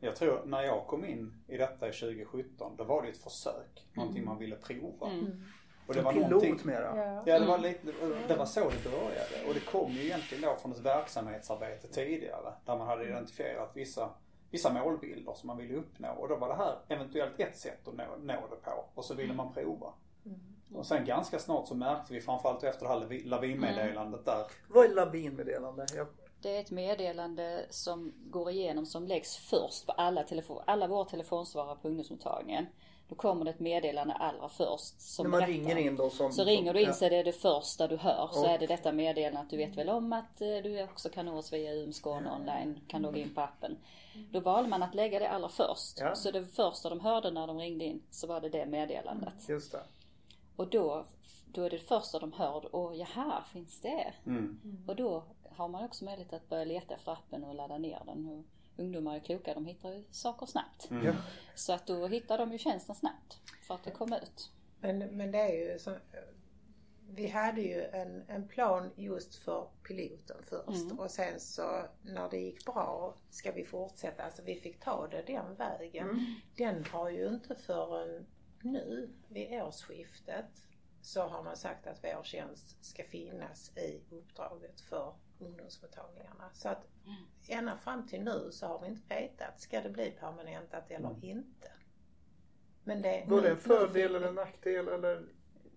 Jag 0.00 0.16
tror 0.16 0.44
när 0.44 0.62
jag 0.62 0.86
kom 0.86 1.04
in 1.04 1.32
i 1.48 1.56
detta 1.56 1.86
2017 1.86 2.76
då 2.76 2.84
var 2.84 3.02
det 3.02 3.08
ett 3.08 3.22
försök. 3.22 3.86
Någonting 3.92 4.22
mm. 4.22 4.28
man 4.28 4.38
ville 4.38 4.56
prova. 4.56 5.10
Mm. 5.10 5.42
Och 5.86 5.94
det 5.94 6.02
var 6.02 6.12
pilot 6.12 6.64
mera? 6.64 7.20
Ja, 7.26 7.38
det 7.38 7.46
var, 7.46 7.58
lite, 7.58 7.92
det 8.28 8.36
var 8.36 8.46
så 8.46 8.60
det 8.60 8.90
började. 8.90 9.48
Och 9.48 9.54
det 9.54 9.60
kom 9.60 9.92
ju 9.92 10.04
egentligen 10.04 10.42
då 10.42 10.56
från 10.56 10.72
ett 10.72 10.80
verksamhetsarbete 10.80 11.88
tidigare. 11.88 12.52
Där 12.64 12.78
man 12.78 12.86
hade 12.86 13.04
identifierat 13.04 13.70
vissa, 13.74 14.10
vissa 14.50 14.72
målbilder 14.72 15.34
som 15.34 15.46
man 15.46 15.56
ville 15.56 15.74
uppnå. 15.74 16.12
Och 16.12 16.28
då 16.28 16.36
var 16.36 16.48
det 16.48 16.54
här 16.54 16.78
eventuellt 16.88 17.40
ett 17.40 17.56
sätt 17.56 17.88
att 17.88 17.94
nå, 17.94 18.04
nå 18.20 18.34
det 18.50 18.56
på. 18.56 18.84
Och 18.94 19.04
så 19.04 19.14
ville 19.14 19.34
man 19.34 19.52
prova. 19.52 19.92
Mm. 20.26 20.40
Och 20.74 20.86
sen 20.86 21.04
ganska 21.04 21.38
snart 21.38 21.68
så 21.68 21.74
märkte 21.74 22.12
vi 22.12 22.20
framförallt 22.20 22.64
efter 22.64 22.86
det 22.86 22.92
här 22.92 23.24
lavinmeddelandet 23.28 24.24
där. 24.24 24.46
Vad 24.68 24.84
är 24.84 24.94
lavinmeddelande? 24.94 25.86
Jag... 25.96 26.06
Det 26.42 26.56
är 26.56 26.60
ett 26.60 26.70
meddelande 26.70 27.66
som 27.70 28.12
går 28.30 28.50
igenom 28.50 28.86
som 28.86 29.06
läggs 29.06 29.36
först 29.36 29.86
på 29.86 29.92
alla, 29.92 30.22
telefon, 30.22 30.62
alla 30.66 30.86
våra 30.86 31.04
telefonsvarare 31.04 31.76
på 31.82 31.88
ungdomsmottagningen. 31.88 32.66
Då 33.12 33.16
kommer 33.16 33.44
det 33.44 33.50
ett 33.50 33.60
meddelande 33.60 34.14
allra 34.14 34.48
först. 34.48 35.00
Som 35.00 35.24
När 35.24 35.30
man 35.30 35.40
berättar. 35.40 35.52
ringer 35.52 35.76
in 35.76 35.96
då 35.96 36.10
som... 36.10 36.32
Så 36.32 36.44
ringer 36.44 36.74
du 36.74 36.80
in 36.80 36.94
så 36.94 37.04
är 37.04 37.10
det 37.10 37.22
det 37.22 37.32
första 37.32 37.88
du 37.88 37.96
hör. 37.96 38.28
Så 38.32 38.46
är 38.46 38.58
det 38.58 38.66
detta 38.66 38.92
meddelande 38.92 39.40
att 39.40 39.50
du 39.50 39.56
vet 39.56 39.76
väl 39.76 39.88
om 39.88 40.12
att 40.12 40.40
eh, 40.40 40.56
du 40.62 40.82
också 40.82 41.08
kan 41.08 41.26
nå 41.26 41.38
oss 41.38 41.52
via 41.52 41.74
UM 41.74 41.92
Skåne 41.92 42.32
online. 42.32 42.80
Kan 42.88 43.02
logga 43.02 43.18
in 43.18 43.34
på 43.34 43.40
appen. 43.40 43.76
Då 44.30 44.40
valde 44.40 44.68
man 44.70 44.82
att 44.82 44.94
lägga 44.94 45.18
det 45.18 45.30
allra 45.30 45.48
först. 45.48 46.00
Ja. 46.00 46.14
Så 46.14 46.30
det 46.30 46.44
första 46.44 46.88
de 46.88 47.00
hörde 47.00 47.30
när 47.30 47.46
de 47.46 47.58
ringde 47.58 47.84
in 47.84 48.02
så 48.10 48.26
var 48.26 48.40
det 48.40 48.48
det 48.48 48.66
meddelandet. 48.66 49.48
Just 49.48 49.72
det. 49.72 49.82
Och 50.56 50.68
då, 50.68 51.04
då 51.46 51.62
är 51.62 51.70
det 51.70 51.76
det 51.76 51.82
första 51.82 52.18
de 52.18 52.32
hör. 52.32 52.74
Och 52.74 52.96
jaha, 52.96 53.42
finns 53.52 53.80
det? 53.80 54.12
Mm. 54.26 54.60
Och 54.86 54.96
då 54.96 55.22
har 55.56 55.68
man 55.68 55.84
också 55.84 56.04
möjlighet 56.04 56.32
att 56.32 56.48
börja 56.48 56.64
leta 56.64 56.94
efter 56.94 57.12
appen 57.12 57.44
och 57.44 57.54
ladda 57.54 57.78
ner 57.78 58.02
den 58.06 58.44
ungdomar 58.76 59.16
är 59.16 59.20
kloka, 59.20 59.54
de 59.54 59.66
hittar 59.66 59.92
ju 59.92 60.04
saker 60.10 60.46
snabbt. 60.46 60.90
Mm. 60.90 61.16
Så 61.54 61.72
att 61.72 61.86
då 61.86 62.06
hittar 62.06 62.38
de 62.38 62.52
ju 62.52 62.58
tjänsten 62.58 62.94
snabbt 62.94 63.38
för 63.66 63.74
att 63.74 63.84
det 63.84 63.90
kom 63.90 64.12
ut. 64.12 64.50
Men, 64.80 64.98
men 64.98 65.30
det 65.30 65.38
är 65.38 65.72
ju 65.72 65.78
så, 65.78 65.96
vi 67.14 67.28
hade 67.28 67.60
ju 67.60 67.84
en, 67.84 68.24
en 68.28 68.48
plan 68.48 68.90
just 68.96 69.34
för 69.34 69.68
piloten 69.88 70.36
först 70.42 70.84
mm. 70.84 70.98
och 70.98 71.10
sen 71.10 71.40
så 71.40 71.86
när 72.02 72.30
det 72.30 72.36
gick 72.36 72.64
bra 72.64 73.14
ska 73.30 73.52
vi 73.52 73.64
fortsätta. 73.64 74.22
Alltså 74.22 74.42
vi 74.42 74.54
fick 74.54 74.80
ta 74.80 75.08
det 75.08 75.22
den 75.22 75.54
vägen. 75.54 76.10
Mm. 76.10 76.24
Den 76.56 76.84
har 76.84 77.10
ju 77.10 77.28
inte 77.28 77.54
förrän 77.54 78.26
nu 78.62 79.10
vid 79.28 79.62
årsskiftet 79.62 80.64
så 81.02 81.22
har 81.22 81.42
man 81.42 81.56
sagt 81.56 81.86
att 81.86 82.04
vår 82.04 82.22
tjänst 82.22 82.84
ska 82.84 83.04
finnas 83.04 83.76
i 83.76 84.00
uppdraget 84.10 84.80
för 84.80 85.14
ungdomsmottagningarna. 85.38 86.50
Så 86.52 86.68
att 86.68 86.86
mm. 87.04 87.58
ända 87.58 87.76
fram 87.76 88.06
till 88.06 88.22
nu 88.22 88.48
så 88.52 88.66
har 88.66 88.80
vi 88.80 88.86
inte 88.86 89.14
vetat, 89.14 89.60
ska 89.60 89.80
det 89.80 89.90
bli 89.90 90.10
permanentat 90.10 90.90
eller 90.90 91.10
mm. 91.10 91.20
inte? 91.22 91.72
Men 92.84 93.02
det, 93.02 93.24
Var 93.28 93.42
det 93.42 93.50
en 93.50 93.56
fördel 93.56 94.14
eller 94.14 94.28
en 94.28 94.34
nackdel 94.34 94.88
eller? 94.88 95.26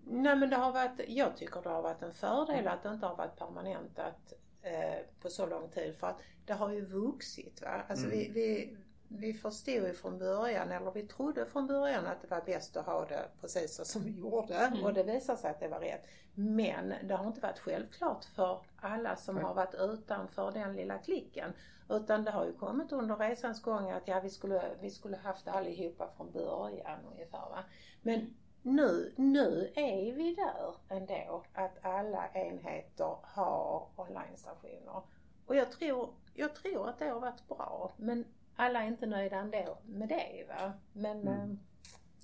Nej 0.04 0.36
men 0.36 0.50
det 0.50 0.56
har 0.56 0.72
varit, 0.72 1.00
jag 1.08 1.36
tycker 1.36 1.62
det 1.62 1.68
har 1.68 1.82
varit 1.82 2.02
en 2.02 2.14
fördel 2.14 2.68
att 2.68 2.82
det 2.82 2.88
inte 2.88 3.06
har 3.06 3.16
varit 3.16 3.36
permanentat 3.36 4.32
eh, 4.62 5.06
på 5.20 5.30
så 5.30 5.46
lång 5.46 5.70
tid 5.70 5.96
för 5.96 6.06
att 6.06 6.20
det 6.46 6.52
har 6.52 6.72
ju 6.72 6.84
vuxit. 6.84 7.62
Va? 7.62 7.82
Alltså 7.88 8.06
mm. 8.06 8.18
vi, 8.18 8.28
vi, 8.28 8.76
vi 9.08 9.34
förstod 9.34 9.74
ju 9.74 9.92
från 9.92 10.18
början, 10.18 10.70
eller 10.72 10.90
vi 10.90 11.02
trodde 11.02 11.46
från 11.46 11.66
början 11.66 12.06
att 12.06 12.22
det 12.22 12.30
var 12.30 12.42
bäst 12.46 12.76
att 12.76 12.86
ha 12.86 13.04
det 13.04 13.28
precis 13.40 13.74
så 13.74 13.84
som 13.84 14.04
vi 14.04 14.10
gjorde 14.10 14.54
mm. 14.54 14.84
och 14.84 14.94
det 14.94 15.02
visade 15.02 15.38
sig 15.38 15.50
att 15.50 15.60
det 15.60 15.68
var 15.68 15.80
rätt. 15.80 16.06
Men 16.34 16.94
det 17.02 17.14
har 17.14 17.26
inte 17.26 17.40
varit 17.40 17.58
självklart 17.58 18.24
för 18.24 18.60
alla 18.76 19.16
som 19.16 19.36
har 19.36 19.54
varit 19.54 19.74
utanför 19.74 20.52
den 20.52 20.76
lilla 20.76 20.98
klicken. 20.98 21.52
Utan 21.88 22.24
det 22.24 22.30
har 22.30 22.46
ju 22.46 22.52
kommit 22.52 22.92
under 22.92 23.16
resans 23.16 23.62
gång 23.62 23.90
att 23.90 24.08
ja, 24.08 24.20
vi 24.20 24.30
skulle, 24.30 24.62
vi 24.80 24.90
skulle 24.90 25.16
haft 25.16 25.48
allihopa 25.48 26.08
från 26.16 26.32
början 26.32 26.98
ungefär. 27.12 27.38
Va? 27.38 27.64
Men 28.02 28.34
nu, 28.62 29.12
nu 29.16 29.72
är 29.74 30.12
vi 30.12 30.34
där 30.34 30.96
ändå, 30.96 31.44
att 31.52 31.84
alla 31.84 32.28
enheter 32.28 33.16
har 33.22 33.88
online-stationer. 33.96 35.02
Och 35.46 35.56
jag 35.56 35.72
tror, 35.72 36.08
jag 36.34 36.54
tror 36.54 36.88
att 36.88 36.98
det 36.98 37.08
har 37.08 37.20
varit 37.20 37.48
bra. 37.48 37.92
Men 37.96 38.24
alla 38.56 38.82
är 38.82 38.86
inte 38.86 39.06
nöjda 39.06 39.36
ändå 39.36 39.78
med 39.86 40.08
det 40.08 40.46
va. 40.48 40.72
Men, 40.92 41.20
mm. 41.20 41.28
Eh, 41.28 41.56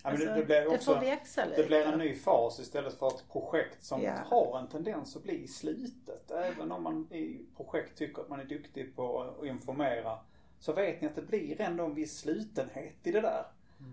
ja, 0.03 0.11
alltså, 0.11 0.27
det, 0.27 0.35
det, 0.35 0.45
blir 0.45 0.67
också, 0.67 0.95
det 0.95 1.01
får 1.01 1.07
växa 1.07 1.45
lite. 1.45 1.63
Det 1.63 1.69
blir 1.69 1.87
en 1.87 1.99
ny 1.99 2.15
fas 2.15 2.61
istället 2.61 2.95
för 2.95 3.07
ett 3.07 3.29
projekt 3.33 3.85
som 3.85 4.03
ja. 4.03 4.15
har 4.27 4.59
en 4.59 4.69
tendens 4.69 5.17
att 5.17 5.23
bli 5.23 5.49
slitet. 5.49 6.31
Även 6.31 6.73
om 6.73 6.83
man 6.83 7.13
i 7.13 7.47
projekt 7.57 7.99
tycker 7.99 8.23
att 8.23 8.29
man 8.29 8.41
är 8.41 8.45
duktig 8.45 8.97
på 8.97 9.21
att 9.21 9.47
informera 9.47 10.19
så 10.59 10.73
vet 10.73 11.01
ni 11.01 11.07
att 11.07 11.15
det 11.15 11.23
blir 11.23 11.61
ändå 11.61 11.85
en 11.85 11.95
viss 11.95 12.19
slutenhet 12.19 13.07
i 13.07 13.13
det 13.13 13.21
där. 13.21 13.45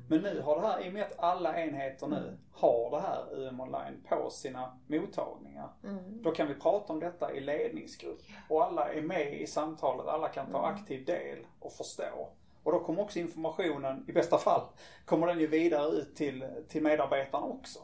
Men 0.09 0.21
nu 0.21 0.41
har 0.41 0.55
det 0.55 0.67
här, 0.67 0.85
i 0.85 0.89
och 0.89 0.93
med 0.93 1.03
att 1.03 1.19
alla 1.19 1.61
enheter 1.61 2.07
nu 2.07 2.37
har 2.53 2.91
det 2.91 2.99
här 2.99 3.47
UM 3.47 3.59
online 3.59 4.03
på 4.09 4.29
sina 4.29 4.77
mottagningar. 4.87 5.69
Mm. 5.83 6.23
Då 6.23 6.31
kan 6.31 6.47
vi 6.47 6.55
prata 6.55 6.93
om 6.93 6.99
detta 6.99 7.33
i 7.33 7.39
ledningsgrupp. 7.39 8.21
Och 8.49 8.65
alla 8.65 8.93
är 8.93 9.01
med 9.01 9.41
i 9.41 9.47
samtalet, 9.47 10.07
alla 10.07 10.29
kan 10.29 10.51
ta 10.51 10.61
aktiv 10.65 11.05
del 11.05 11.37
och 11.59 11.73
förstå. 11.73 12.29
Och 12.63 12.71
då 12.71 12.79
kommer 12.79 13.01
också 13.01 13.19
informationen, 13.19 14.05
i 14.07 14.11
bästa 14.11 14.37
fall, 14.37 14.61
kommer 15.05 15.27
den 15.27 15.39
ju 15.39 15.47
vidare 15.47 15.91
ut 15.91 16.15
till, 16.15 16.45
till 16.67 16.83
medarbetarna 16.83 17.45
också. 17.45 17.79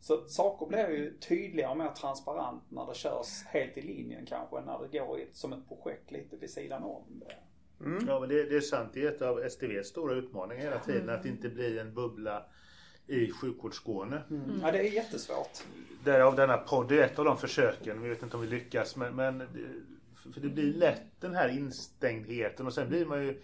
Så 0.00 0.28
saker 0.28 0.66
blir 0.66 0.90
ju 0.90 1.18
tydligare 1.18 1.70
och 1.70 1.78
mer 1.78 1.88
transparent 1.88 2.62
när 2.68 2.86
det 2.86 2.94
körs 2.94 3.44
helt 3.46 3.78
i 3.78 3.82
linjen 3.82 4.26
kanske, 4.26 4.60
när 4.60 4.78
det 4.78 4.98
går 4.98 5.20
som 5.32 5.52
ett 5.52 5.68
projekt 5.68 6.10
lite 6.10 6.36
vid 6.36 6.50
sidan 6.50 6.82
om. 6.82 7.22
Mm. 7.80 8.04
Ja 8.08 8.20
men 8.20 8.28
det, 8.28 8.44
det, 8.44 8.56
är 8.56 8.60
sant. 8.60 8.90
Det 8.92 9.04
är 9.04 9.08
ett 9.08 9.22
av 9.22 9.38
STVs 9.50 9.86
stora 9.86 10.14
utmaningar 10.14 10.62
hela 10.62 10.78
tiden. 10.78 11.08
Att 11.08 11.26
inte 11.26 11.48
bli 11.48 11.78
en 11.78 11.94
bubbla 11.94 12.44
i 13.06 13.30
sjukvårdsskåne. 13.32 14.22
Mm. 14.30 14.60
Ja 14.62 14.72
det 14.72 14.78
är 14.78 14.92
jättesvårt. 14.92 15.64
Därav 16.04 16.36
denna 16.36 16.56
podd. 16.56 16.88
Det 16.88 17.00
är 17.00 17.06
ett 17.06 17.18
av 17.18 17.24
de 17.24 17.38
försöken. 17.38 18.02
Vi 18.02 18.08
vet 18.08 18.22
inte 18.22 18.36
om 18.36 18.42
vi 18.42 18.48
lyckas. 18.48 18.96
Men, 18.96 19.16
men 19.16 19.42
för 20.34 20.40
det 20.40 20.48
blir 20.48 20.72
lätt 20.72 21.20
den 21.20 21.34
här 21.34 21.48
instängdheten 21.48 22.66
och 22.66 22.74
sen 22.74 22.88
blir 22.88 23.06
man 23.06 23.26
ju 23.26 23.40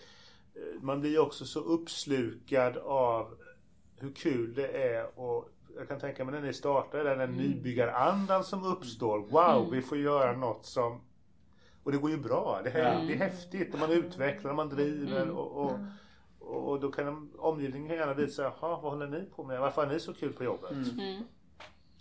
man 0.81 1.01
blir 1.01 1.18
också 1.18 1.44
så 1.44 1.61
uppslukad 1.61 2.77
av 2.77 3.38
hur 3.96 4.12
kul 4.12 4.55
det 4.55 4.68
är 4.68 5.20
och 5.20 5.49
jag 5.77 5.88
kan 5.88 6.01
tänka 6.01 6.25
mig 6.25 6.35
när 6.35 6.46
ni 6.46 6.53
startar 6.53 7.05
den 7.05 7.20
mm. 7.20 7.37
nybyggarandan 7.37 8.44
som 8.44 8.64
uppstår. 8.64 9.18
Wow, 9.18 9.62
mm. 9.62 9.70
vi 9.70 9.83
får 9.83 9.99
göra 9.99 10.37
något 10.37 10.64
som 10.64 11.01
och 11.87 11.92
det 11.92 11.99
går 11.99 12.11
ju 12.11 12.16
bra. 12.16 12.61
Det, 12.64 12.70
här, 12.70 12.94
mm. 12.94 13.07
det 13.07 13.12
är 13.12 13.18
häftigt 13.18 13.75
och 13.75 13.81
man 13.81 13.92
utvecklar 13.92 14.51
och 14.51 14.57
man 14.57 14.68
driver 14.68 15.22
mm. 15.22 15.37
och, 15.37 15.64
och, 15.64 15.79
och, 16.40 16.81
då 16.81 16.92
kan 16.92 17.31
omgivningen 17.38 17.96
gärna 17.96 18.14
visa, 18.14 18.42
jaha 18.42 18.55
vad 18.61 18.92
håller 18.92 19.07
ni 19.07 19.25
på 19.37 19.44
med? 19.44 19.61
Varför 19.61 19.87
har 19.87 19.92
ni 19.92 20.01
så 20.01 20.14
kul 20.14 20.33
på 20.33 20.44
jobbet? 20.44 20.70
Mm. 20.70 21.22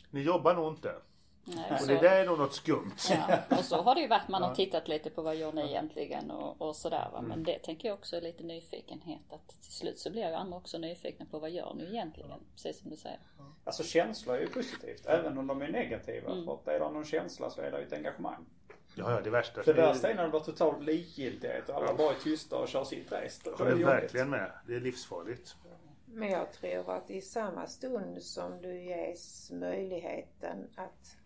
Ni 0.09 0.21
jobbar 0.21 0.55
nog 0.55 0.73
inte. 0.73 0.95
Nej, 1.43 1.79
och 1.81 1.87
det 1.87 1.97
där 1.97 2.21
är 2.21 2.25
nog 2.25 2.37
något 2.37 2.53
skumt. 2.53 2.95
Ja. 3.09 3.39
Och 3.57 3.65
så 3.65 3.81
har 3.81 3.95
det 3.95 4.01
ju 4.01 4.07
varit, 4.07 4.27
man 4.27 4.43
har 4.43 4.55
tittat 4.55 4.87
lite 4.87 5.09
på 5.09 5.21
vad 5.21 5.35
gör 5.35 5.53
ni 5.53 5.61
egentligen 5.61 6.31
och, 6.31 6.61
och 6.61 6.75
sådär 6.75 7.09
va. 7.13 7.21
Men 7.21 7.31
mm. 7.31 7.43
det 7.43 7.59
tänker 7.59 7.87
jag 7.87 7.97
också 7.97 8.15
är 8.15 8.21
lite 8.21 8.43
nyfikenhet 8.43 9.21
att 9.29 9.47
till 9.47 9.73
slut 9.73 9.99
så 9.99 10.11
blir 10.11 10.29
ju 10.29 10.35
andra 10.35 10.57
också 10.57 10.77
nyfikna 10.77 11.25
på 11.25 11.39
vad 11.39 11.49
gör 11.49 11.73
ni 11.73 11.83
egentligen? 11.83 12.31
Precis 12.53 12.81
som 12.81 12.89
du 12.89 12.97
säger. 12.97 13.19
Alltså 13.63 13.83
känsla 13.83 14.37
är 14.37 14.41
ju 14.41 14.47
positivt 14.47 15.05
även 15.05 15.37
om 15.37 15.47
de 15.47 15.61
är 15.61 15.67
negativa. 15.67 16.31
Mm. 16.31 16.45
För 16.45 16.53
att 16.53 16.67
är 16.67 16.79
det 16.79 16.91
någon 16.91 17.05
känsla 17.05 17.49
så 17.49 17.61
är 17.61 17.71
det 17.71 17.79
ju 17.79 17.85
ett 17.85 17.93
engagemang. 17.93 18.45
Ja, 18.95 19.11
ja, 19.11 19.21
det 19.21 19.29
värsta. 19.29 19.63
Det 19.63 19.73
värsta 19.73 20.09
är 20.09 20.15
när 20.15 20.23
det 20.23 20.29
blir 20.29 20.39
totalt 20.39 20.83
likgiltighet 20.83 21.69
och 21.69 21.75
alla 21.75 21.93
bara 21.93 22.11
är 22.11 22.19
tysta 22.19 22.57
och 22.57 22.67
kör 22.67 22.83
sitt 22.83 23.11
race. 23.11 23.49
Jag 23.59 23.67
är 23.67 23.75
verkligen 23.75 24.29
med. 24.29 24.51
Det 24.67 24.75
är 24.75 24.79
livsfarligt. 24.79 25.55
Men 26.05 26.29
jag 26.29 26.53
tror 26.53 26.91
att 26.91 27.09
i 27.09 27.21
samma 27.21 27.67
stund 27.67 28.23
som 28.23 28.61
du 28.61 28.81
ges 28.81 29.51
möjligheten 29.51 30.67
att 30.75 31.17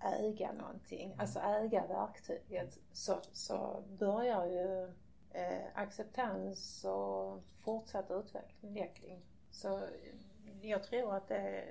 äga 0.00 0.52
någonting, 0.52 1.16
alltså 1.18 1.38
äga 1.38 1.86
verktyget, 1.86 2.78
så, 2.92 3.20
så 3.32 3.84
börjar 3.98 4.46
ju 4.46 4.84
eh, 5.30 5.66
acceptans 5.74 6.84
och 6.84 7.42
fortsatt 7.64 8.10
utveckling. 8.10 9.22
Så 9.50 9.82
jag 10.62 10.82
tror 10.82 11.14
att 11.14 11.28
det, 11.28 11.64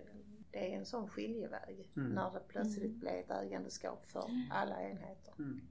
det 0.52 0.74
är 0.74 0.78
en 0.78 0.86
sån 0.86 1.10
skiljeväg 1.10 1.92
mm. 1.98 2.10
när 2.10 2.32
det 2.32 2.40
plötsligt 2.48 2.86
mm. 2.86 3.00
blir 3.00 3.12
ett 3.12 3.32
ägandeskap 3.32 4.06
för 4.06 4.24
alla 4.52 4.82
enheter. 4.82 5.34
Mm. 5.40 5.62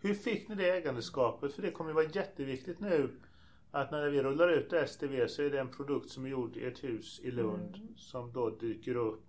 Hur 0.00 0.14
fick 0.14 0.48
ni 0.48 0.54
det 0.54 0.70
ägandeskapet? 0.70 1.52
För 1.52 1.62
det 1.62 1.70
kommer 1.70 1.90
ju 1.90 1.94
vara 1.94 2.06
jätteviktigt 2.06 2.80
nu 2.80 3.20
att 3.70 3.90
när 3.90 4.10
vi 4.10 4.22
rullar 4.22 4.48
ut 4.48 4.88
STV 4.88 5.28
så 5.28 5.42
är 5.42 5.50
det 5.50 5.60
en 5.60 5.70
produkt 5.70 6.10
som 6.10 6.24
är 6.24 6.28
gjord 6.28 6.56
i 6.56 6.64
ett 6.64 6.84
hus 6.84 7.20
i 7.22 7.30
Lund 7.30 7.76
mm. 7.76 7.96
som 7.96 8.32
då 8.32 8.50
dyker 8.50 8.94
upp 8.96 9.26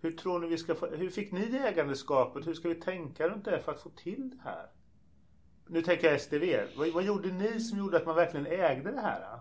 hur 0.00 0.12
tror 0.12 0.40
ni 0.40 0.48
vi 0.48 0.58
ska 0.58 0.74
få, 0.74 0.86
hur 0.86 1.10
fick 1.10 1.32
ni 1.32 1.46
det 1.46 1.58
ägandeskapet? 1.58 2.46
Hur 2.46 2.54
ska 2.54 2.68
vi 2.68 2.74
tänka 2.74 3.28
runt 3.28 3.44
det 3.44 3.60
för 3.60 3.72
att 3.72 3.80
få 3.80 3.88
till 3.88 4.30
det 4.30 4.42
här? 4.44 4.66
Nu 5.66 5.82
tänker 5.82 6.10
jag 6.10 6.20
STV. 6.20 6.66
Vad, 6.76 6.88
vad 6.88 7.04
gjorde 7.04 7.32
ni 7.32 7.60
som 7.60 7.78
gjorde 7.78 7.96
att 7.96 8.06
man 8.06 8.16
verkligen 8.16 8.46
ägde 8.46 8.92
det 8.92 9.00
här? 9.00 9.40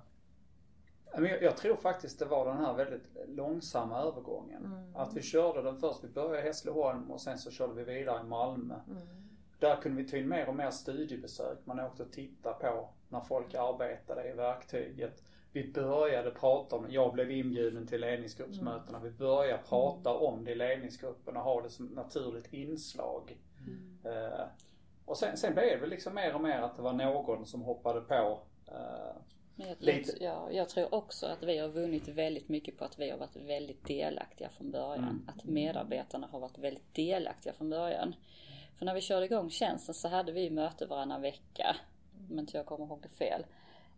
Jag, 1.25 1.57
tror 1.57 1.75
faktiskt 1.75 2.19
det 2.19 2.25
var 2.25 2.45
den 2.45 2.57
här 2.57 2.73
väldigt 2.73 3.09
långsamma 3.27 4.01
övergången. 4.01 4.65
Mm. 4.65 4.95
Att 4.95 5.13
vi 5.13 5.21
körde 5.21 5.61
den 5.61 5.79
först, 5.79 6.03
vi 6.03 6.07
började 6.07 6.39
i 6.39 6.41
Hässleholm 6.41 7.11
och 7.11 7.21
sen 7.21 7.37
så 7.37 7.51
körde 7.51 7.73
vi 7.73 7.83
vidare 7.83 8.21
i 8.21 8.23
Malmö. 8.23 8.75
Mm. 8.87 9.01
Där 9.59 9.75
kunde 9.75 10.03
vi 10.03 10.09
ta 10.09 10.17
in 10.17 10.29
mer 10.29 10.49
och 10.49 10.55
mer 10.55 10.71
studiebesök. 10.71 11.57
Man 11.63 11.79
åkte 11.79 12.03
och 12.03 12.11
tittade 12.11 12.55
på 12.55 12.89
när 13.09 13.21
folk 13.21 13.53
arbetade 13.53 14.29
i 14.29 14.33
verktyget. 14.33 15.23
Vi 15.51 15.71
började 15.71 16.31
prata 16.31 16.75
om, 16.75 16.85
jag 16.89 17.13
blev 17.13 17.31
inbjuden 17.31 17.87
till 17.87 18.01
ledningsgruppsmötena. 18.01 18.97
Mm. 18.97 19.11
Vi 19.11 19.17
började 19.17 19.63
prata 19.63 20.13
om 20.13 20.45
det 20.45 20.51
i 20.51 20.55
ledningsgruppen 20.55 21.37
och 21.37 21.43
ha 21.43 21.61
det 21.61 21.69
som 21.69 21.85
naturligt 21.85 22.53
inslag. 22.53 23.37
Mm. 23.67 24.15
Uh, 24.15 24.45
och 25.05 25.17
sen, 25.17 25.37
sen 25.37 25.53
blev 25.53 25.81
det 25.81 25.87
liksom 25.87 26.15
mer 26.15 26.35
och 26.35 26.41
mer 26.41 26.61
att 26.61 26.75
det 26.75 26.81
var 26.81 26.93
någon 26.93 27.45
som 27.45 27.61
hoppade 27.61 28.01
på 28.01 28.39
uh, 29.59 29.67
jag, 29.67 29.75
lite. 29.79 30.23
Jag, 30.23 30.53
jag, 30.53 30.69
tror 30.69 30.93
också 30.93 31.25
att 31.25 31.43
vi 31.43 31.57
har 31.57 31.69
vunnit 31.69 32.07
väldigt 32.07 32.49
mycket 32.49 32.77
på 32.77 32.85
att 32.85 32.99
vi 32.99 33.09
har 33.09 33.17
varit 33.17 33.35
väldigt 33.35 33.85
delaktiga 33.85 34.49
från 34.49 34.71
början. 34.71 35.03
Mm. 35.03 35.27
Att 35.27 35.43
medarbetarna 35.43 36.27
har 36.27 36.39
varit 36.39 36.57
väldigt 36.57 36.95
delaktiga 36.95 37.53
från 37.53 37.69
början. 37.69 38.15
För 38.77 38.85
när 38.85 38.93
vi 38.93 39.01
körde 39.01 39.25
igång 39.25 39.49
tjänsten 39.49 39.95
så 39.95 40.07
hade 40.07 40.31
vi 40.31 40.49
möte 40.49 40.85
varannan 40.85 41.21
vecka. 41.21 41.75
Om 42.29 42.39
inte 42.39 42.57
jag 42.57 42.65
kommer 42.65 42.85
ihåg 42.85 43.01
det 43.01 43.09
fel. 43.09 43.45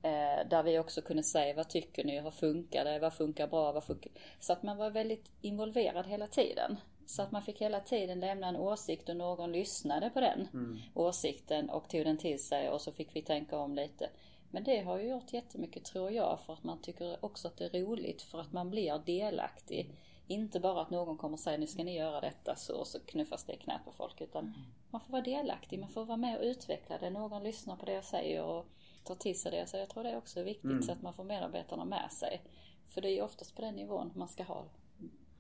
Eh, 0.04 0.47
där 0.50 0.63
vi 0.63 0.80
också 0.80 1.02
kunde 1.02 1.24
säga 1.24 1.54
vad 1.54 1.69
tycker 1.69 2.04
ni, 2.04 2.19
hur 2.19 2.32
funkar 2.32 2.86
det, 2.86 3.00
vad 3.00 3.13
funkar 3.13 3.47
bra, 3.47 3.71
vad 3.71 3.84
funkar... 3.84 4.12
Så 4.39 4.54
att 4.54 4.63
man 4.63 4.78
var 4.78 4.89
väldigt 4.89 5.32
involverad 5.41 6.08
hela 6.08 6.28
tiden. 6.28 6.78
Så 7.06 7.21
att 7.21 7.32
man 7.32 7.41
fick 7.41 7.62
hela 7.62 7.80
tiden 7.80 8.19
lämna 8.19 8.47
en 8.47 8.56
åsikt 8.56 9.10
och 9.10 9.17
någon 9.17 9.52
lyssnade 9.52 10.10
på 10.10 10.19
den 10.19 10.47
mm. 10.54 10.80
åsikten 10.93 11.69
och 11.69 11.89
tog 11.89 12.06
den 12.06 12.17
till 12.17 12.43
sig 12.43 12.69
och 12.69 12.82
så 12.82 12.91
fick 12.91 13.15
vi 13.15 13.21
tänka 13.21 13.58
om 13.58 13.76
lite. 13.76 14.10
Men 14.52 14.64
det 14.64 14.82
har 14.82 14.98
ju 14.98 15.10
gjort 15.10 15.34
jättemycket 15.34 15.86
tror 15.86 16.12
jag 16.12 16.40
för 16.40 16.54
att 16.54 16.64
man 16.64 16.82
tycker 16.82 17.26
också 17.26 17.48
att 17.48 17.58
det 17.58 17.66
är 17.66 17.86
roligt 17.86 18.22
för 18.22 18.40
att 18.40 18.52
man 18.52 18.70
blir 18.70 19.02
delaktig. 19.06 19.90
Inte 20.28 20.60
bara 20.60 20.82
att 20.82 20.90
någon 20.90 21.18
kommer 21.18 21.34
och 21.34 21.40
säger 21.40 21.58
nu 21.58 21.68
ska 21.68 21.84
ni 21.84 21.96
göra 21.96 22.22
detta 22.22 22.56
så 22.56 22.76
och 22.78 22.88
så 22.88 23.00
knuffas 23.00 23.44
det 23.44 23.54
i 23.54 23.58
knät 23.58 23.86
på 23.86 23.92
folk 23.92 24.22
utan 24.22 24.44
mm. 24.44 24.60
man 24.90 25.02
får 25.02 25.12
vara 25.12 25.22
delaktig, 25.22 25.80
man 25.80 25.90
får 25.90 26.06
vara 26.06 26.18
med 26.18 26.38
och 26.38 26.44
utveckla 26.44 26.98
det. 26.98 27.10
Någon 27.10 27.44
lyssnar 27.44 27.76
på 27.76 27.86
det 27.86 27.94
jag 27.94 28.04
säger 28.04 28.44
och 28.44 28.66
tar 29.04 29.16
till 29.16 29.40
sig 29.40 29.52
det. 29.52 29.68
Så 29.68 29.78
jag 29.78 29.90
tror 29.90 30.04
det 30.04 30.10
är 30.10 30.18
också 30.18 30.44
viktigt 30.44 30.64
mm. 30.64 30.84
så 30.84 30.92
att 30.92 31.02
man 31.02 31.14
får 31.14 31.24
medarbetarna 31.24 31.86
med 31.86 32.12
sig. 32.12 32.42
För 32.88 33.02
det 33.02 33.10
är 33.10 33.14
ju 33.14 33.22
oftast 33.22 33.56
på 33.56 33.62
den 33.62 33.76
nivån 33.76 34.12
man 34.16 34.28
ska 34.28 34.44
ha 34.44 34.66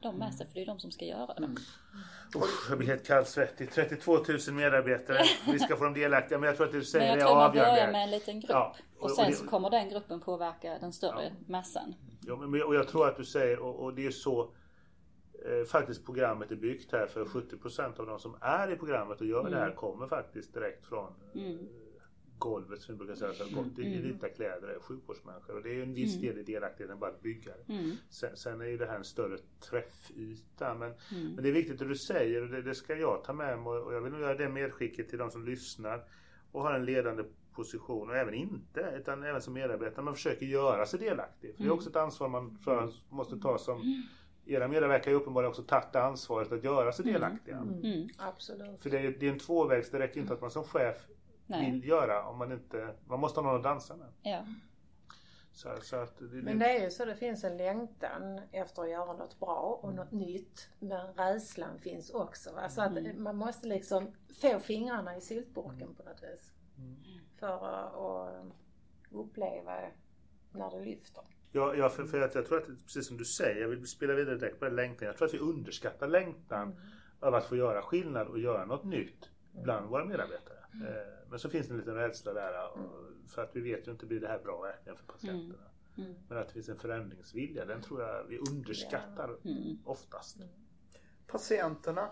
dem 0.01 0.15
med 0.15 0.33
sig 0.33 0.47
för 0.47 0.53
det 0.53 0.61
är 0.61 0.65
de 0.65 0.79
som 0.79 0.91
ska 0.91 1.05
göra 1.05 1.33
det. 1.33 1.43
Mm. 1.43 1.55
Usch, 2.35 2.69
jag 2.69 2.77
blir 2.77 2.87
helt 2.87 3.07
kallsvettig. 3.07 3.71
32 3.71 4.11
000 4.11 4.23
medarbetare. 4.51 5.17
Vi 5.51 5.59
ska 5.59 5.75
få 5.75 5.83
dem 5.83 5.93
delaktiga. 5.93 6.37
Men 6.37 6.47
jag 6.47 6.57
tror 6.57 6.67
att 6.67 6.71
du 6.71 6.83
säger 6.83 7.17
det 7.17 7.25
avgörande. 7.25 7.31
Men 7.31 7.41
jag 7.41 7.53
tror 7.53 7.71
man 7.71 7.75
börjar 7.75 7.91
med 7.91 8.03
en 8.03 8.11
liten 8.11 8.39
grupp. 8.39 8.49
Ja. 8.49 8.75
Och, 8.97 9.03
och, 9.03 9.11
sen 9.11 9.25
och 9.25 9.31
det, 9.31 9.37
så 9.37 9.47
kommer 9.47 9.69
den 9.69 9.89
gruppen 9.89 10.19
påverka 10.19 10.77
den 10.79 10.93
större 10.93 11.23
ja. 11.23 11.31
massan. 11.47 11.93
Ja, 12.21 12.35
men, 12.35 12.63
och 12.63 12.75
jag 12.75 12.87
tror 12.87 13.07
att 13.07 13.17
du 13.17 13.25
säger, 13.25 13.59
och, 13.59 13.83
och 13.83 13.93
det 13.93 14.05
är 14.05 14.11
så 14.11 14.41
eh, 15.45 15.65
faktiskt 15.67 16.05
programmet 16.05 16.51
är 16.51 16.55
byggt 16.55 16.91
här. 16.91 17.07
För 17.07 17.25
70% 17.25 17.99
av 17.99 18.05
de 18.05 18.19
som 18.19 18.37
är 18.41 18.71
i 18.71 18.75
programmet 18.75 19.21
och 19.21 19.27
gör 19.27 19.39
mm. 19.39 19.51
det 19.51 19.59
här 19.59 19.71
kommer 19.71 20.07
faktiskt 20.07 20.53
direkt 20.53 20.85
från 20.85 21.13
mm 21.35 21.67
golvet 22.41 22.81
som 22.81 22.95
vi 22.95 22.97
brukar 22.97 23.15
säga, 23.15 23.33
så 23.33 23.43
har 23.43 23.63
gått 23.63 23.79
i 23.79 23.87
mm. 23.87 24.01
vita 24.01 24.29
kläder 24.29 24.67
är 24.67 24.79
sjukvårdsmänniskor. 24.79 25.55
Och 25.55 25.63
det 25.63 25.69
är 25.69 25.83
en 25.83 25.93
viss 25.93 26.15
mm. 26.15 26.27
del 26.27 26.37
i 26.37 26.43
delaktigheten 26.43 26.99
bara 26.99 27.09
att 27.09 27.21
bygga 27.21 27.51
det. 27.57 27.73
Mm. 27.73 27.91
Sen, 28.09 28.37
sen, 28.37 28.61
är 28.61 28.65
ju 28.65 28.77
det 28.77 28.85
här 28.85 28.95
en 28.95 29.03
större 29.03 29.37
träffyta. 29.69 30.75
Men, 30.75 30.93
mm. 31.11 31.31
men 31.33 31.43
det 31.43 31.49
är 31.49 31.53
viktigt 31.53 31.79
det 31.79 31.87
du 31.87 31.95
säger 31.95 32.41
och 32.41 32.49
det, 32.49 32.61
det, 32.61 32.75
ska 32.75 32.95
jag 32.95 33.23
ta 33.23 33.33
med 33.33 33.59
mig 33.59 33.67
och 33.67 33.93
jag 33.93 34.01
vill 34.01 34.11
nog 34.11 34.21
göra 34.21 34.35
det 34.35 34.49
medskicket 34.49 35.09
till 35.09 35.19
de 35.19 35.31
som 35.31 35.45
lyssnar 35.45 36.03
och 36.51 36.61
har 36.61 36.73
en 36.73 36.85
ledande 36.85 37.23
position 37.51 38.09
och 38.09 38.15
även 38.15 38.33
inte, 38.33 38.93
utan 38.99 39.23
även 39.23 39.41
som 39.41 39.53
medarbetare. 39.53 40.05
Man 40.05 40.15
försöker 40.15 40.45
göra 40.45 40.85
sig 40.85 40.99
delaktig. 40.99 41.55
För 41.55 41.63
det 41.63 41.69
är 41.69 41.73
också 41.73 41.89
ett 41.89 41.95
ansvar 41.95 42.29
man 42.29 42.57
för, 42.57 42.93
måste 43.09 43.39
ta 43.39 43.57
som 43.57 44.03
era 44.45 44.67
medarbetare 44.67 45.13
har 45.13 45.21
uppenbarligen 45.21 45.49
också 45.49 45.63
tagit 45.63 45.95
ansvaret 45.95 46.51
att 46.51 46.63
göra 46.63 46.91
sig 46.91 47.05
delaktiga. 47.05 47.57
Mm. 47.57 47.79
Mm. 47.83 48.09
Absolut. 48.17 48.83
För 48.83 48.89
det 48.89 48.99
är, 48.99 49.15
det 49.19 49.27
är 49.27 49.31
en 49.31 49.39
tvåvägs, 49.39 49.89
det 49.89 49.99
räcker 49.99 50.19
inte 50.19 50.33
att 50.33 50.41
man 50.41 50.51
som 50.51 50.63
chef 50.63 51.07
Nej. 51.51 51.71
vill 51.71 51.87
göra 51.87 52.27
om 52.27 52.37
man 52.37 52.51
inte, 52.51 52.95
man 53.05 53.19
måste 53.19 53.39
ha 53.39 53.47
någon 53.47 53.55
att 53.55 53.63
dansa 53.63 53.95
med. 53.95 54.07
Ja. 54.21 54.45
Så, 55.53 55.69
så 55.81 55.95
att 55.95 56.17
det, 56.19 56.25
men 56.25 56.59
det 56.59 56.65
är 56.65 56.83
ju 56.83 56.91
så 56.91 57.05
det 57.05 57.15
finns 57.15 57.43
en 57.43 57.57
längtan 57.57 58.41
efter 58.51 58.81
att 58.81 58.89
göra 58.89 59.13
något 59.13 59.39
bra 59.39 59.79
och 59.81 59.93
något 59.93 60.11
nytt. 60.11 60.69
Men 60.79 61.13
rädslan 61.13 61.79
finns 61.79 62.09
också. 62.09 62.53
Va? 62.53 62.69
Så 62.69 62.81
mm. 62.81 63.09
att 63.09 63.17
man 63.17 63.35
måste 63.35 63.67
liksom 63.67 64.11
få 64.41 64.59
fingrarna 64.59 65.17
i 65.17 65.21
syltburken 65.21 65.81
mm. 65.81 65.95
på 65.95 66.03
något 66.03 66.23
vis. 66.23 66.53
Mm. 66.77 66.95
För 67.39 67.67
att 67.67 68.45
uppleva 69.11 69.79
när 70.51 70.71
det 70.71 70.85
lyfter. 70.85 71.23
Ja, 71.51 71.75
ja 71.75 71.89
för, 71.89 72.03
för 72.03 72.21
att 72.21 72.35
jag 72.35 72.45
tror 72.45 72.57
att 72.57 72.67
precis 72.67 73.07
som 73.07 73.17
du 73.17 73.25
säger, 73.25 73.61
jag 73.61 73.69
vill 73.69 73.87
spela 73.87 74.13
vidare 74.13 74.35
direkt 74.35 74.59
på 74.59 74.65
den 74.65 74.75
längtan. 74.75 75.05
Jag 75.05 75.17
tror 75.17 75.27
att 75.27 75.33
vi 75.33 75.39
underskattar 75.39 76.07
längtan 76.07 76.71
mm. 76.71 76.77
av 77.19 77.35
att 77.35 77.45
få 77.45 77.55
göra 77.55 77.81
skillnad 77.81 78.27
och 78.27 78.39
göra 78.39 78.65
något 78.65 78.83
nytt 78.83 79.29
bland 79.51 79.89
våra 79.89 80.05
medarbetare. 80.05 80.60
Mm. 80.73 80.93
Men 81.29 81.39
så 81.39 81.49
finns 81.49 81.67
det 81.67 81.73
en 81.73 81.79
liten 81.79 81.95
rädsla 81.95 82.33
där 82.33 82.77
mm. 82.77 82.89
för 83.27 83.43
att 83.43 83.55
vi 83.55 83.61
vet 83.61 83.87
ju 83.87 83.91
inte 83.91 84.05
blir 84.05 84.19
det 84.19 84.27
här 84.27 84.39
bra 84.39 84.61
verkligen 84.61 84.97
för 84.97 85.05
patienterna. 85.05 85.63
Mm. 85.97 86.13
Men 86.29 86.37
att 86.37 86.47
det 86.47 86.53
finns 86.53 86.69
en 86.69 86.79
förändringsvilja, 86.79 87.65
den 87.65 87.81
tror 87.81 88.01
jag 88.01 88.23
vi 88.23 88.37
underskattar 88.37 89.37
Mm. 89.43 89.77
oftast. 89.85 90.37
Patienterna, 91.27 92.09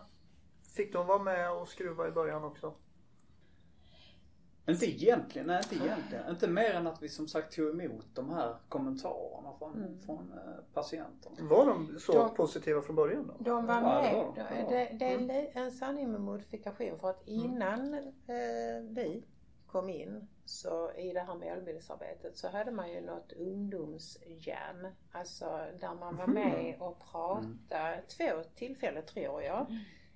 fick 0.75 0.93
de 0.93 1.07
vara 1.07 1.23
med 1.23 1.51
och 1.51 1.67
skruva 1.67 2.07
i 2.07 2.11
början 2.11 2.43
också? 2.43 2.73
Inte 4.69 4.85
egentligen, 4.85 5.47
nej 5.47 5.61
inte 5.63 5.85
egentligen. 5.85 6.29
Inte 6.29 6.47
mer 6.47 6.73
än 6.73 6.87
att 6.87 7.03
vi 7.03 7.09
som 7.09 7.27
sagt 7.27 7.55
tog 7.55 7.69
emot 7.81 8.05
de 8.13 8.29
här 8.29 8.55
kommentarerna 8.69 9.53
från, 9.59 9.99
från 10.05 10.33
eh, 10.33 10.63
patienterna. 10.73 11.35
Var 11.49 11.65
de 11.65 11.99
så 11.99 12.11
De- 12.13 12.35
positiva 12.35 12.81
från 12.81 12.95
början 12.95 13.27
då? 13.27 13.43
De 13.43 13.65
var 13.65 13.75
Ja, 13.75 13.81
med. 13.81 14.13
det 14.35 14.43
var 14.43 14.69
de. 14.69 14.75
Det, 14.75 14.97
det, 14.99 15.13
är 15.13 15.19
li- 15.19 15.51
en 15.53 15.71
sanning 15.71 16.11
med 16.11 16.21
modifikation 16.21 16.99
för 16.99 17.09
att 17.09 17.27
innan 17.27 17.93
eh, 17.93 18.81
vi 18.89 19.23
kom 19.67 19.89
in 19.89 20.27
så 20.45 20.91
i 20.91 21.13
det 21.13 21.19
här 21.19 21.35
målbildsarbetet 21.35 22.37
så 22.37 22.47
hade 22.49 22.71
man 22.71 22.91
ju 22.91 23.01
något 23.01 23.31
ungdomsjam. 23.31 24.87
Alltså 25.11 25.45
där 25.79 25.95
man 25.99 26.15
var 26.15 26.27
med 26.27 26.75
och 26.81 26.99
pratade, 27.11 28.01
två 28.17 28.43
tillfällen 28.55 29.05
tror 29.05 29.43
jag. 29.43 29.59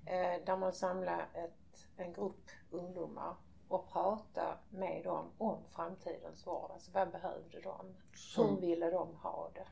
Eh, 0.05 0.45
där 0.45 0.57
man 0.57 0.73
samlade 0.73 1.25
ett, 1.33 1.85
en 1.97 2.13
grupp 2.13 2.49
ungdomar 2.71 3.35
och 3.73 3.89
pratade 3.91 4.57
med 4.69 5.03
dem 5.03 5.31
om 5.37 5.57
framtidens 5.71 6.47
vård. 6.47 6.71
Alltså 6.71 6.91
vad 6.91 7.11
behövde 7.11 7.61
de? 7.61 7.95
Hur 8.35 8.61
ville 8.61 8.89
de 8.89 9.15
ha 9.15 9.51
det? 9.53 9.67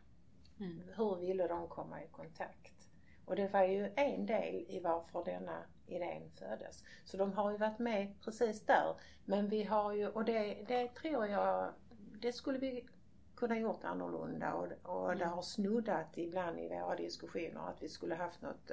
Mm. 0.63 0.81
Hur 0.95 1.15
ville 1.15 1.47
de 1.47 1.67
komma 1.67 2.03
i 2.03 2.07
kontakt? 2.07 2.89
Och 3.25 3.35
det 3.35 3.47
var 3.47 3.63
ju 3.63 3.91
en 3.95 4.25
del 4.25 4.65
i 4.69 4.79
varför 4.79 5.23
denna 5.25 5.63
idén 5.87 6.31
föddes. 6.39 6.83
Så 7.05 7.17
de 7.17 7.33
har 7.33 7.51
ju 7.51 7.57
varit 7.57 7.79
med 7.79 8.13
precis 8.21 8.65
där. 8.65 8.95
Men 9.25 9.49
vi 9.49 9.63
har 9.63 9.93
ju, 9.93 10.07
och 10.07 10.25
det, 10.25 10.63
det 10.67 10.87
tror 10.95 11.27
jag, 11.27 11.73
det 12.21 12.33
skulle 12.33 12.59
vi 12.59 12.87
kunna 13.35 13.59
gjort 13.59 13.83
annorlunda 13.83 14.53
och, 14.53 14.67
och 14.83 15.15
det 15.15 15.25
har 15.25 15.41
snuddat 15.41 16.17
ibland 16.17 16.59
i 16.59 16.67
våra 16.67 16.95
diskussioner 16.95 17.69
att 17.69 17.83
vi 17.83 17.89
skulle 17.89 18.15
haft 18.15 18.41
något 18.41 18.71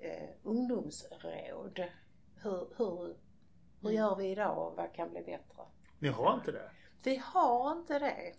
eh, 0.00 0.28
ungdomsråd. 0.42 1.84
Hur, 2.42 2.68
hur, 2.76 3.14
hur 3.82 3.90
gör 3.90 4.16
vi 4.16 4.30
idag 4.30 4.58
och 4.58 4.76
vad 4.76 4.92
kan 4.94 5.10
bli 5.10 5.20
bättre? 5.22 5.62
Ni 5.98 6.08
har 6.08 6.34
inte 6.34 6.52
det? 6.52 6.70
Vi 7.04 7.16
har 7.24 7.72
inte 7.72 7.98
det. 7.98 8.32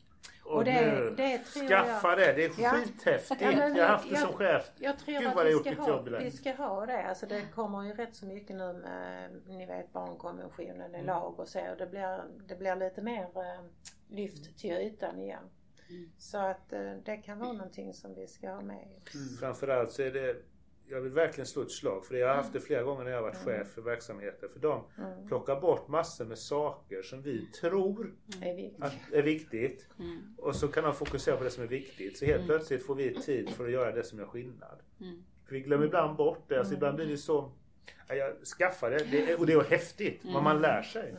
Och, 0.46 0.52
Och 0.58 0.66
det- 0.66 0.82
nu, 0.92 1.14
det 1.18 1.38
tror 1.38 1.68
skaffa 1.68 2.10
jag- 2.10 2.18
det, 2.18 2.34
det 2.34 2.46
är 2.46 2.70
skithäftigt. 2.70 3.42
Ja, 3.42 3.52
jag 3.52 3.70
har 3.70 3.82
haft 3.82 4.10
det 4.10 4.14
jag- 4.16 4.20
som 4.20 4.34
chef. 4.34 4.72
Jag 4.78 5.00
tror 5.00 5.20
Gud, 5.20 5.28
att 5.28 5.46
vi 5.46 5.60
ska, 5.72 5.82
ha, 5.82 6.02
vi 6.20 6.32
ska 6.32 6.52
ha 6.54 6.86
det. 6.86 7.04
Alltså 7.04 7.26
det 7.26 7.42
kommer 7.56 7.84
ju 7.84 7.94
rätt 7.94 8.16
så 8.16 8.26
mycket 8.26 8.56
nu 8.56 8.74
med, 8.74 9.32
ni 9.48 9.66
vet 9.66 9.94
barnkonventionen 9.94 10.82
Mm. 10.82 11.02
i 11.02 11.04
lag 11.04 11.40
och 11.40 11.48
så. 11.48 11.60
Det 11.78 11.88
blir, 11.88 12.24
det 12.48 12.56
blir 12.56 12.76
lite 12.76 13.02
mer 13.02 13.24
eh, 13.24 13.62
lyft 14.10 14.58
till 14.60 14.72
ytan 14.74 15.20
igen. 15.20 15.44
Mm. 15.90 16.12
Så 16.18 16.38
att 16.38 16.74
eh, 16.74 16.92
det 17.06 17.18
kan 17.18 17.40
vara 17.40 17.52
någonting 17.54 17.94
som 17.94 18.14
vi 18.16 18.28
ska 18.28 18.50
ha 18.52 18.62
med. 18.62 18.88
Framförallt 19.40 19.92
så 19.92 20.02
är 20.02 20.12
det 20.12 20.36
jag 20.92 21.02
vill 21.02 21.12
verkligen 21.12 21.46
slå 21.46 21.62
ett 21.62 21.72
slag 21.72 22.06
för 22.06 22.14
det. 22.14 22.20
Jag 22.20 22.28
har 22.28 22.36
haft 22.36 22.54
det 22.54 22.60
flera 22.60 22.84
gånger 22.84 23.04
när 23.04 23.12
jag 23.12 23.18
har 23.18 23.24
varit 23.24 23.38
chef 23.46 23.68
för 23.68 23.82
verksamheter. 23.82 24.48
För 24.48 24.60
de 24.60 24.84
Mm. 24.98 25.28
plockar 25.28 25.62
bort 25.62 25.88
massor 25.88 26.26
med 26.26 26.38
saker 26.38 27.02
som 27.02 27.22
vi 27.22 27.46
tror 27.62 28.14
Det 28.26 28.50
är 28.50 28.56
viktigt. 28.56 28.84
att 28.84 28.94
är 29.14 29.22
viktigt. 29.22 29.88
Mm. 30.00 30.36
Och 30.38 30.56
så 30.56 30.68
kan 30.68 30.84
de 30.84 30.94
fokusera 30.94 31.38
på 31.38 31.44
det 31.44 31.50
som 31.50 31.64
är 31.64 31.68
viktigt. 31.68 32.18
Så 32.18 32.26
helt 32.26 32.46
plötsligt 32.46 32.86
får 32.86 32.96
vi 32.96 33.14
tid 33.16 33.50
för 33.50 33.66
att 33.66 33.72
göra 33.72 33.92
det 33.92 34.04
som 34.04 34.20
gör 34.20 34.26
skillnad. 34.26 34.80
Mm. 35.02 35.24
För 35.46 35.54
vi 35.56 35.62
glömmer 35.62 35.86
ibland 35.86 36.18
bort 36.18 36.44
det. 36.48 36.60
Alltså 36.60 36.74
ibland 36.74 36.96
blir 36.96 37.06
det 37.08 37.18
så... 37.18 37.52
Ja, 38.08 38.16
jag 38.16 38.46
skaffar 38.46 38.92
det. 38.92 38.98
det 39.12 39.32
är, 39.32 39.40
och 39.40 39.46
det 39.46 39.54
är 39.54 39.64
häftigt. 39.64 40.22
Vad 40.34 40.44
man 40.44 40.62
lär 40.62 40.82
sig. 40.82 41.16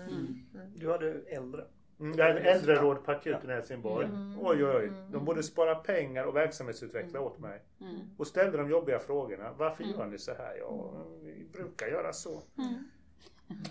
Du 0.76 0.90
hade 0.90 1.12
äldre. 1.26 1.64
Mm, 2.00 2.18
jag 2.18 2.26
hade 2.26 2.40
en 2.40 2.46
äldreråd 2.56 3.04
på 3.04 3.10
akuten 3.12 3.50
i 3.50 3.52
Helsingborg. 3.52 4.06
Oj, 4.40 4.64
oj, 4.64 4.76
oj. 4.76 4.92
De 5.10 5.24
både 5.24 5.42
spara 5.42 5.74
pengar 5.74 6.24
och 6.24 6.36
verksamhetsutveckla 6.36 7.20
åt 7.20 7.38
mig. 7.38 7.62
Mm. 7.80 7.98
Och 8.18 8.26
ställde 8.26 8.58
de 8.58 8.70
jobbiga 8.70 8.98
frågorna. 8.98 9.52
Varför 9.58 9.84
gör 9.84 10.06
ni 10.06 10.18
så 10.18 10.32
här? 10.34 10.56
Ja, 10.58 10.92
vi 11.22 11.46
brukar 11.52 11.86
göra 11.86 12.12
så. 12.12 12.42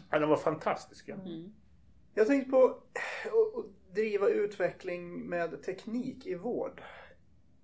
Ja, 0.09 0.19
de 0.19 0.29
var 0.29 0.37
fantastiska. 0.37 1.13
Mm. 1.13 1.53
Jag 2.13 2.27
tänkte 2.27 2.51
på 2.51 2.63
att- 2.65 2.97
att 3.57 3.95
driva 3.95 4.27
utveckling 4.29 5.29
med 5.29 5.63
teknik 5.63 6.25
i 6.27 6.35
vård. 6.35 6.81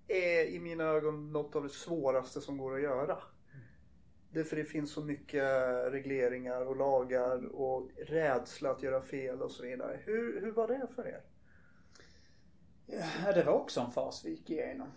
Är 0.08 0.44
i 0.46 0.60
mina 0.60 0.84
ögon 0.84 1.32
något 1.32 1.56
av 1.56 1.64
det 1.64 1.70
svåraste 1.70 2.42
som 2.42 2.58
går 2.58 2.76
att 2.76 2.82
göra. 2.82 3.18
Det 4.38 4.42
är 4.42 4.46
för 4.46 4.56
det 4.56 4.66
finns 4.66 4.92
så 4.92 5.02
mycket 5.02 5.44
regleringar 5.92 6.62
och 6.62 6.76
lagar 6.76 7.56
och 7.56 7.90
rädsla 7.98 8.72
att 8.72 8.84
göra 8.84 9.02
fel 9.02 9.42
och 9.42 9.52
så 9.52 9.64
vidare. 9.64 10.00
Hur, 10.04 10.42
hur 10.42 10.52
var 10.52 10.68
det 10.68 10.88
för 10.96 11.08
er? 11.08 11.22
Ja, 12.86 13.32
det 13.34 13.44
var 13.44 13.54
också 13.54 13.82
en 13.82 13.92
fas 13.92 14.26
vi 14.26 14.30
gick 14.30 14.50
igenom. 14.50 14.88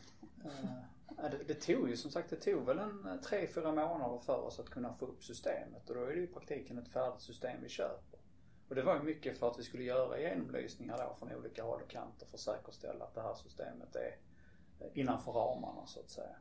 Eh, 0.44 1.30
det, 1.30 1.44
det 1.46 1.54
tog 1.54 1.88
ju 1.88 1.96
som 1.96 2.10
sagt, 2.10 2.30
det 2.30 2.36
tog 2.36 2.66
väl 2.66 2.78
en 2.78 3.06
eh, 3.06 3.16
tre, 3.16 3.46
fyra 3.46 3.72
månader 3.72 4.18
för 4.18 4.40
oss 4.40 4.60
att 4.60 4.70
kunna 4.70 4.92
få 4.92 5.06
upp 5.06 5.24
systemet 5.24 5.90
och 5.90 5.96
då 5.96 6.02
är 6.02 6.06
det 6.06 6.16
ju 6.16 6.24
i 6.24 6.26
praktiken 6.26 6.78
ett 6.78 6.88
färdigt 6.88 7.22
system 7.22 7.62
vi 7.62 7.68
köper. 7.68 8.20
Och 8.68 8.74
det 8.74 8.82
var 8.82 8.94
ju 8.94 9.02
mycket 9.02 9.38
för 9.38 9.50
att 9.50 9.58
vi 9.58 9.62
skulle 9.62 9.84
göra 9.84 10.20
genomlysningar 10.20 10.98
då 10.98 11.14
från 11.18 11.32
olika 11.32 11.62
håll 11.62 11.82
och 11.82 11.90
kanter 11.90 12.26
för 12.26 12.34
att 12.34 12.40
säkerställa 12.40 13.04
att 13.04 13.14
det 13.14 13.22
här 13.22 13.34
systemet 13.34 13.96
är 13.96 14.16
eh, 14.80 14.86
innanför 14.94 15.32
ramarna 15.32 15.86
så 15.86 16.00
att 16.00 16.10
säga. 16.10 16.36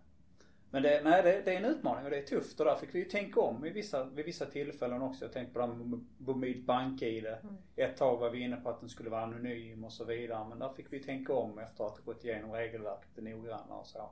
Men 0.71 0.83
det, 0.83 1.01
nej, 1.03 1.23
det, 1.23 1.41
det 1.45 1.53
är 1.53 1.57
en 1.57 1.65
utmaning 1.65 2.05
och 2.05 2.11
det 2.11 2.17
är 2.17 2.21
tufft 2.21 2.59
och 2.59 2.65
där 2.65 2.75
fick 2.75 2.95
vi 2.95 2.99
ju 2.99 3.05
tänka 3.05 3.41
om 3.41 3.65
i 3.65 3.69
vissa, 3.69 4.03
vid 4.03 4.25
vissa 4.25 4.45
tillfällen 4.45 5.01
också. 5.01 5.25
Jag 5.25 5.33
tänkte 5.33 5.53
på 5.53 5.59
det 5.59 5.65
här 5.65 5.73
med 5.73 6.05
mobilt 6.17 6.65
bank-id. 6.65 7.27
Ett 7.75 7.97
tag 7.97 8.17
var 8.17 8.29
vi 8.29 8.39
inne 8.39 8.55
på 8.55 8.69
att 8.69 8.79
den 8.79 8.89
skulle 8.89 9.09
vara 9.09 9.21
anonym 9.21 9.83
och 9.83 9.93
så 9.93 10.05
vidare. 10.05 10.49
Men 10.49 10.59
där 10.59 10.69
fick 10.69 10.93
vi 10.93 10.99
tänka 10.99 11.33
om 11.33 11.59
efter 11.59 11.83
att 11.83 11.91
ha 11.91 12.03
gått 12.05 12.25
igenom 12.25 12.51
regelverket 12.51 13.23
noggrannare 13.23 13.79
och 13.79 13.87
så. 13.87 14.09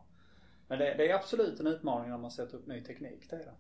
Men 0.68 0.80
det, 0.80 0.94
det 0.98 1.12
är 1.12 1.16
absolut 1.16 1.60
en 1.60 1.68
utmaning 1.68 2.10
när 2.10 2.18
man 2.18 2.32
sätter 2.32 2.58
upp 2.58 2.68
ny 2.68 2.84
teknik. 2.84 3.30
Det 3.30 3.36
är 3.36 3.40
det. 3.40 3.56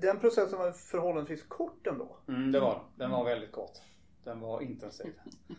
Den 0.00 0.20
processen 0.20 0.58
var 0.58 0.72
förhållandevis 0.72 1.42
kort 1.42 1.86
ändå. 1.86 2.16
Mm, 2.28 2.52
det 2.52 2.60
var 2.60 2.74
den. 2.74 2.82
Den 2.96 3.10
var 3.10 3.24
väldigt 3.24 3.52
kort. 3.52 3.78
Den 4.24 4.40
var 4.40 4.60
intensiv. 4.60 5.12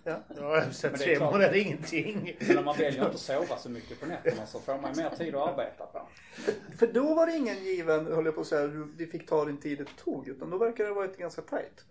Ja. 0.03 0.19
Ja, 0.35 0.71
så 0.71 0.87
Men 0.87 0.99
det 0.99 1.05
är 1.05 1.15
tre 1.15 1.19
månader 1.19 1.49
är 1.49 1.55
ingenting. 1.55 2.37
Men 2.39 2.55
när 2.55 2.63
man 2.63 2.77
väljer 2.77 3.01
att 3.01 3.07
inte 3.07 3.19
sova 3.19 3.57
så 3.57 3.69
mycket 3.69 3.99
på 3.99 4.05
nätterna 4.05 4.45
så 4.45 4.59
får 4.59 4.81
man 4.81 4.93
ju 4.93 5.03
mer 5.03 5.09
tid 5.09 5.35
att 5.35 5.49
arbeta 5.49 5.85
på. 5.85 6.07
För 6.77 6.87
då 6.87 7.15
var 7.15 7.25
det 7.25 7.37
ingen 7.37 7.63
given, 7.63 8.05
höll 8.05 8.25
jag 8.25 8.35
på 8.35 8.41
att 8.41 8.47
säga, 8.47 8.67
du, 8.97 9.07
fick 9.07 9.29
ta 9.29 9.45
din 9.45 9.57
tid 9.57 9.77
det 9.77 10.03
tog. 10.03 10.27
Utan 10.27 10.49
då 10.49 10.57
verkar 10.57 10.83
det 10.83 10.89
ha 10.89 10.95
varit 10.95 11.17
ganska 11.17 11.41
tajt. 11.41 11.85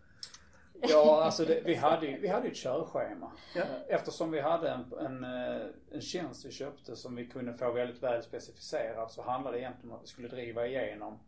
Ja, 0.81 1.23
alltså 1.25 1.45
det, 1.45 1.63
vi 1.65 1.75
hade 1.75 2.07
ju 2.07 2.21
vi 2.21 2.29
hade 2.29 2.49
ett 2.49 2.57
körschema. 2.57 3.33
Ja. 3.55 3.65
Eftersom 3.89 4.31
vi 4.31 4.41
hade 4.41 4.71
en, 4.71 4.93
en, 5.01 5.25
eh, 5.25 5.67
en 5.93 6.01
tjänst 6.01 6.45
vi 6.45 6.51
köpte 6.51 6.97
som 6.97 7.17
vi 7.17 7.27
kunde 7.27 7.55
få 7.55 7.73
väldigt 7.73 8.03
väl 8.03 8.23
specificerad 8.23 9.11
så 9.11 9.23
handlade 9.23 9.57
det 9.57 9.61
egentligen 9.61 9.91
om 9.91 9.97
att 9.97 10.03
vi 10.03 10.09
skulle 10.09 10.29
driva 10.29 10.67
igenom 10.67 11.19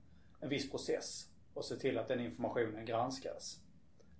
en 0.40 0.48
viss 0.48 0.70
process 0.70 1.28
och 1.54 1.64
se 1.64 1.76
till 1.76 1.98
att 1.98 2.08
den 2.08 2.20
informationen 2.20 2.84
granskades. 2.84 3.58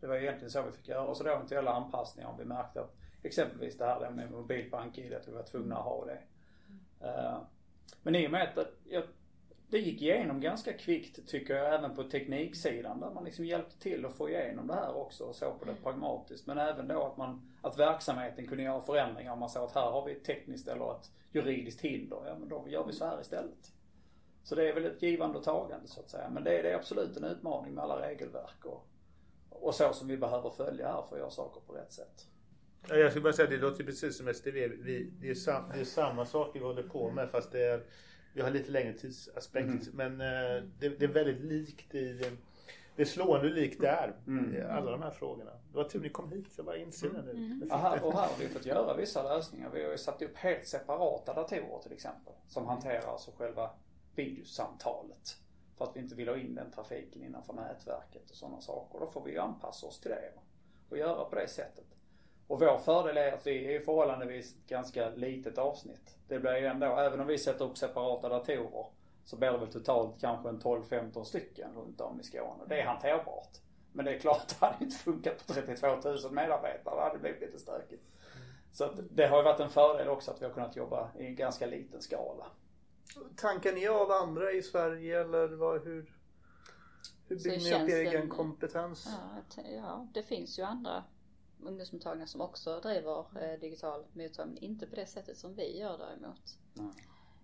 Det 0.07 0.11
var 0.11 0.17
egentligen 0.17 0.51
så 0.51 0.63
vi 0.63 0.73
fick 0.73 0.89
göra. 0.89 1.07
Och 1.07 1.17
så 1.17 1.25
då 1.25 1.31
eventuella 1.31 1.73
anpassningar 1.73 2.29
om 2.29 2.39
vi 2.39 2.45
märkte 2.45 2.81
att 2.81 2.97
exempelvis 3.23 3.79
det 3.79 3.85
här 3.85 4.11
med 4.11 4.31
mobilbank-id, 4.31 5.15
att 5.15 5.29
vi 5.29 5.33
var 5.33 5.43
tvungna 5.43 5.77
att 5.77 5.85
ha 5.85 6.05
det. 6.05 6.19
Eh, 7.01 7.39
men 8.03 8.15
i 8.15 8.27
och 8.27 8.31
med 8.31 8.59
att 8.59 8.69
jag, 8.85 9.03
det 9.69 9.79
gick 9.79 10.03
igenom 10.03 10.41
ganska 10.41 10.73
kvickt 10.73 11.29
tycker 11.29 11.55
jag 11.55 11.75
även 11.75 11.95
på 11.95 12.03
tekniksidan 12.03 13.01
där 13.01 13.11
man 13.11 13.25
liksom 13.25 13.45
hjälpte 13.45 13.79
till 13.79 14.07
att 14.07 14.15
få 14.15 14.31
igenom 14.31 14.67
det 14.67 14.75
här 14.75 14.97
också 14.97 15.25
och 15.25 15.35
så 15.35 15.55
på 15.55 15.65
det 15.65 15.75
pragmatiskt. 15.83 16.47
Men 16.47 16.59
även 16.59 16.89
då 16.89 17.03
att 17.03 17.17
man, 17.17 17.57
att 17.63 17.79
verksamheten 17.79 18.47
kunde 18.47 18.63
göra 18.63 18.81
förändringar 18.81 19.33
om 19.33 19.39
man 19.39 19.51
sa 19.51 19.65
att 19.65 19.75
här 19.75 19.91
har 19.91 20.05
vi 20.07 20.13
ett 20.13 20.25
tekniskt 20.25 20.69
eller 20.69 20.97
ett 20.97 21.11
juridiskt 21.33 21.81
hinder. 21.81 22.23
Ja 22.27 22.37
men 22.39 22.49
då 22.49 22.65
gör 22.69 22.85
vi 22.87 22.93
så 22.93 23.05
här 23.05 23.21
istället. 23.21 23.73
Så 24.43 24.55
det 24.55 24.69
är 24.69 24.75
väl 24.75 24.87
ett 24.87 25.03
givande 25.03 25.39
och 25.39 25.45
tagande 25.45 25.89
så 25.89 26.01
att 26.01 26.11
säga. 26.11 26.29
Men 26.31 26.45
det 26.45 26.59
är, 26.59 26.63
det 26.63 26.71
är 26.71 26.77
absolut 26.77 27.17
en 27.17 27.25
utmaning 27.25 27.75
med 27.75 27.85
alla 27.85 28.09
regelverk 28.09 28.65
och, 28.65 28.87
och 29.61 29.75
så 29.75 29.93
som 29.93 30.09
vi 30.09 30.17
behöver 30.17 30.51
följa 30.51 30.89
här 30.89 31.03
för 31.03 31.17
att 31.17 31.21
göra 31.21 31.31
saker 31.31 31.61
på 31.61 31.73
rätt 31.73 31.93
sätt. 31.93 32.27
Ja, 32.89 32.97
Jag 32.97 33.11
skulle 33.11 33.23
bara 33.23 33.33
säga 33.33 33.51
det 33.51 33.57
låter 33.57 33.85
precis 33.85 34.17
som 34.17 34.29
STV. 34.29 34.69
Vi, 34.69 35.11
det, 35.21 35.31
är 35.31 35.35
sam, 35.35 35.65
det 35.75 35.81
är 35.81 35.85
samma 35.85 36.27
saker 36.27 36.61
vi 36.61 36.67
håller 36.67 36.83
på 36.83 37.11
med 37.11 37.31
fast 37.31 37.53
det 37.53 37.63
är, 37.63 37.85
vi 38.33 38.43
har 38.43 38.51
lite 38.51 38.71
längre 38.71 38.93
tidsaspekt. 38.93 39.89
Men 39.93 40.21
eh, 40.21 40.63
det, 40.79 40.89
det 40.89 41.05
är 41.05 41.09
väldigt 41.13 41.41
likt 41.41 41.95
i 41.95 42.31
det 42.97 43.03
är 43.03 43.07
slående 43.07 43.49
likt 43.49 43.81
det 43.81 43.89
är. 43.89 44.17
Mm. 44.27 44.71
Alla 44.71 44.91
de 44.91 45.03
här 45.03 45.11
frågorna. 45.11 45.51
Det 45.51 45.77
var 45.77 45.85
tur 45.85 46.01
ni 46.01 46.09
kom 46.09 46.33
hit. 46.33 46.47
Jag 46.57 46.67
bara 46.67 46.77
inser 46.77 47.09
det 47.09 47.23
nu. 47.23 47.67
Ja, 47.71 47.77
här, 47.77 48.05
och 48.05 48.13
här 48.13 48.21
har 48.21 48.39
vi 48.39 48.49
fått 48.49 48.67
göra 48.67 48.97
vissa 48.97 49.23
lösningar. 49.23 49.71
Vi 49.75 49.85
har 49.85 49.91
ju 49.91 49.99
satt 49.99 50.23
upp 50.23 50.37
helt 50.37 50.67
separata 50.67 51.35
datorer 51.35 51.83
till 51.83 51.93
exempel. 51.93 52.33
Som 52.49 52.67
hanterar 52.67 53.13
alltså 53.13 53.31
själva 53.39 53.71
videosamtalet. 54.15 55.37
För 55.77 55.85
att 55.85 55.97
vi 55.97 56.01
inte 56.01 56.15
vill 56.15 56.29
ha 56.29 56.37
in 56.37 56.55
den 56.55 56.71
trafiken 56.71 57.23
innanför 57.23 57.53
nätverket 57.53 58.31
och 58.31 58.37
sådana 58.37 58.61
saker. 58.61 58.99
Då 58.99 59.07
får 59.07 59.25
vi 59.25 59.33
ju 59.33 59.39
anpassa 59.39 59.87
oss 59.87 60.01
till 60.01 60.11
det. 60.11 60.33
Och 60.91 60.99
göra 60.99 61.25
på 61.25 61.35
det 61.35 61.49
sättet. 61.49 61.85
Och 62.47 62.61
vår 62.61 62.79
fördel 62.79 63.17
är 63.17 63.33
att 63.33 63.47
vi 63.47 63.75
är 63.75 63.81
förhållandevis 63.81 64.55
ett 64.55 64.67
ganska 64.67 65.11
litet 65.11 65.59
avsnitt. 65.59 66.17
Det 66.29 66.39
blir 66.39 66.57
ju 66.57 66.67
ändå, 66.67 66.87
även 66.87 67.21
om 67.21 67.27
vi 67.27 67.39
sätter 67.39 67.65
upp 67.65 67.79
separata 67.79 68.29
datorer, 68.29 68.87
så 69.25 69.37
blir 69.37 69.53
det 69.53 69.59
väl 69.59 69.73
totalt 69.73 70.21
kanske 70.21 70.49
en 70.49 70.61
12-15 70.61 71.25
stycken 71.25 71.75
runt 71.75 72.01
om 72.01 72.21
i 72.21 72.23
Skåne. 72.23 72.65
Det 72.69 72.81
är 72.81 72.87
hanterbart. 72.87 73.51
Men 73.93 74.05
det 74.05 74.15
är 74.15 74.19
klart, 74.19 74.49
det 74.49 74.67
hade 74.67 74.85
inte 74.85 74.97
funkat 74.97 75.47
på 75.47 75.53
32 75.53 75.87
000 75.87 76.33
medarbetare. 76.33 76.97
Det 76.97 77.03
hade 77.03 77.19
blivit 77.19 77.41
lite 77.41 77.59
stökigt. 77.59 78.03
Så 78.73 78.85
att 78.85 79.01
det 79.11 79.27
har 79.27 79.37
ju 79.37 79.43
varit 79.45 79.61
en 79.61 79.71
fördel 79.71 80.09
också 80.09 80.31
att 80.31 80.41
vi 80.41 80.47
har 80.47 80.53
kunnat 80.53 80.77
jobba 80.77 81.11
i 81.19 81.27
en 81.27 81.37
ganska 81.37 81.67
liten 81.67 82.03
skala. 82.03 82.47
Tankar 83.37 83.73
ni 83.73 83.89
av 83.89 84.11
andra 84.11 84.53
i 84.53 84.63
Sverige 84.63 85.21
eller 85.21 85.49
vad, 85.49 85.85
hur, 85.85 86.13
hur 87.27 87.37
bygger 87.37 87.79
ni 87.79 87.85
upp 87.85 87.91
er 87.91 87.97
egen 87.97 88.29
kompetens? 88.29 89.09
Ja, 89.57 89.63
ja, 89.63 90.09
det 90.15 90.23
finns 90.23 90.59
ju 90.59 90.63
andra 90.63 91.05
ungdomsmottagningar 91.61 92.27
som 92.27 92.41
också 92.41 92.81
driver 92.81 93.27
eh, 93.43 93.61
digital 93.61 94.05
mottagning. 94.13 94.59
Inte 94.63 94.87
på 94.87 94.97
det 94.97 95.07
sättet 95.07 95.39
som 95.39 95.55
vi 95.55 95.79
gör 95.79 95.99
däremot. 95.99 96.59
Mm. 96.79 96.93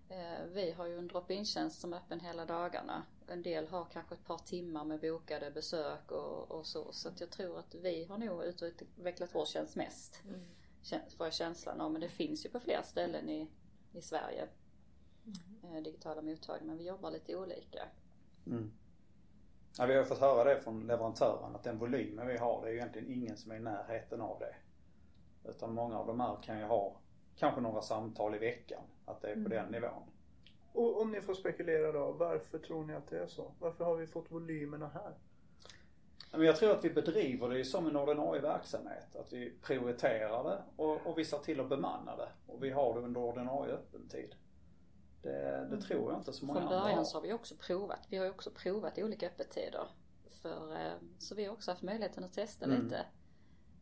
Eh, 0.09 0.45
vi 0.45 0.71
har 0.71 0.85
ju 0.85 0.97
en 0.97 1.07
drop-in 1.07 1.45
tjänst 1.45 1.81
som 1.81 1.93
är 1.93 1.97
öppen 1.97 2.19
hela 2.19 2.45
dagarna. 2.45 3.03
En 3.27 3.41
del 3.41 3.67
har 3.67 3.85
kanske 3.85 4.15
ett 4.15 4.25
par 4.25 4.37
timmar 4.37 4.85
med 4.85 4.99
bokade 4.99 5.51
besök 5.51 6.11
och, 6.11 6.51
och 6.51 6.65
så. 6.65 6.91
Så 6.91 7.09
att 7.09 7.19
jag 7.19 7.29
tror 7.29 7.59
att 7.59 7.75
vi 7.75 8.05
har 8.05 8.17
nog 8.17 8.43
utvecklat 8.43 9.29
vår 9.33 9.45
tjänst 9.45 9.75
mest. 9.75 10.21
Mm. 10.27 11.09
Får 11.17 11.25
jag 11.25 11.33
känslan 11.33 11.81
av. 11.81 11.91
Men 11.91 12.01
det 12.01 12.09
finns 12.09 12.45
ju 12.45 12.49
på 12.49 12.59
flera 12.59 12.83
ställen 12.83 13.29
i, 13.29 13.47
i 13.93 14.01
Sverige. 14.01 14.47
Mm. 15.25 15.75
Eh, 15.75 15.83
digitala 15.83 16.21
mottagningar. 16.21 16.67
Men 16.67 16.77
vi 16.77 16.87
jobbar 16.87 17.11
lite 17.11 17.35
olika. 17.35 17.83
Mm. 18.47 18.71
Ja, 19.77 19.85
vi 19.85 19.95
har 19.95 20.03
fått 20.03 20.19
höra 20.19 20.43
det 20.43 20.59
från 20.59 20.87
leverantören 20.87 21.55
att 21.55 21.63
den 21.63 21.79
volymen 21.79 22.27
vi 22.27 22.37
har 22.37 22.61
det 22.61 22.67
är 22.67 22.71
ju 22.71 22.77
egentligen 22.77 23.11
ingen 23.11 23.37
som 23.37 23.51
är 23.51 23.55
i 23.55 23.59
närheten 23.59 24.21
av 24.21 24.39
det. 24.39 24.55
Utan 25.49 25.73
många 25.73 25.99
av 25.99 26.07
de 26.07 26.19
här 26.19 26.37
kan 26.43 26.59
ju 26.59 26.65
ha 26.65 26.95
kanske 27.35 27.61
några 27.61 27.81
samtal 27.81 28.35
i 28.35 28.37
veckan. 28.37 28.81
Att 29.05 29.21
det 29.21 29.27
är 29.27 29.33
på 29.33 29.39
mm. 29.39 29.49
den 29.49 29.71
nivån. 29.71 30.03
Och 30.73 31.01
om 31.01 31.11
ni 31.11 31.21
får 31.21 31.33
spekulera 31.33 31.91
då, 31.91 32.11
varför 32.11 32.59
tror 32.59 32.85
ni 32.85 32.93
att 32.93 33.07
det 33.07 33.19
är 33.19 33.27
så? 33.27 33.51
Varför 33.59 33.85
har 33.85 33.95
vi 33.95 34.07
fått 34.07 34.31
volymerna 34.31 34.87
här? 34.93 35.13
Men 36.31 36.45
jag 36.45 36.55
tror 36.55 36.71
att 36.71 36.85
vi 36.85 36.89
bedriver 36.89 37.49
det 37.49 37.65
som 37.65 37.87
en 37.87 37.97
ordinarie 37.97 38.41
verksamhet. 38.41 39.15
Att 39.15 39.33
vi 39.33 39.53
prioriterar 39.61 40.43
det 40.43 40.63
och, 40.75 41.07
och 41.07 41.17
vi 41.17 41.25
ser 41.25 41.37
till 41.37 41.59
att 41.59 41.69
bemanna 41.69 42.15
det. 42.15 42.29
Och 42.47 42.63
vi 42.63 42.69
har 42.69 42.93
det 42.93 42.99
under 42.99 43.21
ordinarie 43.21 43.73
öppentid. 43.73 44.35
Det, 45.23 45.29
det 45.29 45.75
mm. 45.75 45.81
tror 45.81 46.11
jag 46.11 46.19
inte 46.19 46.33
så 46.33 46.45
många 46.45 46.59
Från 46.59 46.69
början 46.69 47.05
så 47.05 47.17
har 47.17 47.21
vi 47.21 47.33
också 47.33 47.55
provat. 47.55 47.99
Vi 48.09 48.17
har 48.17 48.29
också 48.29 48.51
provat 48.51 48.97
olika 48.97 49.27
öppettider. 49.27 49.87
För, 50.27 50.75
eh, 50.75 50.93
så 51.19 51.35
vi 51.35 51.45
har 51.45 51.53
också 51.53 51.71
haft 51.71 51.81
möjligheten 51.81 52.23
att 52.23 52.33
testa 52.33 52.65
mm. 52.65 52.83
lite. 52.83 53.05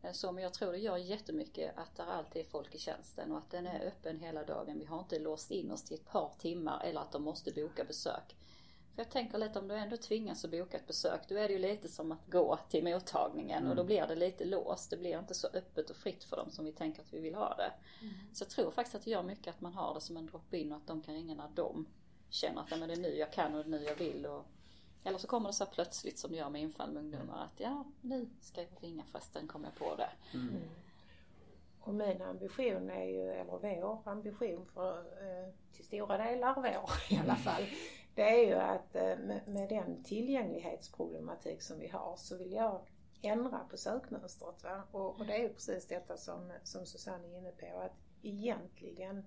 Eh, 0.02 0.12
så 0.12 0.32
men 0.32 0.44
jag 0.44 0.54
tror 0.54 0.72
det 0.72 0.78
gör 0.78 0.98
jättemycket 0.98 1.78
att 1.78 1.96
det 1.96 2.04
alltid 2.04 2.42
är 2.42 2.46
folk 2.46 2.76
i 2.76 2.78
tjänsten 2.78 3.32
och 3.32 3.38
att 3.38 3.52
den 3.52 3.68
är 3.68 3.88
öppen 3.88 4.20
hela 4.20 4.44
dagen. 4.44 4.80
Vi 4.80 4.86
har 4.86 5.00
inte 5.00 5.20
låst 5.20 5.52
in 5.52 5.72
oss 5.72 5.84
till 5.84 5.98
ett 5.98 6.06
par 6.06 6.34
timmar 6.38 6.84
eller 6.84 7.02
att 7.02 7.12
de 7.12 7.24
måste 7.24 7.52
boka 7.52 7.84
besök. 7.84 8.36
För 9.02 9.06
jag 9.06 9.12
tänker 9.12 9.38
lite 9.38 9.60
om 9.60 9.68
du 9.68 9.76
ändå 9.76 9.98
tvingas 9.98 10.46
att 10.46 10.52
boka 10.52 10.78
ett 10.78 10.88
besök, 10.88 11.22
då 11.30 11.36
är 11.36 11.48
det 11.48 11.54
ju 11.54 11.60
lite 11.60 11.90
som 11.90 12.12
att 12.12 12.32
gå 12.32 12.60
till 12.70 12.84
mottagningen 12.84 13.58
mm. 13.58 13.70
och 13.70 13.76
då 13.76 13.82
mm. 13.82 13.88
blir 13.88 14.08
det 14.08 14.16
lite 14.16 14.46
låst. 14.46 14.90
Det 14.90 14.98
blir 14.98 15.20
inte 15.20 15.34
så 15.34 15.48
öppet 15.48 15.90
och 15.90 15.96
fritt 15.96 16.24
för 16.24 16.38
dem 16.38 16.52
som 16.52 16.66
vi 16.66 16.72
tänker 16.72 17.02
att 17.02 17.14
vi 17.14 17.20
vill 17.20 17.36
ha 17.36 17.56
det. 17.56 17.72
Mm. 18.02 18.14
Så 18.34 18.44
jag 18.44 18.50
tror 18.50 18.72
faktiskt 18.72 18.96
att 18.96 19.04
det 19.04 19.12
gör 19.12 19.24
mycket 19.24 19.56
att 19.56 19.62
man 19.62 19.74
har 19.74 19.94
det 19.94 20.02
som 20.02 20.18
en 20.18 20.26
drop-in 20.26 20.72
och 20.72 20.78
att 20.78 20.88
de 20.88 21.02
kan 21.02 21.16
ringa 21.16 21.36
när 21.36 21.50
de 21.56 21.86
känner 22.30 22.62
att 22.62 22.70
det 22.70 22.76
är 22.76 22.96
nu 22.96 23.18
jag 23.18 23.34
kan 23.34 23.56
och 23.56 23.64
det 23.64 23.68
är 23.68 23.80
nu 23.80 23.84
jag 23.84 23.96
vill. 23.96 24.26
Och, 24.26 24.46
eller 25.04 25.18
så 25.18 25.28
kommer 25.28 25.50
det 25.50 25.54
så 25.54 25.66
plötsligt 25.66 26.20
som 26.20 26.32
det 26.32 26.38
gör 26.38 26.50
med 26.50 26.62
infall 26.62 26.92
med 26.92 27.04
ungdomar 27.04 27.44
att 27.44 27.60
ja, 27.60 27.86
nu 28.02 28.30
ska 28.42 28.62
jag 28.62 28.70
ringa 28.82 29.04
förresten 29.12 29.48
kom 29.48 29.64
jag 29.64 29.76
på 29.76 29.96
det. 29.96 30.10
Mm. 30.34 30.62
Och 31.84 31.94
min 31.94 32.22
ambition 32.22 32.90
är 32.90 33.06
ju, 33.06 33.32
eller 33.32 33.82
vår 33.82 34.10
ambition 34.10 34.66
för, 34.66 34.98
eh, 34.98 35.54
till 35.72 35.86
stora 35.86 36.18
delar 36.18 36.56
vår 36.56 36.90
i 37.16 37.18
alla 37.18 37.36
fall, 37.36 37.64
det 38.16 38.22
är 38.22 38.48
ju 38.48 38.54
att 38.54 38.96
eh, 38.96 39.18
med, 39.18 39.42
med 39.48 39.70
den 39.70 40.04
tillgänglighetsproblematik 40.04 41.62
som 41.62 41.80
vi 41.80 41.88
har 41.88 42.16
så 42.18 42.38
vill 42.38 42.52
jag 42.52 42.82
ändra 43.22 43.60
på 43.70 43.78
sökmönstret. 43.78 44.64
Va? 44.64 44.84
Och, 44.92 45.20
och 45.20 45.26
det 45.26 45.34
är 45.34 45.42
ju 45.42 45.54
precis 45.54 45.88
detta 45.88 46.18
som, 46.18 46.52
som 46.64 46.86
Susanne 46.86 47.28
är 47.28 47.38
inne 47.38 47.52
på 47.52 47.80
att 47.80 47.96
egentligen 48.22 49.26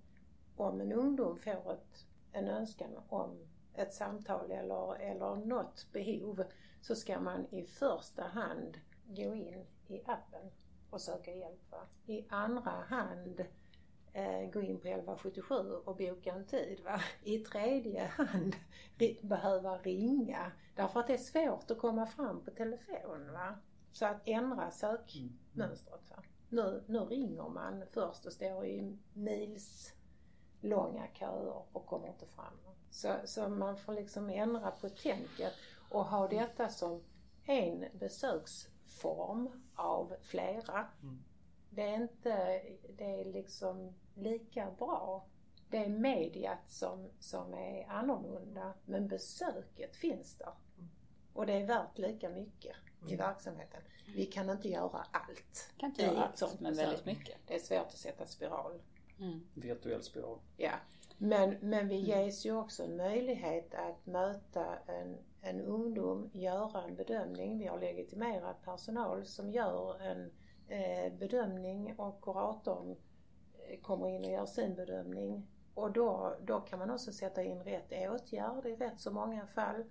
om 0.56 0.80
en 0.80 0.92
ungdom 0.92 1.38
får 1.38 1.72
ett, 1.72 2.06
en 2.32 2.48
önskan 2.48 2.90
om 3.08 3.46
ett 3.74 3.94
samtal 3.94 4.50
eller, 4.50 4.96
eller 5.00 5.36
något 5.36 5.86
behov 5.92 6.44
så 6.80 6.94
ska 6.94 7.20
man 7.20 7.46
i 7.50 7.62
första 7.62 8.22
hand 8.22 8.78
gå 9.06 9.34
in 9.34 9.64
i 9.86 10.00
appen 10.06 10.50
och 10.94 11.00
söka 11.00 11.34
hjälp. 11.34 11.70
Va? 11.70 11.86
I 12.06 12.24
andra 12.28 12.70
hand 12.70 13.44
eh, 14.12 14.50
gå 14.50 14.62
in 14.62 14.80
på 14.80 14.88
1177 14.88 15.54
och 15.54 15.96
boka 15.96 16.32
en 16.32 16.46
tid. 16.46 16.80
Va? 16.84 17.00
I 17.22 17.38
tredje 17.38 18.04
hand 18.04 18.56
behöva 19.22 19.78
ringa 19.78 20.52
därför 20.74 21.00
att 21.00 21.06
det 21.06 21.14
är 21.14 21.18
svårt 21.18 21.70
att 21.70 21.78
komma 21.78 22.06
fram 22.06 22.44
på 22.44 22.50
telefon. 22.50 23.32
Va? 23.32 23.58
Så 23.92 24.06
att 24.06 24.22
ändra 24.24 24.70
sökmönstret. 24.70 26.10
Va? 26.10 26.22
Nu, 26.48 26.84
nu 26.86 26.98
ringer 26.98 27.48
man 27.48 27.82
först 27.92 28.26
och 28.26 28.32
står 28.32 28.66
i 28.66 28.98
mils 29.12 29.92
långa 30.60 31.06
köer 31.14 31.62
och 31.72 31.86
kommer 31.86 32.08
inte 32.08 32.26
fram. 32.26 32.54
Så, 32.90 33.14
så 33.24 33.48
man 33.48 33.76
får 33.76 33.92
liksom 33.92 34.30
ändra 34.30 34.70
på 34.70 34.88
tänket 34.88 35.52
och 35.90 36.04
ha 36.04 36.28
detta 36.28 36.68
som 36.68 37.02
en 37.46 37.84
besöks 37.92 38.68
besöksform 38.94 39.48
av 39.74 40.16
flera. 40.22 40.86
Mm. 41.02 41.24
Det 41.70 41.82
är 41.82 41.94
inte, 41.94 42.62
det 42.96 43.20
är 43.20 43.24
liksom 43.24 43.94
lika 44.14 44.70
bra. 44.78 45.26
Det 45.70 45.84
är 45.84 45.88
mediet 45.88 46.58
som, 46.68 47.10
som 47.20 47.54
är 47.54 47.88
annorlunda 47.88 48.74
men 48.84 49.08
besöket 49.08 49.96
finns 49.96 50.34
där. 50.34 50.52
Mm. 50.78 50.90
Och 51.32 51.46
det 51.46 51.52
är 51.52 51.66
värt 51.66 51.98
lika 51.98 52.28
mycket 52.28 52.76
mm. 53.00 53.12
i 53.12 53.16
verksamheten. 53.16 53.80
Vi 54.14 54.26
kan 54.26 54.50
inte 54.50 54.68
göra 54.68 55.06
allt. 55.10 55.72
Kan 55.78 55.90
inte 55.90 56.02
göra 56.02 56.24
allt, 56.24 56.60
men 56.60 56.74
väldigt 56.74 57.06
mycket. 57.06 57.36
Det 57.46 57.54
är 57.54 57.58
svårt 57.58 57.86
att 57.86 57.98
sätta 57.98 58.26
spiral. 58.26 58.80
Mm. 59.18 59.46
Virtuell 59.54 60.02
spiral. 60.02 60.38
Ja. 60.56 60.72
Men, 61.18 61.56
men 61.60 61.88
vi 61.88 62.10
mm. 62.10 62.24
ges 62.24 62.46
ju 62.46 62.56
också 62.56 62.84
en 62.84 62.96
möjlighet 62.96 63.74
att 63.74 64.06
möta 64.06 64.78
en, 64.86 65.18
en 65.44 65.60
ungdom, 65.60 66.30
göra 66.32 66.82
en 66.82 66.94
bedömning. 66.94 67.58
Vi 67.58 67.66
har 67.66 67.80
legitimerad 67.80 68.56
personal 68.64 69.26
som 69.26 69.50
gör 69.50 70.00
en 70.00 70.32
eh, 70.68 71.12
bedömning 71.12 71.94
och 71.98 72.22
kuratorn 72.22 72.96
eh, 73.68 73.80
kommer 73.80 74.08
in 74.08 74.24
och 74.24 74.30
gör 74.30 74.46
sin 74.46 74.74
bedömning. 74.74 75.46
Och 75.74 75.92
då, 75.92 76.36
då 76.42 76.60
kan 76.60 76.78
man 76.78 76.90
också 76.90 77.12
sätta 77.12 77.42
in 77.42 77.62
rätt 77.62 77.92
åtgärd 78.10 78.66
i 78.66 78.76
rätt 78.76 79.00
så 79.00 79.10
många 79.10 79.46
fall 79.46 79.84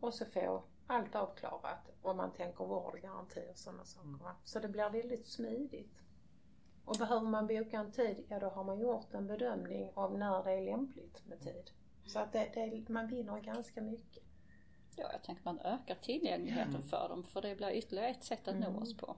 och 0.00 0.14
så 0.14 0.24
få 0.24 0.62
allt 0.86 1.14
avklarat 1.14 1.90
om 2.02 2.16
man 2.16 2.32
tänker 2.32 2.64
vårdgaranti 2.64 3.40
och 3.50 3.58
sådana 3.58 3.84
saker. 3.84 4.08
Mm. 4.08 4.34
Så 4.44 4.58
det 4.58 4.68
blir 4.68 4.90
väldigt 4.90 5.26
smidigt. 5.26 5.92
Och 6.84 6.96
behöver 6.98 7.26
man 7.26 7.46
boka 7.46 7.78
en 7.78 7.92
tid, 7.92 8.24
ja 8.28 8.38
då 8.38 8.48
har 8.48 8.64
man 8.64 8.80
gjort 8.80 9.14
en 9.14 9.26
bedömning 9.26 9.90
av 9.94 10.18
när 10.18 10.44
det 10.44 10.52
är 10.52 10.62
lämpligt 10.62 11.26
med 11.26 11.40
tid. 11.40 11.70
Så 12.06 12.18
att 12.18 12.32
det, 12.32 12.50
det, 12.54 12.88
man 12.88 13.06
vinner 13.06 13.40
ganska 13.40 13.82
mycket. 13.82 14.25
Ja, 14.96 15.12
jag 15.12 15.22
tänker 15.22 15.44
man 15.44 15.60
ökar 15.60 15.94
tillgängligheten 15.94 16.74
mm. 16.74 16.82
för 16.82 17.08
dem 17.08 17.24
för 17.24 17.42
det 17.42 17.56
blir 17.56 17.70
ytterligare 17.70 18.08
ett 18.08 18.24
sätt 18.24 18.48
att 18.48 18.54
mm. 18.54 18.72
nå 18.72 18.80
oss 18.80 18.96
på. 18.96 19.16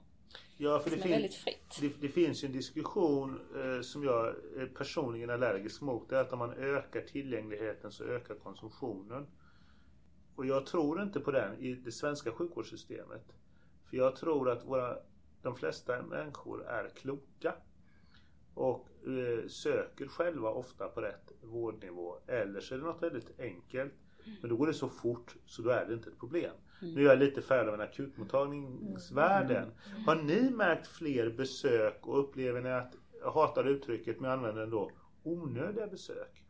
Ja, 0.57 0.81
för 0.81 0.91
det, 0.91 1.35
fritt. 1.35 1.79
Det, 1.81 2.01
det, 2.01 2.09
finns 2.09 2.45
ju 2.45 2.47
en 2.47 2.53
diskussion 2.53 3.41
eh, 3.57 3.81
som 3.81 4.05
jag 4.05 4.27
är 4.57 4.67
personligen 4.67 5.31
allergisk 5.31 5.81
mot. 5.81 6.09
Det 6.09 6.17
är 6.17 6.21
att 6.21 6.33
om 6.33 6.38
man 6.38 6.53
ökar 6.53 7.01
tillgängligheten 7.01 7.93
så 7.93 8.05
ökar 8.05 8.35
konsumtionen. 8.35 9.27
Och 10.35 10.47
jag 10.47 10.67
tror 10.67 11.03
inte 11.03 11.21
på 11.21 11.31
den 11.31 11.59
i 11.59 11.75
det 11.75 11.93
svenska 11.93 12.33
sjukvårdssystemet. 12.33 13.33
För 13.85 13.97
jag 13.97 14.17
tror 14.17 14.51
att 14.51 14.64
våra 14.64 14.99
de 15.43 15.57
flesta 15.57 16.03
människor 16.03 16.67
är 16.67 16.88
kloka 16.88 17.55
och 18.55 18.88
eh, 19.07 19.49
söker 19.49 20.09
själva 20.09 20.51
ofta 20.51 20.88
på 20.88 21.01
rätt 21.01 21.33
vårdnivå. 21.43 22.19
Eller 22.27 22.61
så 22.61 22.75
är 22.75 22.79
det 22.79 22.85
något 22.85 23.03
väldigt 23.03 23.41
enkelt. 23.41 23.95
Men 24.41 24.51
då 24.51 24.57
går 24.57 24.67
det 24.67 24.75
så 24.75 24.88
fort 24.88 25.37
så 25.47 25.62
då 25.62 25.71
är 25.71 25.87
det 25.87 25.95
inte 25.95 26.11
ett 26.11 26.19
problem. 26.19 26.55
Mm. 26.83 26.95
Nu 26.95 27.01
är 27.01 27.09
jag 27.09 27.19
lite 27.19 27.43
färdig 27.43 27.71
med 27.71 27.81
akutmottagningsvärlden. 27.81 29.62
Mm. 29.62 30.05
Har 30.07 30.17
ni 30.17 30.51
märkt 30.51 30.87
fler 30.87 31.31
besök 31.31 32.07
och 32.07 32.19
upplever 32.19 32.61
ni 32.61 32.73
att, 32.73 32.95
jag 33.21 33.31
hatar 33.31 33.64
uttrycket 33.64 34.21
men 34.21 34.31
jag 34.31 34.38
använder 34.38 34.61
det 34.61 34.64
ändå, 34.64 34.91
onödiga 35.23 35.87
besök 35.87 36.45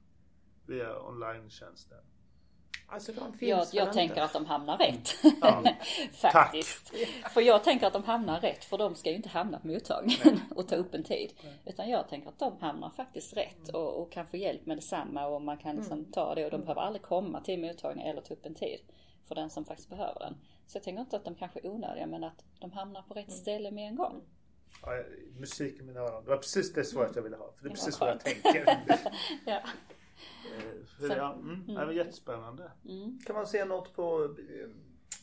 via 0.67 1.03
online-tjänsten? 1.03 1.99
Alltså 2.91 3.13
jag, 3.39 3.67
jag 3.73 3.93
tänker 3.93 4.23
att 4.23 4.33
de 4.33 4.47
hamnar 4.47 4.79
rätt. 4.79 5.11
Ja. 5.41 5.65
Faktiskt. 6.13 6.93
Tack. 7.23 7.33
För 7.33 7.41
jag 7.41 7.65
tänker 7.65 7.87
att 7.87 7.93
de 7.93 8.05
hamnar 8.05 8.41
rätt 8.41 8.65
för 8.65 8.79
de 8.79 8.95
ska 8.95 9.11
ju 9.11 9.17
inte 9.17 9.29
hamna 9.29 9.59
på 9.59 9.67
mottagningen 9.67 10.41
och 10.57 10.69
ta 10.69 10.77
upp 10.77 10.95
en 10.95 11.05
tid. 11.05 11.33
Utan 11.65 11.91
jag 11.91 12.09
tänker 12.09 12.29
att 12.29 12.39
de 12.39 12.59
hamnar 12.61 12.91
faktiskt 12.91 13.37
rätt 13.37 13.69
och, 13.69 14.03
och 14.03 14.13
kan 14.13 14.27
få 14.27 14.37
hjälp 14.37 14.67
med 14.67 14.77
detsamma 14.77 15.27
och 15.27 15.43
man 15.43 15.59
kan 15.59 15.77
liksom 15.77 15.99
mm. 15.99 16.13
ta 16.13 16.35
det 16.35 16.45
och 16.45 16.51
de 16.51 16.61
behöver 16.61 16.81
aldrig 16.81 17.03
komma 17.03 17.41
till 17.41 17.61
mottagningen 17.61 18.11
eller 18.11 18.23
ta 18.23 18.35
upp 18.35 18.47
en 18.47 18.55
tid. 18.55 18.81
För 19.25 19.35
den 19.35 19.51
som 19.51 19.65
faktiskt 19.65 19.89
behöver 19.89 20.21
den. 20.21 20.37
Så 20.67 20.77
jag 20.77 20.83
tänker 20.83 21.01
inte 21.01 21.17
att 21.17 21.25
de 21.25 21.35
kanske 21.35 21.61
är 21.61 21.67
onödiga 21.67 22.07
men 22.07 22.25
att 22.25 22.45
de 22.61 22.73
hamnar 22.73 23.03
på 23.03 23.15
rätt 23.15 23.29
mm. 23.29 23.39
ställe 23.39 23.71
med 23.71 23.89
en 23.89 23.97
gång. 23.97 24.23
Ja, 24.83 25.03
musik 25.39 25.81
i 25.81 25.83
mina 25.83 26.01
öron. 26.01 26.25
Det 26.25 26.31
var 26.31 26.37
precis 26.37 26.73
det 26.73 26.85
svaret 26.85 27.17
jag 27.17 27.23
ville 27.23 27.37
ha. 27.37 27.53
För 27.57 27.63
det 27.63 27.69
är 27.69 27.75
precis 27.75 28.01
vad 28.01 28.11
jag 28.11 28.21
tänker. 28.21 28.79
ja. 29.47 29.61
Eh, 30.57 30.87
för, 31.09 31.17
ja, 31.17 31.33
mm, 31.33 31.67
Det 31.67 31.85
var 31.85 31.93
jättespännande. 31.93 32.73
Mm. 32.85 33.19
Kan 33.27 33.37
man 33.37 33.47
se 33.47 33.65
något 33.65 33.97
på 33.97 34.25
eh, 34.25 34.69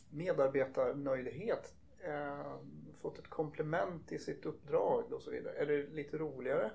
medarbetarnöjdhet? 0.10 1.74
Eh, 2.00 2.56
fått 3.02 3.20
ett 3.20 3.30
komplement 3.30 4.12
i 4.12 4.20
sitt 4.20 4.46
uppdrag 4.46 5.14
och 5.14 5.22
så 5.22 5.32
vidare. 5.32 5.54
Är 5.54 5.66
det 5.66 5.88
lite 5.88 6.18
roligare 6.18 6.72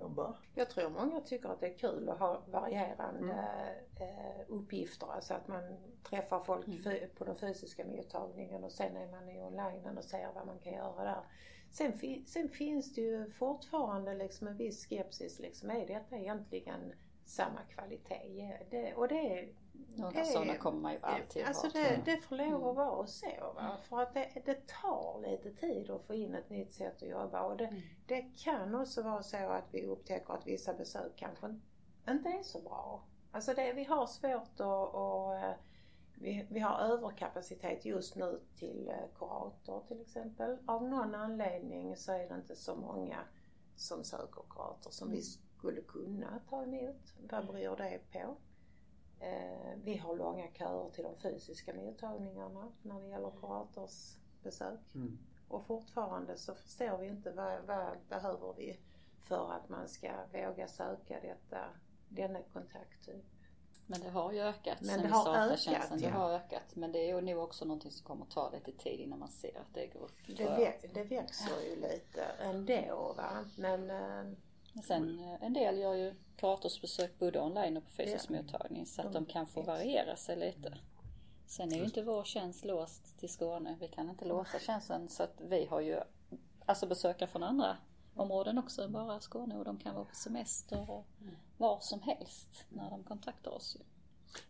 jobba? 0.00 0.36
Jag 0.54 0.70
tror 0.70 0.90
många 0.90 1.20
tycker 1.20 1.48
att 1.48 1.60
det 1.60 1.66
är 1.66 1.78
kul 1.78 2.08
att 2.08 2.18
ha 2.18 2.42
varierande 2.46 3.32
mm. 3.32 4.46
uppgifter. 4.48 5.06
Alltså 5.06 5.34
att 5.34 5.48
man 5.48 5.62
träffar 6.02 6.40
folk 6.40 6.66
mm. 6.66 7.08
på 7.18 7.24
den 7.24 7.36
fysiska 7.36 7.84
mottagningen 7.84 8.64
och 8.64 8.72
sen 8.72 8.96
är 8.96 9.08
man 9.10 9.28
i 9.28 9.40
online 9.40 9.98
och 9.98 10.04
ser 10.04 10.32
vad 10.34 10.46
man 10.46 10.58
kan 10.58 10.72
göra 10.72 11.04
där. 11.04 11.22
Sen, 11.70 12.24
sen 12.26 12.48
finns 12.48 12.94
det 12.94 13.00
ju 13.00 13.30
fortfarande 13.30 14.14
liksom 14.14 14.48
en 14.48 14.56
viss 14.56 14.86
skepsis. 14.86 15.38
Liksom, 15.38 15.70
är 15.70 15.86
detta 15.86 16.16
egentligen 16.16 16.92
samma 17.24 17.60
kvalitet? 17.62 18.58
Det, 18.70 18.94
och 18.94 19.08
det, 19.08 19.48
Några 19.96 20.24
sådana 20.24 20.56
kommer 20.56 20.80
man 20.80 20.92
ju 20.92 20.98
alltid 21.02 21.44
Alltså 21.44 21.68
det, 21.68 22.00
det 22.04 22.16
får 22.16 22.36
lov 22.36 22.68
att 22.68 22.76
vara 22.76 23.06
så. 23.06 23.52
Va? 23.54 23.76
För 23.88 24.00
att 24.00 24.14
det, 24.14 24.42
det 24.44 24.66
tar 24.66 25.30
lite 25.30 25.50
tid 25.50 25.90
att 25.90 26.06
få 26.06 26.14
in 26.14 26.34
ett 26.34 26.50
nytt 26.50 26.72
sätt 26.72 27.02
att 27.02 27.08
jobba. 27.08 27.42
Och 27.42 27.56
det, 27.56 27.66
mm. 27.66 27.80
det 28.06 28.22
kan 28.22 28.74
också 28.74 29.02
vara 29.02 29.22
så 29.22 29.36
att 29.36 29.68
vi 29.70 29.86
upptäcker 29.86 30.34
att 30.34 30.46
vissa 30.46 30.74
besök 30.74 31.12
kanske 31.16 31.60
inte 32.08 32.28
är 32.28 32.42
så 32.42 32.60
bra. 32.60 33.02
Alltså 33.32 33.54
det, 33.54 33.72
vi 33.72 33.84
har 33.84 34.06
svårt 34.06 34.60
att, 34.60 34.94
att 34.94 35.56
vi, 36.20 36.46
vi 36.50 36.60
har 36.60 36.78
överkapacitet 36.78 37.84
just 37.84 38.16
nu 38.16 38.40
till 38.56 38.88
eh, 38.88 39.18
kurator 39.18 39.84
till 39.88 40.00
exempel. 40.00 40.58
Av 40.66 40.88
någon 40.88 41.14
anledning 41.14 41.96
så 41.96 42.12
är 42.12 42.28
det 42.28 42.34
inte 42.34 42.56
så 42.56 42.76
många 42.76 43.18
som 43.76 44.04
söker 44.04 44.42
kurator 44.50 44.90
som 44.90 45.08
vi 45.08 45.16
mm. 45.16 45.24
skulle 45.58 45.80
kunna 45.80 46.40
ta 46.50 46.62
emot. 46.62 47.14
Vad 47.30 47.46
beror 47.46 47.76
det 47.76 48.00
på? 48.12 48.36
Eh, 49.20 49.78
vi 49.84 49.96
har 49.96 50.16
långa 50.16 50.46
köer 50.52 50.90
till 50.90 51.04
de 51.04 51.16
fysiska 51.16 51.74
mottagningarna 51.74 52.72
när 52.82 53.00
det 53.00 53.08
gäller 53.08 53.30
kuratorsbesök. 53.40 54.94
Mm. 54.94 55.18
Och 55.48 55.66
fortfarande 55.66 56.36
så 56.36 56.54
förstår 56.54 56.98
vi 56.98 57.06
inte 57.06 57.30
vad, 57.30 57.62
vad 57.66 57.98
behöver 58.08 58.54
vi 58.56 58.80
för 59.20 59.52
att 59.52 59.68
man 59.68 59.88
ska 59.88 60.10
våga 60.32 60.68
söka 60.68 61.20
detta, 61.20 61.64
denna 62.08 62.42
kontakttyp. 62.42 63.24
Men 63.90 64.00
det 64.00 64.10
har 64.10 64.32
ju 64.32 64.40
ökat 64.40 64.80
men 64.80 64.94
sen 64.94 65.02
det 65.02 65.08
har 65.08 65.36
ökat, 65.36 65.60
tjänsten. 65.60 65.98
Det 66.00 66.08
har 66.08 66.30
ökat. 66.30 66.76
Men 66.76 66.92
det 66.92 67.10
är 67.10 67.20
nog 67.20 67.44
också 67.44 67.64
någonting 67.64 67.90
som 67.90 68.06
kommer 68.06 68.26
ta 68.26 68.50
lite 68.50 68.72
tid 68.72 69.00
innan 69.00 69.18
man 69.18 69.28
ser 69.28 69.58
att 69.58 69.74
det 69.74 69.86
går 69.86 70.00
upp. 70.00 70.16
Det, 70.26 70.44
väx, 70.44 70.84
det 70.94 71.04
växer 71.04 71.60
ju 71.60 71.76
lite 71.76 72.22
ändå 72.22 73.14
va. 73.16 73.44
Men, 73.56 73.86
men 73.86 74.82
sen 74.82 75.18
eh, 75.18 75.42
en 75.42 75.52
del 75.52 75.78
gör 75.78 75.94
ju 75.94 76.14
kuratorsbesök 76.36 77.18
både 77.18 77.40
online 77.40 77.76
och 77.76 77.84
på 77.84 77.90
fysisk 77.90 78.30
ja. 78.30 78.42
mottagning 78.42 78.86
så 78.86 79.02
att 79.02 79.12
de 79.12 79.26
kan 79.26 79.46
få 79.46 79.62
variera 79.62 80.16
sig 80.16 80.36
lite. 80.36 80.78
Sen 81.46 81.72
är 81.72 81.76
ju 81.76 81.84
inte 81.84 82.02
vår 82.02 82.24
tjänst 82.24 82.64
låst 82.64 83.18
till 83.18 83.28
Skåne. 83.28 83.76
Vi 83.80 83.88
kan 83.88 84.10
inte 84.10 84.24
låsa 84.24 84.58
tjänsten 84.58 85.08
så 85.08 85.22
att 85.22 85.40
vi 85.40 85.66
har 85.66 85.80
ju 85.80 86.00
alltså 86.66 86.86
besökare 86.86 87.28
från 87.28 87.42
andra 87.42 87.76
områden 88.14 88.58
också 88.58 88.82
än 88.82 88.92
bara 88.92 89.20
Skåne 89.20 89.56
och 89.56 89.64
de 89.64 89.78
kan 89.78 89.94
vara 89.94 90.04
på 90.04 90.14
semester 90.14 90.90
och 90.90 91.06
var 91.60 91.80
som 91.80 92.02
helst 92.02 92.64
när 92.68 92.90
de 92.90 93.04
kontaktar 93.04 93.50
oss. 93.50 93.76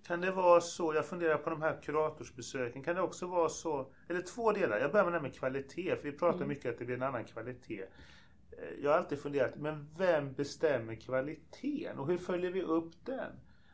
Kan 0.07 0.21
det 0.21 0.31
vara 0.31 0.61
så, 0.61 0.95
jag 0.95 1.07
funderar 1.07 1.37
på 1.37 1.51
de 1.51 1.63
här 1.63 1.81
kuratorsbesöken, 1.83 2.83
kan 2.83 2.95
det 2.97 3.03
också 3.03 3.27
vara 3.27 3.49
så, 3.49 3.93
eller 4.09 4.23
två 4.23 4.53
delar, 4.53 4.79
jag 4.79 4.93
börjar 4.93 5.05
med 5.05 5.13
det 5.13 5.19
här 5.19 5.23
med 5.23 5.35
kvalitet, 5.35 5.97
för 5.97 6.03
vi 6.03 6.19
pratar 6.19 6.37
mm. 6.37 6.49
mycket 6.49 6.73
att 6.73 6.79
det 6.79 6.85
blir 6.85 6.97
en 6.97 7.03
annan 7.03 7.25
kvalitet. 7.25 7.83
Eh, 7.83 8.83
jag 8.83 8.91
har 8.91 8.99
alltid 8.99 9.19
funderat, 9.19 9.57
men 9.57 9.89
vem 9.99 10.33
bestämmer 10.33 10.95
kvaliteten 10.95 11.99
och 11.99 12.07
hur 12.07 12.19
följer 12.19 12.51
vi 12.51 12.63
upp 12.63 12.93
den? 13.05 13.33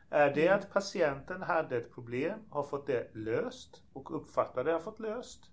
Är 0.09 0.35
det 0.35 0.47
mm. 0.47 0.59
att 0.59 0.73
patienten 0.73 1.41
hade 1.41 1.77
ett 1.77 1.93
problem, 1.93 2.39
har 2.49 2.63
fått 2.63 2.87
det 2.87 3.15
löst 3.15 3.83
och 3.93 4.15
uppfattade 4.15 4.71
har 4.71 4.79
fått 4.79 4.99
löst? 4.99 5.51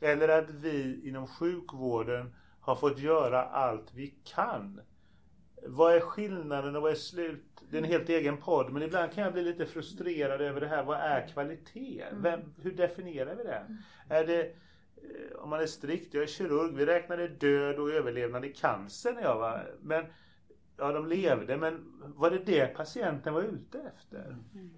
Eller 0.00 0.28
att 0.28 0.50
vi 0.50 1.08
inom 1.08 1.26
sjukvården 1.26 2.34
har 2.60 2.74
fått 2.76 2.98
göra 2.98 3.42
allt 3.42 3.94
vi 3.94 4.14
kan. 4.24 4.80
Vad 5.66 5.94
är 5.94 6.00
skillnaden 6.00 6.76
och 6.76 6.82
vad 6.82 6.90
är 6.90 6.96
slut? 6.96 7.44
Det 7.70 7.76
är 7.76 7.82
en 7.82 7.88
helt 7.88 8.08
egen 8.08 8.36
podd 8.36 8.72
men 8.72 8.82
ibland 8.82 9.12
kan 9.12 9.24
jag 9.24 9.32
bli 9.32 9.42
lite 9.42 9.66
frustrerad 9.66 10.40
över 10.40 10.60
det 10.60 10.66
här. 10.66 10.84
Vad 10.84 10.98
är 10.98 11.28
kvalitet? 11.28 12.02
Mm. 12.02 12.22
Vem, 12.22 12.40
hur 12.62 12.72
definierar 12.72 13.34
vi 13.34 13.42
det? 13.42 13.76
Är 14.08 14.26
det 14.26 14.42
eh, 14.42 15.36
om 15.38 15.50
man 15.50 15.60
är 15.60 15.66
strikt, 15.66 16.14
jag 16.14 16.22
är 16.22 16.26
kirurg, 16.26 16.74
vi 16.76 16.86
räknade 16.86 17.28
död 17.28 17.78
och 17.78 17.90
överlevnad 17.90 18.44
i 18.44 18.52
cancer 18.52 19.12
när 19.12 19.22
jag 19.22 19.38
var... 19.38 19.74
Men, 19.80 20.04
ja, 20.76 20.92
de 20.92 21.06
levde, 21.06 21.56
men 21.56 21.92
var 22.16 22.30
det 22.30 22.38
det 22.38 22.66
patienten 22.66 23.34
var 23.34 23.42
ute 23.42 23.80
efter? 23.96 24.26
Mm. 24.54 24.70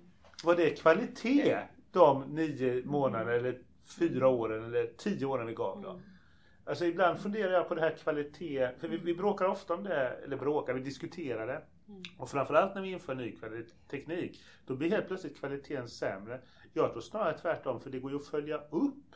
Var 0.45 0.57
det 0.57 0.71
kvalitet 0.71 1.59
de 1.93 2.23
nio 2.23 2.85
månader 2.85 3.33
eller 3.33 3.59
fyra 3.99 4.29
åren 4.29 4.65
eller 4.65 4.87
tio 4.87 5.27
åren 5.27 5.47
vi 5.47 5.55
gav 5.55 5.83
dem? 5.83 6.03
Alltså 6.67 6.85
ibland 6.85 7.19
funderar 7.19 7.53
jag 7.53 7.69
på 7.69 7.75
det 7.75 7.81
här 7.81 7.91
kvalitet, 7.91 8.69
för 8.79 8.89
vi, 8.89 8.97
vi 8.97 9.15
bråkar 9.15 9.45
ofta 9.45 9.75
om 9.75 9.85
det, 9.85 10.09
eller 10.25 10.37
bråkar, 10.37 10.75
vi 10.75 10.81
diskuterar 10.81 11.47
det. 11.47 11.63
Mm. 11.89 12.03
Och 12.19 12.31
framförallt 12.31 12.75
när 12.75 12.83
vi 12.83 12.93
inför 12.93 13.15
ny 13.15 13.37
teknik, 13.91 14.43
då 14.67 14.77
blir 14.77 14.91
helt 14.91 15.07
plötsligt 15.07 15.39
kvaliteten 15.39 15.89
sämre. 15.89 16.41
Jag 16.73 16.93
tror 16.93 17.01
snarare 17.01 17.39
tvärtom, 17.39 17.81
för 17.81 17.91
det 17.91 17.99
går 17.99 18.11
ju 18.11 18.17
att 18.17 18.27
följa 18.27 18.59
upp. 18.71 19.15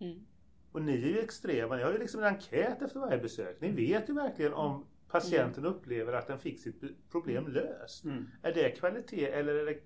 Mm. 0.00 0.26
Och 0.72 0.82
ni 0.82 0.92
är 0.92 1.08
ju 1.08 1.18
extrema, 1.18 1.76
ni 1.76 1.82
har 1.82 1.92
ju 1.92 1.98
liksom 1.98 2.20
en 2.20 2.26
enkät 2.26 2.82
efter 2.82 3.00
varje 3.00 3.18
besök. 3.18 3.60
Ni 3.60 3.70
vet 3.70 4.08
ju 4.08 4.14
verkligen 4.14 4.52
om 4.52 4.86
patienten 5.08 5.64
mm. 5.64 5.76
upplever 5.76 6.12
att 6.12 6.26
den 6.26 6.38
fick 6.38 6.60
sitt 6.60 7.10
problem 7.10 7.44
mm. 7.46 7.52
löst. 7.52 8.04
Mm. 8.04 8.30
Är 8.42 8.54
det 8.54 8.70
kvalitet 8.70 9.26
eller 9.26 9.54
är 9.54 9.64
det... 9.64 9.80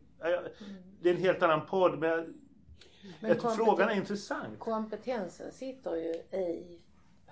Det 1.01 1.11
är 1.11 1.15
en 1.15 1.21
helt 1.21 1.43
annan 1.43 1.67
podd 1.67 1.99
men, 1.99 2.35
men 3.21 3.41
frågan 3.41 3.89
är 3.89 3.95
intressant. 3.95 4.59
Kompetensen 4.59 5.53
sitter 5.53 5.97
ju 5.97 6.39
i 6.39 6.82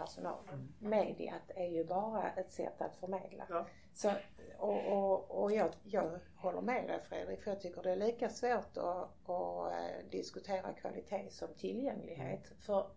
personalen. 0.01 0.55
Mm. 0.55 0.73
Mediet 0.79 1.51
är 1.55 1.67
ju 1.67 1.85
bara 1.85 2.31
ett 2.31 2.53
sätt 2.53 2.83
att 2.83 2.97
förmedla. 2.97 3.47
Ja. 3.51 3.67
Så, 3.95 4.13
och 4.59 4.87
och, 4.87 5.43
och 5.43 5.53
jag, 5.53 5.71
jag 5.85 6.21
håller 6.37 6.61
med 6.61 6.89
dig 6.89 7.01
Fredrik, 7.01 7.41
för 7.41 7.51
jag 7.51 7.61
tycker 7.61 7.83
det 7.83 7.91
är 7.91 7.97
lika 7.97 8.29
svårt 8.29 8.77
att, 8.77 9.31
att 9.31 9.73
eh, 9.73 10.11
diskutera 10.11 10.73
kvalitet 10.73 11.31
som 11.31 11.55
tillgänglighet. 11.55 12.51
Mm. 12.51 12.61
För 12.61 12.91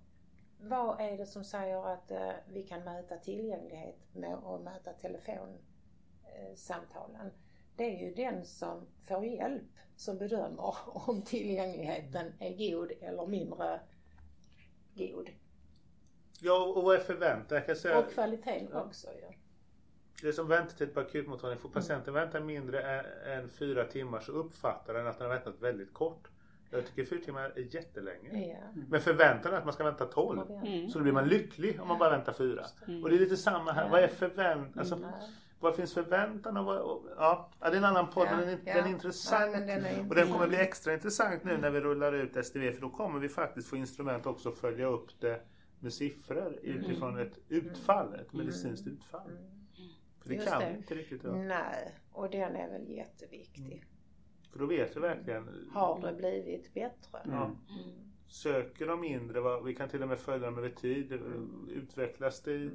vad 0.59 1.01
är 1.01 1.17
det 1.17 1.25
som 1.25 1.43
säger 1.43 1.93
att 1.93 2.11
uh, 2.11 2.31
vi 2.47 2.63
kan 2.63 2.83
mäta 2.83 3.17
tillgänglighet 3.17 4.13
med 4.13 4.33
att 4.33 4.61
mäta 4.61 4.93
telefonsamtalen? 4.93 7.25
Uh, 7.25 7.31
det 7.75 7.83
är 7.83 8.07
ju 8.07 8.13
den 8.13 8.45
som 8.45 8.87
får 9.03 9.25
hjälp 9.25 9.71
som 9.95 10.17
bedömer 10.17 10.75
om 11.09 11.21
tillgängligheten 11.21 12.33
är 12.39 12.69
god 12.69 12.91
eller 13.01 13.27
mindre 13.27 13.79
god. 14.93 15.29
Ja, 16.39 16.73
och 16.75 16.83
vad 16.83 16.95
är 16.95 16.99
förväntan? 16.99 17.61
Jag 17.67 17.77
säga, 17.77 17.99
och 17.99 18.11
kvaliteten 18.13 18.67
ja. 18.71 18.83
också 18.83 19.07
ja. 19.21 19.33
Det 20.21 20.27
är 20.27 20.31
som 20.31 20.47
väntetid 20.47 20.93
på 20.93 20.99
akutmottagning. 20.99 21.59
Får 21.59 21.69
patienten 21.69 22.15
mm. 22.15 22.23
vänta 22.23 22.39
mindre 22.39 22.81
än, 22.81 23.05
än 23.39 23.49
fyra 23.49 23.83
timmar 23.83 24.19
så 24.19 24.31
uppfattar 24.31 24.93
den 24.93 25.07
att 25.07 25.17
den 25.17 25.27
har 25.27 25.35
väntat 25.35 25.55
väldigt 25.59 25.93
kort. 25.93 26.27
Jag 26.69 26.85
tycker 26.87 27.05
fyra 27.05 27.25
timmar 27.25 27.53
är 27.55 27.75
jättelänge. 27.75 28.29
Ja. 28.31 28.69
Mm. 28.73 28.87
Men 28.89 29.01
förväntan 29.01 29.53
är 29.53 29.57
att 29.57 29.65
man 29.65 29.73
ska 29.73 29.83
vänta 29.83 30.05
tolv. 30.05 30.51
Mm. 30.51 30.89
Så 30.89 30.97
då 30.97 31.03
blir 31.03 31.13
man 31.13 31.27
lycklig 31.27 31.81
om 31.81 31.87
man 31.87 31.99
bara 31.99 32.09
väntar 32.09 32.33
fyra. 32.33 32.65
Mm. 32.87 33.03
Och 33.03 33.09
det 33.09 33.15
är 33.15 33.19
lite 33.19 33.37
samma 33.37 33.71
här. 33.71 33.83
Ja. 33.83 33.89
Vad 33.91 34.03
är 34.03 34.07
förväntan? 34.07 34.79
Alltså, 34.79 34.95
mm. 34.95 35.09
Vad 35.59 35.75
finns 35.75 35.93
förväntan? 35.93 36.57
Och 36.57 36.65
vad, 36.65 36.77
och, 36.77 37.05
ja, 37.17 37.49
det 37.59 37.67
är 37.67 37.75
en 37.75 37.83
annan 37.83 38.09
podd 38.09 38.27
ja, 38.31 38.35
men 38.37 38.47
den, 38.47 38.59
ja. 38.65 38.73
den 38.73 38.85
är 38.85 38.89
intressant. 38.89 39.53
Den 39.53 39.85
är 39.85 40.09
och 40.09 40.15
den 40.15 40.31
kommer 40.31 40.47
bli 40.47 40.57
extra 40.57 40.93
intressant 40.93 41.43
nu 41.43 41.57
när 41.57 41.69
vi 41.69 41.79
rullar 41.79 42.13
ut 42.13 42.45
STV 42.45 42.71
för 42.71 42.81
då 42.81 42.89
kommer 42.89 43.19
vi 43.19 43.29
faktiskt 43.29 43.69
få 43.69 43.75
instrument 43.75 44.25
också 44.25 44.49
att 44.49 44.57
följa 44.57 44.85
upp 44.85 45.09
det 45.19 45.41
med 45.83 45.93
siffror 45.93 46.59
utifrån 46.61 47.19
ett 47.19 47.39
utfall, 47.49 48.15
ett 48.15 48.33
medicinskt 48.33 48.87
utfall. 48.87 49.31
För 50.21 50.29
det 50.29 50.35
Just 50.35 50.47
kan 50.47 50.59
vi 50.59 50.77
inte 50.77 50.95
riktigt 50.95 51.23
göra. 51.23 51.35
Nej, 51.35 51.95
och 52.11 52.29
den 52.29 52.55
är 52.55 52.69
väl 52.69 52.89
jätteviktig. 52.89 53.73
Mm. 53.73 53.85
För 54.51 54.59
då 54.59 54.65
vet 54.65 54.95
vi 54.95 54.99
verkligen. 54.99 55.69
Har 55.71 56.01
det 56.01 56.13
blivit 56.13 56.73
bättre? 56.73 57.19
Mm. 57.25 57.37
Mm. 57.37 57.55
Söker 58.27 58.87
de 58.87 59.01
mindre, 59.01 59.61
vi 59.65 59.75
kan 59.75 59.89
till 59.89 60.01
och 60.01 60.07
med 60.07 60.19
följa 60.19 60.45
dem 60.45 60.57
över 60.57 60.69
tid. 60.69 61.21
Utvecklas 61.69 62.41
det? 62.41 62.55
Mm. 62.55 62.71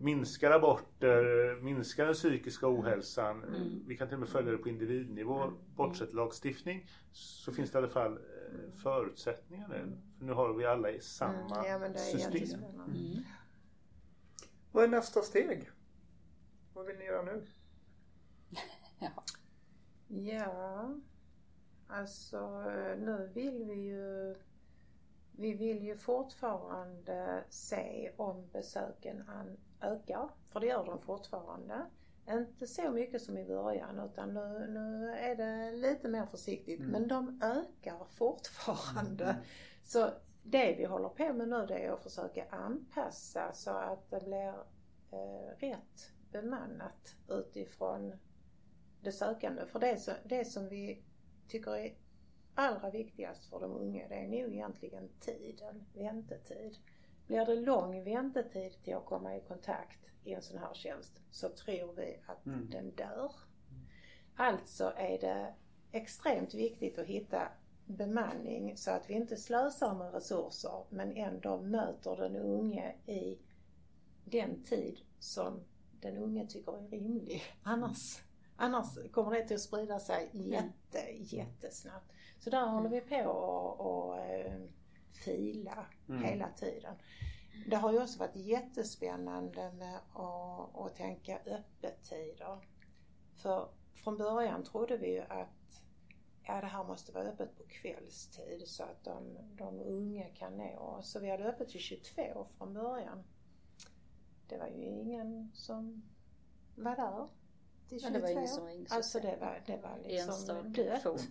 Minskar 0.00 0.50
aborter? 0.50 1.54
Minskar 1.60 2.04
den 2.04 2.14
psykiska 2.14 2.68
ohälsan? 2.68 3.44
Mm. 3.44 3.82
Vi 3.86 3.96
kan 3.96 4.08
till 4.08 4.14
och 4.14 4.20
med 4.20 4.28
följa 4.28 4.52
det 4.52 4.58
på 4.58 4.68
individnivå. 4.68 5.42
Mm. 5.42 5.54
Bortsett 5.76 6.14
lagstiftning 6.14 6.86
så 7.12 7.52
finns 7.52 7.70
det 7.70 7.76
i 7.76 7.78
alla 7.78 7.88
fall 7.88 8.18
förutsättningar 8.82 9.68
nu. 9.68 9.74
För 10.18 10.24
nu 10.24 10.32
har 10.32 10.52
vi 10.52 10.66
alla 10.66 10.90
i 10.90 11.00
samma 11.00 11.66
ja, 11.66 11.94
system. 11.94 12.64
Vad 14.72 14.84
är 14.84 14.88
nästa 14.88 15.22
steg? 15.22 15.70
Vad 16.72 16.86
vill 16.86 16.96
ni 16.98 17.04
göra 17.04 17.22
nu? 17.22 17.46
ja. 18.98 19.22
ja, 20.08 20.94
alltså 21.88 22.60
nu 22.96 23.30
vill 23.34 23.64
vi 23.64 23.74
ju 23.74 24.36
vi 25.38 25.54
vill 25.54 25.82
ju 25.82 25.96
fortfarande 25.96 27.44
se 27.48 28.12
om 28.16 28.48
besöken 28.52 29.30
ökar, 29.80 30.28
för 30.48 30.60
det 30.60 30.66
gör 30.66 30.84
de 30.84 31.00
fortfarande. 31.00 31.86
Inte 32.30 32.66
så 32.66 32.90
mycket 32.90 33.22
som 33.22 33.38
i 33.38 33.44
början 33.44 33.98
utan 33.98 34.34
nu, 34.34 34.66
nu 34.68 35.10
är 35.10 35.36
det 35.36 35.76
lite 35.76 36.08
mer 36.08 36.26
försiktigt. 36.26 36.80
Mm. 36.80 36.90
Men 36.90 37.08
de 37.08 37.40
ökar 37.42 38.04
fortfarande. 38.04 39.24
Mm. 39.24 39.36
Så 39.84 40.10
det 40.42 40.74
vi 40.78 40.84
håller 40.84 41.08
på 41.08 41.32
med 41.32 41.48
nu 41.48 41.66
det 41.66 41.84
är 41.84 41.92
att 41.92 42.02
försöka 42.02 42.44
anpassa 42.50 43.52
så 43.52 43.70
att 43.70 44.10
det 44.10 44.24
blir 44.24 44.54
eh, 45.10 45.56
rätt 45.58 46.12
bemannat 46.32 47.16
utifrån 47.28 48.14
det 49.00 49.12
sökande. 49.12 49.66
För 49.66 49.78
det, 49.78 49.96
så, 49.96 50.12
det 50.24 50.44
som 50.44 50.68
vi 50.68 51.02
tycker 51.48 51.76
är 51.76 51.94
allra 52.54 52.90
viktigast 52.90 53.44
för 53.50 53.60
de 53.60 53.72
unga 53.72 54.08
det 54.08 54.14
är 54.14 54.28
nog 54.28 54.52
egentligen 54.54 55.08
tiden, 55.20 55.84
väntetid. 55.94 56.78
Blir 57.28 57.46
det 57.46 57.54
lång 57.54 58.04
väntetid 58.04 58.72
till 58.84 58.94
att 58.96 59.04
komma 59.06 59.36
i 59.36 59.40
kontakt 59.40 59.98
i 60.24 60.32
en 60.32 60.42
sån 60.42 60.58
här 60.58 60.74
tjänst 60.74 61.20
så 61.30 61.48
tror 61.48 61.92
vi 61.92 62.20
att 62.26 62.46
Mm. 62.46 62.70
den 62.70 62.90
dör. 62.90 63.32
Alltså 64.36 64.92
är 64.96 65.18
det 65.18 65.54
extremt 65.92 66.54
viktigt 66.54 66.98
att 66.98 67.06
hitta 67.06 67.48
bemanning 67.86 68.76
så 68.76 68.90
att 68.90 69.10
vi 69.10 69.14
inte 69.14 69.36
slösar 69.36 69.94
med 69.94 70.14
resurser 70.14 70.84
men 70.90 71.16
ändå 71.16 71.60
möter 71.60 72.16
den 72.16 72.36
unge 72.36 72.94
i 73.06 73.38
den 74.24 74.62
tid 74.62 75.00
som 75.18 75.60
den 76.00 76.16
unge 76.16 76.46
tycker 76.46 76.72
är 76.84 76.88
rimlig. 76.88 77.42
Annars, 77.62 78.22
annars 78.56 79.10
kommer 79.12 79.30
det 79.30 79.54
att 79.54 79.60
sprida 79.60 80.00
sig 80.00 80.30
jätte, 80.32 80.98
jättesnabbt. 81.36 82.12
Så 82.38 82.50
där 82.50 82.66
håller 82.66 82.88
vi 82.88 83.00
på 83.00 83.30
och, 83.30 83.80
och 83.80 84.18
eh, 84.18 84.60
fila 85.24 85.86
Mm. 86.08 86.24
hela 86.24 86.48
tiden. 86.50 86.94
Det 87.66 87.76
har 87.76 87.92
ju 87.92 88.02
också 88.02 88.18
varit 88.18 88.36
jättespännande 88.36 89.72
med 89.72 89.96
att, 90.12 90.76
att 90.76 90.96
tänka 90.96 91.38
öppettider. 91.46 92.58
För 93.34 93.68
från 93.94 94.16
början 94.16 94.64
trodde 94.64 94.96
vi 94.96 95.12
ju 95.12 95.20
att 95.20 95.82
ja, 96.42 96.60
det 96.60 96.66
här 96.66 96.84
måste 96.84 97.12
vara 97.12 97.24
öppet 97.24 97.56
på 97.56 97.62
kvällstid 97.68 98.62
så 98.66 98.82
att 98.82 99.04
de, 99.04 99.38
de 99.56 99.80
unga 99.80 100.24
kan 100.28 100.56
nå 100.56 100.78
oss. 100.78 101.10
Så 101.10 101.20
vi 101.20 101.30
hade 101.30 101.44
öppet 101.44 101.68
till 101.68 101.80
22 101.80 102.46
från 102.58 102.74
början. 102.74 103.24
Det 104.48 104.58
var 104.58 104.66
ju 104.66 104.84
ingen 104.84 105.50
som 105.54 106.02
var 106.76 106.96
där 106.96 107.28
till 107.88 108.00
22. 108.00 108.14
Ja, 108.14 108.20
det 108.20 108.22
var 108.22 108.30
ingen 108.30 108.48
som 108.48 108.66
ringde 108.66 108.88
så 108.90 108.96
Alltså 108.96 109.20
det 109.20 109.36
var, 109.40 109.62
det 109.66 109.76
var 109.76 109.98
liksom 110.04 110.72
dött. 110.72 111.28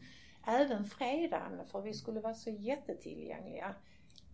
Även 0.48 0.86
fredagen, 0.86 1.62
för 1.72 1.82
vi 1.82 1.94
skulle 1.94 2.20
vara 2.20 2.34
så 2.34 2.50
jättetillgängliga. 2.50 3.76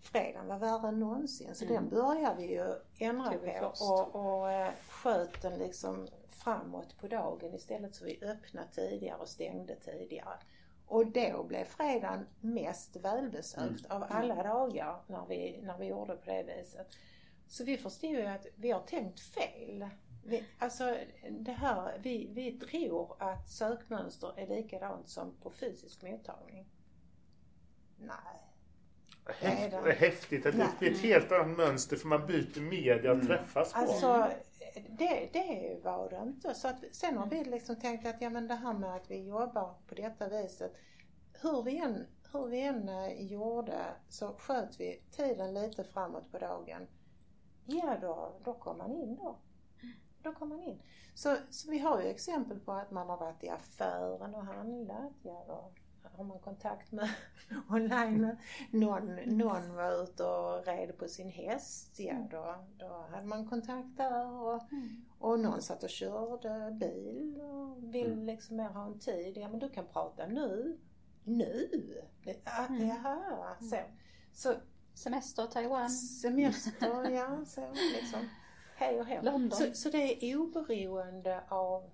Fredagen 0.01 0.47
var 0.47 0.59
värre 0.59 0.87
än 0.87 0.99
någonsin 0.99 1.55
så 1.55 1.65
Mm. 1.65 1.75
den 1.75 1.89
började 1.89 2.35
vi 2.35 2.53
ju 2.53 2.75
ändra 2.99 3.29
vi 3.29 3.51
på 3.51 3.69
först. 3.69 3.81
och, 3.81 4.15
och 4.15 4.51
eh, 4.51 4.73
sköt 4.89 5.41
den 5.41 5.59
liksom 5.59 6.07
framåt 6.29 6.97
på 6.97 7.07
dagen 7.07 7.53
istället 7.53 7.95
så 7.95 8.05
vi 8.05 8.19
öppnade 8.23 8.67
tidigare 8.71 9.17
och 9.17 9.27
stängde 9.29 9.75
tidigare. 9.75 10.37
Och 10.87 11.05
då 11.07 11.43
blev 11.43 11.65
fredagen 11.65 12.27
mest 12.39 12.95
välbesökt 12.95 13.85
av 13.89 14.05
alla 14.09 14.43
dagar 14.43 15.01
när 15.07 15.25
vi, 15.29 15.59
när 15.63 15.77
vi 15.77 15.85
gjorde 15.85 16.15
på 16.15 16.25
det 16.31 16.43
viset. 16.43 16.87
Så 17.47 17.63
vi 17.63 17.77
förstod 17.77 18.09
ju 18.09 18.25
att 18.25 18.45
vi 18.55 18.71
har 18.71 18.79
tänkt 18.79 19.19
fel. 19.19 19.89
Vi, 20.25 20.43
alltså 20.59 20.97
det 21.29 21.51
här, 21.51 21.99
vi, 22.03 22.29
vi 22.33 22.51
tror 22.51 23.15
att 23.19 23.49
sökmönster 23.49 24.33
är 24.39 24.47
likadant 24.47 25.09
som 25.09 25.35
på 25.41 25.49
fysisk 25.49 26.03
mottagning. 26.03 26.69
Nej. 27.97 28.43
Häftigt, 29.25 29.71
Nej, 29.71 29.83
det 29.83 29.89
är 29.89 29.95
häftigt 29.95 30.45
att 30.45 30.55
det 30.55 30.69
blir 30.79 30.91
ett 30.91 31.01
helt 31.01 31.31
annat 31.31 31.57
mönster 31.57 31.97
för 31.97 32.07
man 32.07 32.27
byter 32.27 32.61
media 32.61 33.11
och 33.11 33.21
träffas 33.21 33.73
på. 33.73 33.79
Alltså 33.79 34.29
det, 34.89 35.29
det 35.33 35.79
var 35.83 36.09
det 36.09 36.19
inte. 36.23 36.53
Så 36.53 36.67
att, 36.67 36.83
sen 36.91 37.17
har 37.17 37.27
vi 37.27 37.43
liksom 37.43 37.75
tänkt 37.75 38.07
att 38.07 38.21
ja 38.21 38.29
men 38.29 38.47
det 38.47 38.55
här 38.55 38.73
med 38.73 38.95
att 38.95 39.11
vi 39.11 39.27
jobbar 39.27 39.75
på 39.87 39.95
detta 39.95 40.29
viset. 40.29 40.73
Hur 41.41 41.63
vi 41.63 41.77
än, 41.77 42.07
hur 42.33 42.47
vi 42.47 42.61
än 42.61 42.89
eh, 42.89 43.21
gjorde 43.21 43.79
så 44.09 44.33
sköt 44.33 44.79
vi 44.79 45.01
tiden 45.11 45.53
lite 45.53 45.83
framåt 45.83 46.31
på 46.31 46.37
dagen. 46.37 46.87
Ja 47.65 47.97
då, 48.01 48.39
då 48.43 48.53
kom 48.53 48.77
man 48.77 48.91
in 48.91 49.15
då. 49.15 49.37
Då 50.23 50.31
kom 50.33 50.49
man 50.49 50.59
in. 50.63 50.81
Så, 51.13 51.35
så 51.49 51.71
vi 51.71 51.79
har 51.79 52.01
ju 52.01 52.07
exempel 52.07 52.59
på 52.59 52.71
att 52.71 52.91
man 52.91 53.09
har 53.09 53.17
varit 53.17 53.43
i 53.43 53.49
affären 53.49 54.35
och 54.35 54.45
handlat. 54.45 55.13
Ja 55.21 55.43
då 55.47 55.71
har 56.17 56.23
man 56.23 56.39
kontakt 56.39 56.91
med 56.91 57.09
online. 57.69 58.37
Någon, 58.71 59.15
någon 59.15 59.75
var 59.75 60.03
ute 60.03 60.23
och 60.23 60.65
red 60.65 60.97
på 60.97 61.07
sin 61.07 61.29
häst. 61.29 61.99
Ja 61.99 62.27
då, 62.31 62.55
då 62.77 63.05
hade 63.11 63.27
man 63.27 63.49
kontakt 63.49 63.97
där. 63.97 64.25
Och, 64.31 64.61
och 65.19 65.39
någon 65.39 65.61
satt 65.61 65.83
och 65.83 65.89
körde 65.89 66.71
bil 66.71 67.41
och 67.41 67.93
vill 67.93 68.25
liksom 68.25 68.57
mer 68.57 68.69
ha 68.69 68.85
en 68.85 68.99
tid. 68.99 69.37
Ja 69.37 69.49
men 69.49 69.59
du 69.59 69.69
kan 69.69 69.85
prata 69.87 70.27
nu. 70.27 70.77
Nu? 71.23 71.69
Det, 72.23 72.41
ah, 72.43 72.65
Mm. 72.69 72.87
Jaha, 72.87 73.55
så. 73.61 73.77
Så 74.33 74.53
Semester, 74.93 75.47
Taiwan. 75.47 75.89
semester, 75.89 77.09
ja 77.09 77.45
så 77.45 77.67
liksom. 77.71 78.19
Hej 78.83 78.99
och 78.99 79.05
hå. 79.07 79.49
Så, 79.51 79.73
så 79.73 79.89
det 79.89 80.25
är 80.31 80.37
oberoende 80.37 81.41
av 81.49 81.89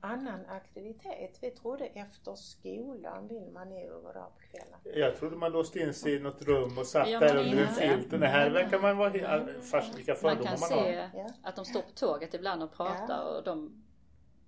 annan 0.00 0.46
aktivitet. 0.48 1.38
Vi 1.40 1.50
trodde 1.50 1.84
efter 1.86 2.34
skolan 2.34 3.28
vill 3.28 3.50
man 3.52 3.68
nog 3.68 4.02
vara 4.02 4.12
där 4.12 4.20
på 4.22 4.40
kvällen. 4.50 5.00
Jag 5.02 5.16
trodde 5.16 5.36
man 5.36 5.52
låste 5.52 5.78
in 5.78 5.94
sig 5.94 6.14
i 6.14 6.20
något 6.20 6.42
rum 6.42 6.78
och 6.78 6.86
satt 6.86 7.10
Ja, 7.10 7.20
där 7.20 7.36
under 7.36 7.62
en 7.62 7.74
filt. 7.74 8.10
Det 8.10 8.26
här 8.26 8.50
verkar 8.50 8.78
man 8.80 8.96
vara 8.96 9.08
helt... 9.10 9.64
Fast 9.64 9.98
vilka 9.98 10.12
Man 10.12 10.20
fördomar 10.20 10.44
kan 10.44 10.60
man 10.60 10.72
har. 10.78 10.84
se 10.84 11.08
Ja. 11.14 11.26
att 11.42 11.56
de 11.56 11.64
står 11.64 11.80
på 11.82 11.90
tåget 11.94 12.34
ibland 12.34 12.62
och 12.62 12.72
pratar 12.72 13.06
Ja. 13.08 13.22
och 13.22 13.44
de, 13.44 13.84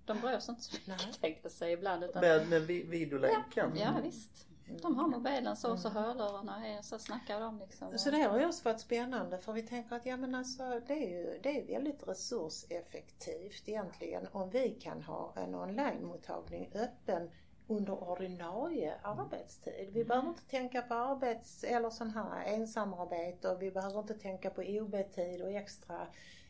de 0.05 0.19
bryr 0.19 0.39
sig 0.39 0.51
inte 0.51 0.63
så 0.63 0.77
mycket 0.91 1.21
tänkte 1.21 1.39
jag 1.43 1.51
säga 1.51 1.71
ibland. 1.71 2.03
Utan, 2.03 2.21
Med, 2.21 2.49
med 2.49 2.61
vi- 2.61 2.83
videolänken. 2.83 3.71
ja 3.75 3.89
visst. 4.03 4.46
De 4.81 4.97
har 4.97 5.07
mobilen 5.07 5.55
så 5.55 5.71
och 5.71 5.79
så 5.79 5.89
hörlurarna 5.89 6.67
är 6.67 6.81
så 6.81 6.99
snackar 6.99 7.39
de 7.39 7.59
liksom. 7.59 7.97
Så 7.97 8.11
det 8.11 8.21
har 8.21 8.39
ju 8.39 8.45
också 8.45 8.69
varit 8.69 8.79
spännande 8.79 9.37
för 9.37 9.53
vi 9.53 9.61
tänker 9.61 9.95
att 9.95 10.05
ja 10.05 10.17
men 10.17 10.35
alltså 10.35 10.81
det 10.87 10.93
är 10.93 11.09
ju 11.09 11.39
det 11.43 11.59
är 11.59 11.67
väldigt 11.67 12.07
resurseffektivt 12.07 13.69
egentligen 13.69 14.27
om 14.31 14.49
vi 14.49 14.69
kan 14.69 15.01
ha 15.01 15.33
en 15.35 15.55
online-mottagning 15.55 16.71
öppen 16.75 17.29
under 17.67 18.09
ordinarie 18.09 18.95
arbetstid. 19.03 19.89
Vi 19.93 20.05
behöver 20.05 20.29
inte 20.29 20.49
tänka 20.49 20.81
på 20.81 20.93
arbets 20.93 21.63
eller 21.63 21.89
sån 21.89 22.09
här 22.09 22.43
ensamarbete 22.45 23.49
och 23.49 23.61
vi 23.61 23.71
behöver 23.71 23.99
inte 23.99 24.13
tänka 24.13 24.49
på 24.49 24.61
OB-tid 24.61 25.41
och 25.41 25.51
extra 25.51 26.07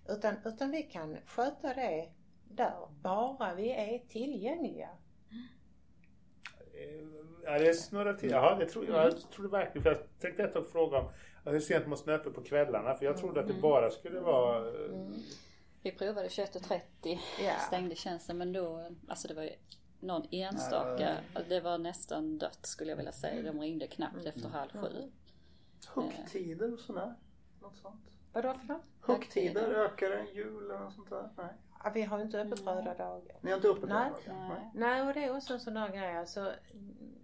utan, 0.07 0.35
utan 0.45 0.71
vi 0.71 0.83
kan 0.83 1.17
sköta 1.25 1.73
det 1.73 2.09
där 2.43 2.87
bara 3.01 3.53
vi 3.53 3.71
är 3.71 3.99
tillgängliga. 3.99 4.89
Ja, 7.43 7.59
det 7.59 7.73
snurrar 7.73 8.13
till. 8.13 8.29
Jaha, 8.29 8.55
det 8.55 8.65
tror 8.65 8.85
jag, 8.85 9.05
jag 9.05 9.31
trodde 9.31 9.49
verkligen. 9.49 9.83
För 9.83 9.89
jag 9.89 9.99
tänkte 10.19 10.43
ett 10.43 10.53
tag 10.53 10.67
fråga 10.67 10.97
om 10.99 11.09
hur 11.45 11.59
sent 11.59 11.87
måste 11.87 12.09
ni 12.11 12.15
öppna 12.17 12.31
på 12.31 12.41
kvällarna? 12.43 12.95
För 12.95 13.05
jag 13.05 13.17
trodde 13.17 13.39
att 13.39 13.47
det 13.47 13.53
bara 13.53 13.89
skulle 13.91 14.19
vara... 14.19 14.67
eh, 14.67 15.07
Vi 15.81 15.91
provade 15.91 16.27
21.30 16.27 16.79
Ja. 17.45 17.53
stängde 17.67 17.95
tjänsten 17.95 18.37
men 18.37 18.53
då, 18.53 18.89
alltså 19.07 19.27
det 19.27 19.33
var 19.33 19.43
ju 19.43 19.53
någon 19.99 20.27
enstaka, 20.31 21.17
det 21.49 21.59
var 21.61 21.77
nästan 21.77 22.37
dött 22.37 22.59
skulle 22.65 22.89
jag 22.91 22.97
vilja 22.97 23.11
säga. 23.11 23.41
De 23.51 23.61
ringde 23.61 23.87
knappt 23.87 24.25
efter 24.25 24.49
halv 24.49 24.69
sju. 24.71 25.11
Högtider 25.95 26.73
och 26.73 26.79
sådär? 26.79 27.13
Något 27.61 27.75
sånt? 27.77 28.01
Vadå 28.33 28.53
för 28.53 28.67
något? 28.73 28.81
Högtider, 29.01 29.69
ökar 29.69 30.09
det? 30.09 30.25
Jul 30.33 30.63
eller 30.71 30.79
något 30.79 30.93
sånt 30.93 31.09
där? 31.09 31.29
Nej. 31.37 31.53
Ja, 31.83 31.91
vi 31.93 32.01
har 32.01 32.17
ju 32.17 32.23
inte 32.23 32.41
öppet 32.41 32.67
röda 32.67 32.93
dagar. 32.93 33.37
Ni 33.41 33.49
har 33.49 33.57
inte 33.57 33.67
öppet 33.67 33.89
Nej. 33.89 34.11
där? 34.25 34.33
Nej. 34.33 34.71
Nej, 34.73 35.01
och 35.01 35.13
det 35.13 35.23
är 35.23 35.37
också 35.37 35.53
en 35.53 35.59
sån 35.59 35.73
där 35.73 35.89
grej 35.89 36.17
alltså, 36.17 36.53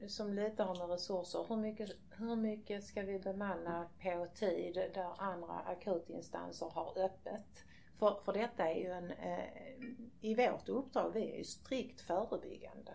som 0.07 0.33
lite 0.33 0.63
har 0.63 0.75
med 0.75 0.89
resurser. 0.89 1.45
Hur 1.49 1.55
mycket, 1.55 1.89
hur 2.11 2.35
mycket 2.35 2.83
ska 2.83 3.01
vi 3.01 3.19
bemanna 3.19 3.87
på 4.01 4.27
tid 4.35 4.73
där 4.73 5.11
andra 5.17 5.53
akutinstanser 5.53 6.69
har 6.69 6.93
öppet? 6.97 7.65
För, 7.99 8.19
för 8.25 8.33
detta 8.33 8.69
är 8.69 8.75
ju 8.75 8.91
en, 8.91 9.11
eh, 9.11 9.47
i 10.21 10.35
vårt 10.35 10.69
uppdrag, 10.69 11.11
vi 11.13 11.31
är 11.31 11.37
ju 11.37 11.43
strikt 11.43 12.01
förebyggande. 12.01 12.91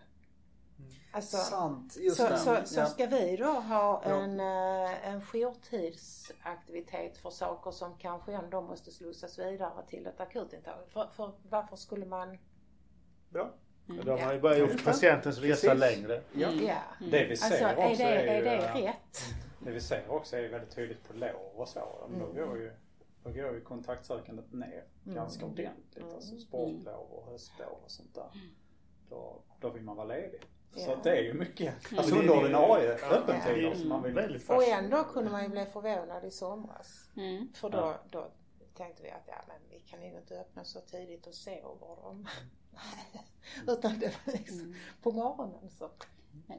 Alltså, 1.11 1.37
Sant, 1.37 1.97
just 1.99 2.17
så, 2.17 2.27
så, 2.37 2.57
så 2.65 2.79
Ja. 2.79 2.85
ska 2.85 3.05
vi 3.05 3.35
då 3.37 3.45
ha 3.45 4.01
Ja. 4.05 4.11
en, 4.15 4.39
eh, 4.39 5.07
en 5.13 5.21
jourtidsaktivitet 5.21 7.17
för 7.17 7.29
saker 7.29 7.71
som 7.71 7.97
kanske 7.97 8.33
ändå 8.33 8.61
måste 8.61 8.91
slussas 8.91 9.39
vidare 9.39 9.83
till 9.87 10.07
ett 10.07 10.19
akutintag? 10.19 10.79
För, 10.87 11.07
för 11.07 11.31
varför 11.49 11.75
skulle 11.75 12.05
man 12.05 12.37
Bra. 13.29 13.51
Och 13.99 14.05
De 14.05 14.21
har 14.23 14.33
ju 14.33 14.39
bara 14.41 14.57
gjort 14.57 14.85
patientens 14.85 15.37
resa 15.39 15.67
Precis. 15.75 15.79
längre. 15.79 16.21
Ja. 16.33 16.51
Ja. 16.51 16.75
Det 17.11 17.25
vi 17.27 17.37
ser 17.37 17.45
Alltså 17.45 17.65
är 17.81 17.89
också 17.91 17.97
det, 17.97 18.09
är, 18.09 18.27
är 18.27 18.37
ju, 18.37 18.43
det 18.43 18.55
eh, 18.55 18.73
rätt? 18.75 19.17
Det 19.59 19.71
vi 19.71 19.81
ser 19.81 20.11
också 20.11 20.37
är 20.37 20.49
väldigt 20.49 20.75
tydligt 20.75 21.07
på 21.07 21.13
lov 21.13 21.51
och 21.55 21.67
så. 21.67 22.07
Men 22.09 22.19
Då 22.19 22.25
Mm. 22.25 22.47
går 22.47 22.57
ju, 22.57 22.71
då 23.23 23.29
går 23.29 23.53
ju 23.53 23.61
kontaktsökandet 23.61 24.53
ner 24.53 24.83
ganska 25.03 25.45
ordentligt. 25.45 26.13
Alltså 26.15 26.37
sportlov 26.37 27.07
och 27.11 27.31
höstlov 27.31 27.77
och 27.85 27.91
sånt 27.91 28.15
där. 28.15 28.29
Då, 29.09 29.41
då 29.59 29.69
vill 29.69 29.83
man 29.83 29.95
vara 29.95 30.07
ledig. 30.07 30.41
Så 30.75 30.95
det 31.03 31.09
är 31.17 31.21
ju 31.23 31.33
mycket, 31.33 31.75
alltså 31.97 32.15
Det 32.15 32.19
är- 32.19 32.21
under 32.21 32.37
ordinarie 32.37 32.97
Ja, 33.01 33.07
öppettider 33.07 33.75
som 33.75 33.89
man 33.89 34.03
vill. 34.03 34.13
Väldigt 34.13 34.49
Och 34.49 34.63
ändå 34.63 35.03
kunde 35.03 35.29
man 35.31 35.43
ju 35.43 35.49
bli 35.49 35.65
förvånad 35.65 36.25
i 36.25 36.31
somras. 36.31 37.09
Mm. 37.15 37.53
För 37.53 37.69
då, 37.69 37.95
då 38.09 38.31
tänkte 38.77 39.03
vi 39.03 39.09
att 39.11 39.23
ja, 39.27 39.41
men 39.47 39.57
vi 39.69 39.79
kan 39.79 40.01
ju 40.01 40.17
inte 40.17 40.39
öppna 40.39 40.63
så 40.63 40.79
tidigt 40.81 41.27
och 41.27 41.33
sover 41.33 41.95
de. 42.03 42.27
Utan 43.71 43.99
det 43.99 44.13
var 44.25 44.33
liksom 44.33 44.75
på 45.03 45.11
morgonen 45.11 45.69
så. 45.69 45.89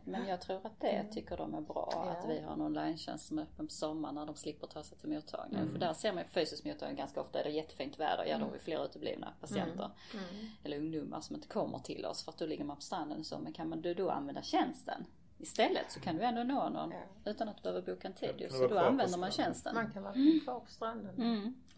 Men 0.04 0.26
jag 0.26 0.40
tror 0.40 0.66
att 0.66 0.80
det 0.80 1.04
tycker 1.12 1.36
de 1.36 1.54
är 1.54 1.60
bra 1.60 1.88
ja. 1.92 2.10
att 2.10 2.30
vi 2.30 2.40
har 2.40 2.52
en 2.52 2.60
online 2.60 2.98
som 2.98 3.38
är 3.38 3.42
öppen 3.42 3.66
på 3.66 3.72
sommaren 3.72 4.14
när 4.14 4.26
de 4.26 4.34
slipper 4.34 4.66
ta 4.66 4.82
sig 4.82 4.98
till 4.98 5.08
mottagningen. 5.08 5.60
Mm. 5.60 5.72
För 5.72 5.78
där 5.78 5.92
ser 5.92 6.12
man 6.12 6.24
fysisk 6.24 6.64
mottagning 6.64 6.96
ganska 6.96 7.20
ofta 7.20 7.40
är 7.40 7.44
det 7.44 7.50
jättefint 7.50 8.00
väder, 8.00 8.24
ja 8.24 8.38
då 8.38 8.44
har 8.44 8.52
vi 8.52 8.58
fler 8.58 8.84
uteblivna 8.84 9.32
patienter. 9.40 9.90
Mm. 10.14 10.24
Mm. 10.34 10.46
Eller 10.64 10.78
ungdomar 10.78 11.20
som 11.20 11.36
inte 11.36 11.48
kommer 11.48 11.78
till 11.78 12.06
oss 12.06 12.24
för 12.24 12.32
att 12.32 12.38
då 12.38 12.46
ligger 12.46 12.64
man 12.64 12.76
på 12.76 12.82
stranden 12.82 13.24
så. 13.24 13.38
Men 13.38 13.52
kan 13.52 13.68
man 13.68 13.82
då 13.82 14.10
använda 14.10 14.42
tjänsten 14.42 15.06
istället 15.38 15.92
så 15.92 16.00
kan 16.00 16.16
du 16.16 16.22
ändå 16.22 16.42
nå 16.42 16.68
någon 16.68 16.90
ja. 16.90 17.30
utan 17.30 17.48
att 17.48 17.56
du 17.56 17.62
behöver 17.62 17.82
boka 17.82 18.08
en 18.08 18.14
tid. 18.14 18.46
Så 18.50 18.68
då 18.68 18.78
använder 18.78 19.18
man 19.18 19.30
tjänsten. 19.30 19.74
Man 19.74 19.90
kan 19.92 20.02
vara 20.02 20.14
mm. 20.14 20.40
kvar 20.40 20.60
på 20.60 20.70
stranden. 20.70 21.14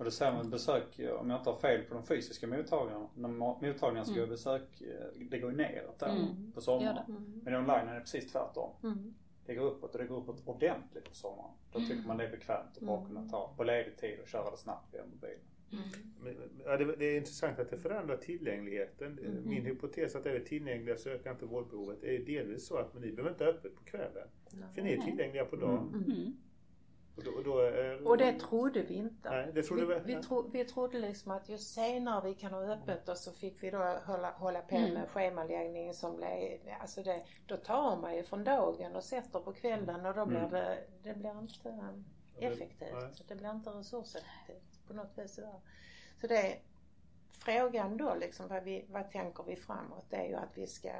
Mm. 0.02 0.06
Och 0.06 0.10
det 0.10 0.10
ser 0.10 0.32
man 0.32 0.50
besök, 0.50 1.00
om 1.20 1.30
jag 1.30 1.40
inte 1.40 1.50
har 1.50 1.56
fel 1.56 1.82
på 1.82 1.94
de 1.94 2.06
fysiska 2.06 2.46
mottagningarna, 2.46 3.08
när 3.14 3.28
mottagningarna 3.28 4.04
ska 4.04 4.16
mm. 4.16 4.28
besök, 4.28 4.80
eh, 4.80 5.28
det 5.30 5.38
går 5.38 5.50
ju 5.50 5.56
neråt 5.56 5.98
där 5.98 6.08
mm. 6.08 6.52
på 6.54 6.60
sommaren. 6.60 7.04
Mm. 7.08 7.40
Men 7.44 7.54
online 7.54 7.88
är 7.88 7.94
det 7.94 8.00
precis 8.00 8.32
tvärtom. 8.32 8.70
Mm. 8.82 9.14
Det 9.46 9.54
går 9.54 9.66
uppåt 9.66 9.94
och 9.94 10.00
det 10.00 10.06
går 10.06 10.16
uppåt 10.16 10.42
ordentligt 10.48 11.08
på 11.08 11.14
sommaren. 11.14 11.50
Då 11.72 11.78
tycker 11.78 12.06
man 12.06 12.16
det 12.16 12.26
är 12.26 12.30
bekvämt 12.30 12.76
att 12.76 12.82
bara 12.82 13.06
kunna 13.06 13.28
ta 13.28 13.54
på 13.56 13.64
ledig 13.64 13.96
tid 13.96 14.20
och 14.22 14.28
köra 14.28 14.50
det 14.50 14.56
snabbt 14.56 14.94
via 14.94 15.02
mobilen. 15.04 15.38
Mm. 15.72 16.36
Ja, 16.64 16.76
det, 16.76 16.96
det, 16.96 17.04
är 17.04 17.16
intressant 17.16 17.58
att 17.58 17.70
det 17.70 17.78
förändrar 17.78 18.16
tillgängligheten. 18.16 19.18
Mm. 19.18 19.48
Min 19.48 19.64
hypotes 19.64 20.16
att 20.16 20.24
det 20.24 20.30
är 20.30 20.40
tillgängliga 20.40 20.96
sökande 20.96 21.38
till 21.38 21.48
vårdbehovet 21.48 22.04
är 22.04 22.18
delvis 22.18 22.66
så 22.66 22.76
att 22.76 22.94
ni 22.94 23.12
behöver 23.12 23.30
inte 23.30 23.44
öppet 23.44 23.76
på 23.76 23.84
kvällen. 23.84 24.28
Nej. 24.50 24.68
För 24.74 24.82
ni 24.82 24.92
är 24.92 25.02
tillgängliga 25.02 25.44
på 25.44 25.56
dagen. 25.56 26.04
Mm. 26.06 26.36
Mm. 27.16 27.16
Och, 27.16 27.24
då, 27.24 27.30
och, 27.30 27.44
då 27.44 27.58
är, 27.58 28.08
och, 28.08 28.18
det 28.18 28.32
trodde 28.32 28.82
vi 28.82 28.94
inte. 28.94 29.30
Nej, 29.30 29.50
det 29.54 29.62
trodde 29.62 29.86
vi, 29.86 29.94
vi, 29.94 30.14
vi, 30.14 30.22
tro, 30.22 30.48
vi 30.52 30.64
trodde 30.64 30.98
liksom 30.98 31.32
att 31.32 31.48
ju 31.48 31.58
senare 31.58 32.28
vi 32.28 32.34
kan 32.34 32.52
ha 32.52 32.60
öppet 32.60 33.08
och 33.08 33.16
så 33.16 33.32
fick 33.32 33.62
vi 33.62 33.70
då 33.70 33.78
hålla, 34.06 34.30
hålla 34.30 34.60
på 34.60 34.78
med 34.78 34.90
mm. 34.90 35.06
schemaläggningen 35.06 35.94
som 35.94 36.16
blev, 36.16 36.58
alltså 36.80 37.02
det, 37.02 37.24
då 37.46 37.56
tar 37.56 37.96
man 37.96 38.16
ju 38.16 38.22
från 38.22 38.44
dagen 38.44 38.96
och 38.96 39.04
sätter 39.04 39.40
på 39.40 39.52
kvällen 39.52 40.06
och 40.06 40.14
då 40.14 40.26
blir 40.26 40.38
mm. 40.38 40.50
det, 40.50 40.78
det 41.02 41.14
blir 41.14 41.38
inte 41.38 41.92
effektivt. 42.38 43.18
Det, 43.18 43.28
det 43.28 43.34
blir 43.34 43.50
inte 43.50 43.70
resurseffektivt 43.70 44.86
på 44.86 44.94
något 44.94 45.18
vis. 45.18 45.34
Sådär. 45.34 45.60
Så 46.20 46.26
det 46.26 46.36
är 46.36 46.58
frågan 47.38 47.96
då 47.96 48.14
liksom, 48.14 48.48
vad, 48.48 48.62
vi, 48.62 48.84
vad 48.88 49.10
tänker 49.10 49.42
vi 49.42 49.56
framåt? 49.56 50.04
Det 50.10 50.16
är 50.16 50.28
ju 50.28 50.34
att 50.34 50.58
vi 50.58 50.66
ska 50.66 50.92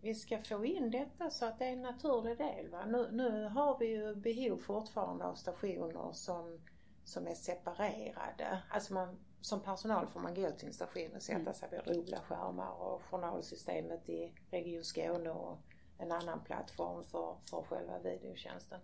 vi 0.00 0.14
ska 0.14 0.38
få 0.38 0.64
in 0.64 0.90
detta 0.90 1.30
så 1.30 1.44
att 1.44 1.58
det 1.58 1.64
är 1.64 1.72
en 1.72 1.82
naturlig 1.82 2.38
del. 2.38 2.68
Va? 2.68 2.86
Nu, 2.86 3.08
nu 3.12 3.48
har 3.48 3.78
vi 3.78 3.86
ju 3.86 4.14
behov 4.14 4.58
fortfarande 4.58 5.24
av 5.24 5.34
stationer 5.34 6.12
som, 6.12 6.60
som 7.04 7.26
är 7.26 7.34
separerade. 7.34 8.62
Alltså 8.70 8.94
man, 8.94 9.18
som 9.40 9.60
personal 9.60 10.06
får 10.06 10.20
man 10.20 10.34
gå 10.34 10.50
till 10.50 10.66
en 10.66 10.74
station 10.74 11.16
och 11.16 11.22
sätta 11.22 11.40
mm. 11.40 11.54
sig 11.54 11.68
vid 11.70 11.94
dubbla 11.94 12.18
skärmar 12.18 12.70
och 12.70 13.02
journalsystemet 13.02 14.08
i 14.08 14.32
Region 14.50 14.84
Skåne 14.84 15.30
och 15.30 15.58
en 15.98 16.12
annan 16.12 16.44
plattform 16.44 17.04
för, 17.04 17.36
för 17.50 17.62
själva 17.62 17.98
videotjänsten. 17.98 18.80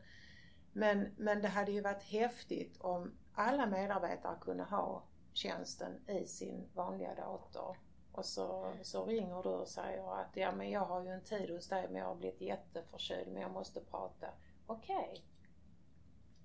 Men, 0.72 1.08
men 1.16 1.42
det 1.42 1.48
hade 1.48 1.72
ju 1.72 1.80
varit 1.80 2.02
häftigt 2.02 2.80
om 2.80 3.12
alla 3.34 3.66
medarbetare 3.66 4.36
kunde 4.40 4.62
ha 4.62 5.02
tjänsten 5.32 6.08
i 6.08 6.26
sin 6.26 6.68
vanliga 6.74 7.14
dator. 7.14 7.76
Och 8.14 8.26
så, 8.26 8.72
så 8.82 9.04
ringer 9.04 9.42
du 9.42 9.48
och 9.48 9.68
säger 9.68 10.20
att 10.20 10.36
ja 10.36 10.52
men 10.52 10.70
jag 10.70 10.84
har 10.84 11.02
ju 11.02 11.08
en 11.08 11.24
tid 11.24 11.50
hos 11.50 11.68
dig 11.68 11.88
men 11.88 11.96
jag 11.96 12.08
har 12.08 12.14
blivit 12.14 12.40
jätteförkyld 12.40 13.32
men 13.32 13.42
jag 13.42 13.50
måste 13.50 13.80
prata. 13.80 14.26
Okej. 14.66 14.96
Okay. 14.96 15.22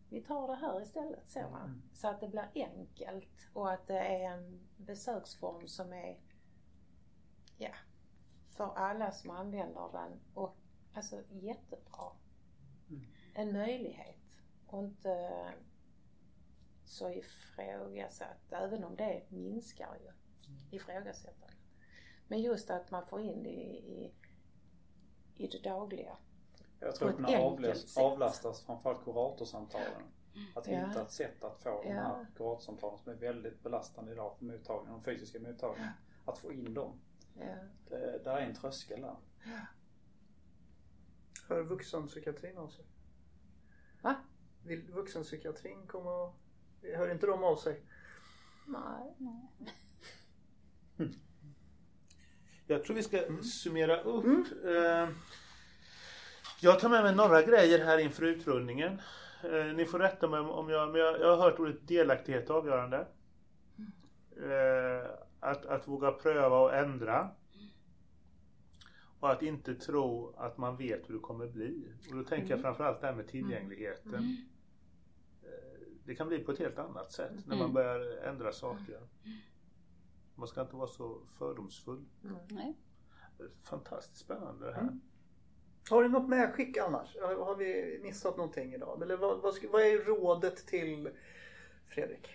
Vi 0.09 0.21
tar 0.21 0.47
det 0.47 0.55
här 0.55 0.81
istället 0.81 1.29
så. 1.29 1.39
Mm. 1.39 1.81
Så 1.93 2.07
att 2.07 2.19
det 2.19 2.27
blir 2.27 2.49
enkelt 2.55 3.49
och 3.53 3.71
att 3.71 3.87
det 3.87 3.99
är 3.99 4.31
en 4.31 4.67
besöksform 4.77 5.67
som 5.67 5.93
är 5.93 6.19
ja, 7.57 7.73
för 8.51 8.77
alla 8.77 9.11
som 9.11 9.29
använder 9.29 9.91
den 9.91 10.19
och 10.33 10.55
alltså 10.93 11.23
jättebra. 11.29 12.11
Mm. 12.89 13.05
En 13.33 13.53
möjlighet 13.53 14.41
och 14.67 14.79
inte 14.79 15.53
så 16.85 17.09
ifrågasatt, 17.09 18.51
även 18.51 18.83
om 18.83 18.95
det 18.95 19.23
minskar 19.29 19.97
ju 20.01 20.11
ifrågasättandet. 20.77 21.58
Men 22.29 22.41
just 22.41 22.69
att 22.69 22.91
man 22.91 23.05
får 23.05 23.21
in 23.21 23.43
det 23.43 23.49
i, 23.49 24.05
i, 24.05 24.13
i 25.35 25.47
det 25.47 25.63
dagliga. 25.63 26.17
Jag 26.79 26.95
tror 26.95 27.09
att 27.09 27.15
kunna 27.15 27.37
avläs, 27.37 27.97
avlastas 27.97 28.61
framförallt 28.61 29.03
kuratorsamtalen. 29.03 30.03
Att 30.55 30.67
ja. 30.67 30.87
hitta 30.87 31.01
ett 31.01 31.11
sätt 31.11 31.43
att 31.43 31.63
få 31.63 31.69
ja. 31.69 31.81
de 31.83 31.91
här 31.93 32.27
kuratorsamtalen 32.35 32.97
som 32.99 33.11
är 33.11 33.15
väldigt 33.15 33.63
belastande 33.63 34.11
idag 34.11 34.37
för 34.37 34.45
mottagningen, 34.45 34.93
de 34.93 35.03
fysiska 35.03 35.39
mottagningarna. 35.39 35.93
Ja. 36.25 36.31
Att 36.31 36.39
få 36.39 36.53
in 36.53 36.73
dem. 36.73 36.99
Ja. 37.39 37.55
Det, 37.87 38.23
där 38.23 38.37
är 38.37 38.41
en 38.41 38.55
tröskel 38.55 39.01
där. 39.01 39.15
Ja. 39.43 39.59
Hör 41.47 41.63
vuxenpsykiatrin 41.63 42.57
av 42.57 42.67
sig? 42.67 42.85
Va? 44.01 44.15
Vill 44.63 44.91
vuxenpsykiatrin 44.91 45.87
komma 45.87 46.11
och 46.11 46.35
Hör 46.81 47.11
inte 47.11 47.27
de 47.27 47.43
av 47.43 47.55
sig? 47.55 47.83
Nej. 48.67 49.17
Jag 52.69 52.83
tror 52.83 52.95
vi 52.95 53.03
ska 53.03 53.25
mm. 53.25 53.43
summera 53.43 54.01
upp. 54.01 54.25
Mm. 54.25 54.45
Eh, 54.65 55.09
jag 56.61 56.79
tar 56.79 56.89
med 56.89 57.03
mig 57.03 57.15
några 57.15 57.41
grejer 57.41 57.85
här 57.85 57.97
inför 57.97 58.23
utrullningen. 58.23 59.01
Eh, 59.43 59.65
ni 59.75 59.85
får 59.85 59.99
rätta 59.99 60.27
mig 60.27 60.39
om 60.39 60.69
jag, 60.69 60.91
men 60.91 61.01
jag, 61.01 61.21
jag 61.21 61.37
har 61.37 61.43
hört 61.43 61.59
ordet 61.59 61.87
delaktighet 61.87 62.49
avgörande. 62.49 63.07
Eh, 64.37 65.09
att, 65.39 65.65
att 65.65 65.87
våga 65.87 66.11
pröva 66.11 66.59
och 66.59 66.75
ändra. 66.75 67.29
Och 69.19 69.31
att 69.31 69.41
inte 69.41 69.75
tro 69.75 70.35
att 70.37 70.57
man 70.57 70.77
vet 70.77 71.09
hur 71.09 71.13
det 71.13 71.19
kommer 71.19 71.47
bli. 71.47 71.93
Och 72.09 72.15
då 72.15 72.23
tänker 72.23 72.49
jag 72.49 72.59
mm. 72.59 72.63
framförallt 72.63 73.01
det 73.01 73.07
här 73.07 73.15
med 73.15 73.27
tillgängligheten. 73.27 74.15
Mm 74.15 74.35
det 76.09 76.15
kan 76.15 76.27
bli 76.27 76.39
på 76.39 76.51
ett 76.51 76.59
helt 76.59 76.79
annat 76.79 77.11
sätt 77.11 77.45
när 77.45 77.55
man 77.55 77.69
mm. 77.69 77.73
börjar 77.73 78.17
ändra 78.23 78.51
saker. 78.51 78.99
Man 80.39 80.47
ska 80.47 80.61
inte 80.61 80.75
vara 80.75 80.87
så 80.87 81.21
fördomsfull. 81.37 82.05
Nej. 82.47 82.77
Fantastiskt 83.63 84.21
spännande 84.21 84.65
det 84.65 84.73
här. 84.73 84.81
Mm. 84.81 85.01
Har 85.89 86.03
du 86.03 86.09
något 86.09 86.29
medskick 86.29 86.77
annars? 86.77 87.17
Har 87.21 87.55
vi 87.55 87.99
missat 88.03 88.37
någonting 88.37 88.73
idag? 88.73 89.01
Eller 89.01 89.17
vad, 89.17 89.41
vad, 89.41 89.55
vad 89.71 89.81
är 89.81 89.97
rådet 89.97 90.67
till 90.67 91.09
Fredrik? 91.87 92.29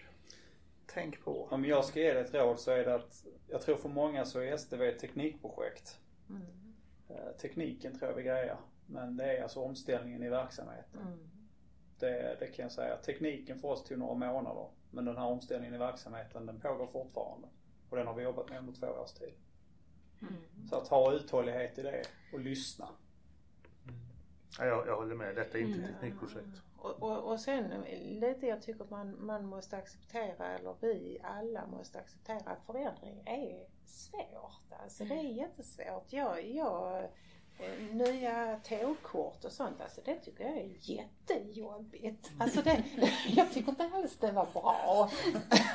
Tänk 0.87 1.25
på. 1.25 1.49
Om 1.51 1.65
jag 1.65 1.85
ska 1.85 2.01
ge 2.01 2.13
dig 2.13 2.23
ett 2.23 2.35
råd 2.35 2.61
så 2.61 2.71
är 2.71 2.85
det 2.85 2.95
att 2.95 3.27
jag 3.49 3.63
tror 3.63 3.77
för 3.77 3.89
många 3.89 4.25
så 4.25 4.41
är 4.41 4.53
STV 4.53 4.89
ett 4.89 4.99
teknikprojekt. 4.99 5.99
Mm. 6.31 6.43
Eh, 7.09 7.37
tekniken 7.41 7.99
tror 7.99 8.11
jag 8.11 8.17
vi 8.17 8.23
grejer. 8.23 8.57
Men 8.87 9.17
det 9.17 9.39
är 9.39 9.43
alltså 9.43 9.61
omställningen 9.61 10.23
i 10.23 10.29
verksamheten. 10.29 11.01
Mm. 11.01 11.31
Det, 11.99 12.37
det 12.41 12.47
kan 12.47 12.63
jag 12.63 12.73
säga. 12.73 12.97
Tekniken 12.97 13.59
för 13.59 13.69
oss 13.69 13.85
tog 13.85 13.99
några 13.99 14.15
månader. 14.15 14.69
Men 14.91 15.05
den 15.05 15.17
här 15.17 15.27
omställningen 15.27 15.75
i 15.75 15.79
verksamheten 15.79 16.47
den 16.47 16.61
pågår 16.61 16.87
fortfarande. 16.87 17.49
Och 17.89 17.97
den 17.97 18.07
har 18.07 18.15
vi 18.15 18.23
jobbat 18.23 18.49
med 18.49 18.59
under 18.59 18.73
två 18.73 18.87
års 18.87 19.13
tid. 19.13 19.35
Mm. 20.23 20.69
Så 20.71 20.77
att 20.77 20.89
ha 20.89 21.13
uthållighet 21.13 21.79
i 21.79 21.83
det 21.83 22.03
och 22.33 22.41
lyssna. 22.41 22.89
Mm. 23.85 24.01
Ja, 24.59 24.65
jag, 24.65 24.87
jag 24.87 24.97
håller 24.97 25.15
med. 25.15 25.37
Detta 25.37 25.59
är 25.59 25.63
inte 25.63 25.79
ett 25.79 25.89
mm. 25.89 26.01
teknikprojekt. 26.01 26.63
Och, 26.79 27.03
och, 27.03 27.33
och 27.33 27.41
sen 27.41 27.85
lite 28.01 28.47
jag 28.47 28.63
tycker 28.63 28.85
att 28.85 28.91
man, 28.91 29.27
man 29.27 29.47
måste 29.47 29.77
acceptera, 29.77 30.47
eller 30.47 30.75
vi 30.81 31.19
alla 31.23 31.67
måste 31.67 31.99
acceptera 31.99 32.51
att 32.51 32.67
förändring 32.67 33.23
är 33.27 33.67
svårt. 33.85 34.81
Alltså 34.83 35.05
det 35.05 35.15
är 35.15 35.23
jättesvårt. 35.23 36.13
Jag, 36.13 36.47
jag 36.47 37.09
nya 37.93 38.61
tågkort 38.65 39.45
och 39.45 39.53
sånt, 39.53 39.81
alltså 39.81 40.01
det 40.05 40.15
tycker 40.15 40.45
jag 40.45 40.57
är 40.57 40.71
jättejobbigt. 40.81 42.31
Alltså 42.39 42.63
det, 42.63 42.85
jag 43.29 43.53
tycker 43.53 43.69
inte 43.69 43.91
alls 43.95 44.17
det 44.17 44.33
var 44.33 44.47
bra 44.53 45.11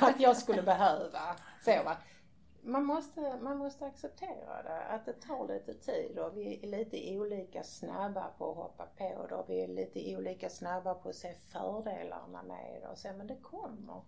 att 0.00 0.20
jag 0.20 0.36
skulle 0.36 0.62
behöva 0.62 1.36
så 1.64 1.82
va. 1.84 1.96
Man 2.62 2.84
måste, 2.84 3.38
man 3.42 3.58
måste 3.58 3.86
acceptera 3.86 4.62
det, 4.62 4.82
att 4.84 5.06
det 5.06 5.12
tar 5.12 5.48
lite 5.48 5.74
tid 5.74 6.18
och 6.18 6.36
vi 6.36 6.60
är 6.62 6.66
lite 6.66 7.18
olika 7.18 7.62
snabba 7.62 8.30
på 8.38 8.50
att 8.50 8.56
hoppa 8.56 8.86
på 8.86 9.26
det 9.28 9.34
och 9.34 9.50
vi 9.50 9.60
är 9.64 9.68
lite 9.68 10.16
olika 10.16 10.50
snabba 10.50 10.94
på 10.94 11.08
att 11.08 11.14
se 11.14 11.34
fördelarna 11.34 12.42
med 12.42 12.80
det 12.82 12.88
och 12.88 12.98
så, 12.98 13.08
men 13.12 13.26
det 13.26 13.36
kommer. 13.42 14.02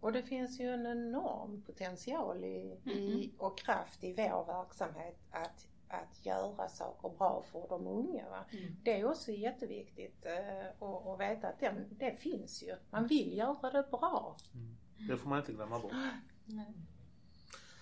Och 0.00 0.12
det 0.12 0.22
finns 0.22 0.60
ju 0.60 0.74
en 0.74 0.86
enorm 0.86 1.62
potential 1.62 2.44
i, 2.44 2.80
i, 2.84 3.32
och 3.38 3.58
kraft 3.58 4.04
i 4.04 4.12
vår 4.12 4.44
verksamhet 4.44 5.18
att 5.30 5.66
att 5.88 6.26
göra 6.26 6.68
saker 6.68 7.08
bra 7.08 7.44
för 7.52 7.66
de 7.68 7.86
unga. 7.86 8.28
Va? 8.30 8.44
Mm. 8.50 8.76
Det 8.82 9.00
är 9.00 9.04
också 9.04 9.32
jätteviktigt 9.32 10.26
eh, 10.26 10.86
att 10.88 11.20
veta 11.20 11.48
att 11.48 11.60
den, 11.60 11.86
det 11.90 12.16
finns 12.20 12.62
ju. 12.62 12.76
Man 12.90 13.06
vill 13.06 13.36
göra 13.36 13.70
det 13.70 13.90
bra. 13.90 14.36
Mm. 14.54 14.76
Det 15.08 15.16
får 15.16 15.28
man 15.28 15.38
inte 15.38 15.52
glömma 15.52 15.78
bort. 15.78 15.92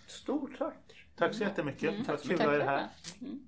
Stort 0.06 0.58
tack! 0.58 1.06
Tack 1.16 1.34
så 1.34 1.42
jättemycket. 1.42 1.90
Mm. 1.94 2.04
Tack 2.04 2.20
för 2.20 2.34
att 2.34 2.40
du 2.40 2.46
var 2.46 2.60
här. 2.60 2.88
Mm. 3.20 3.46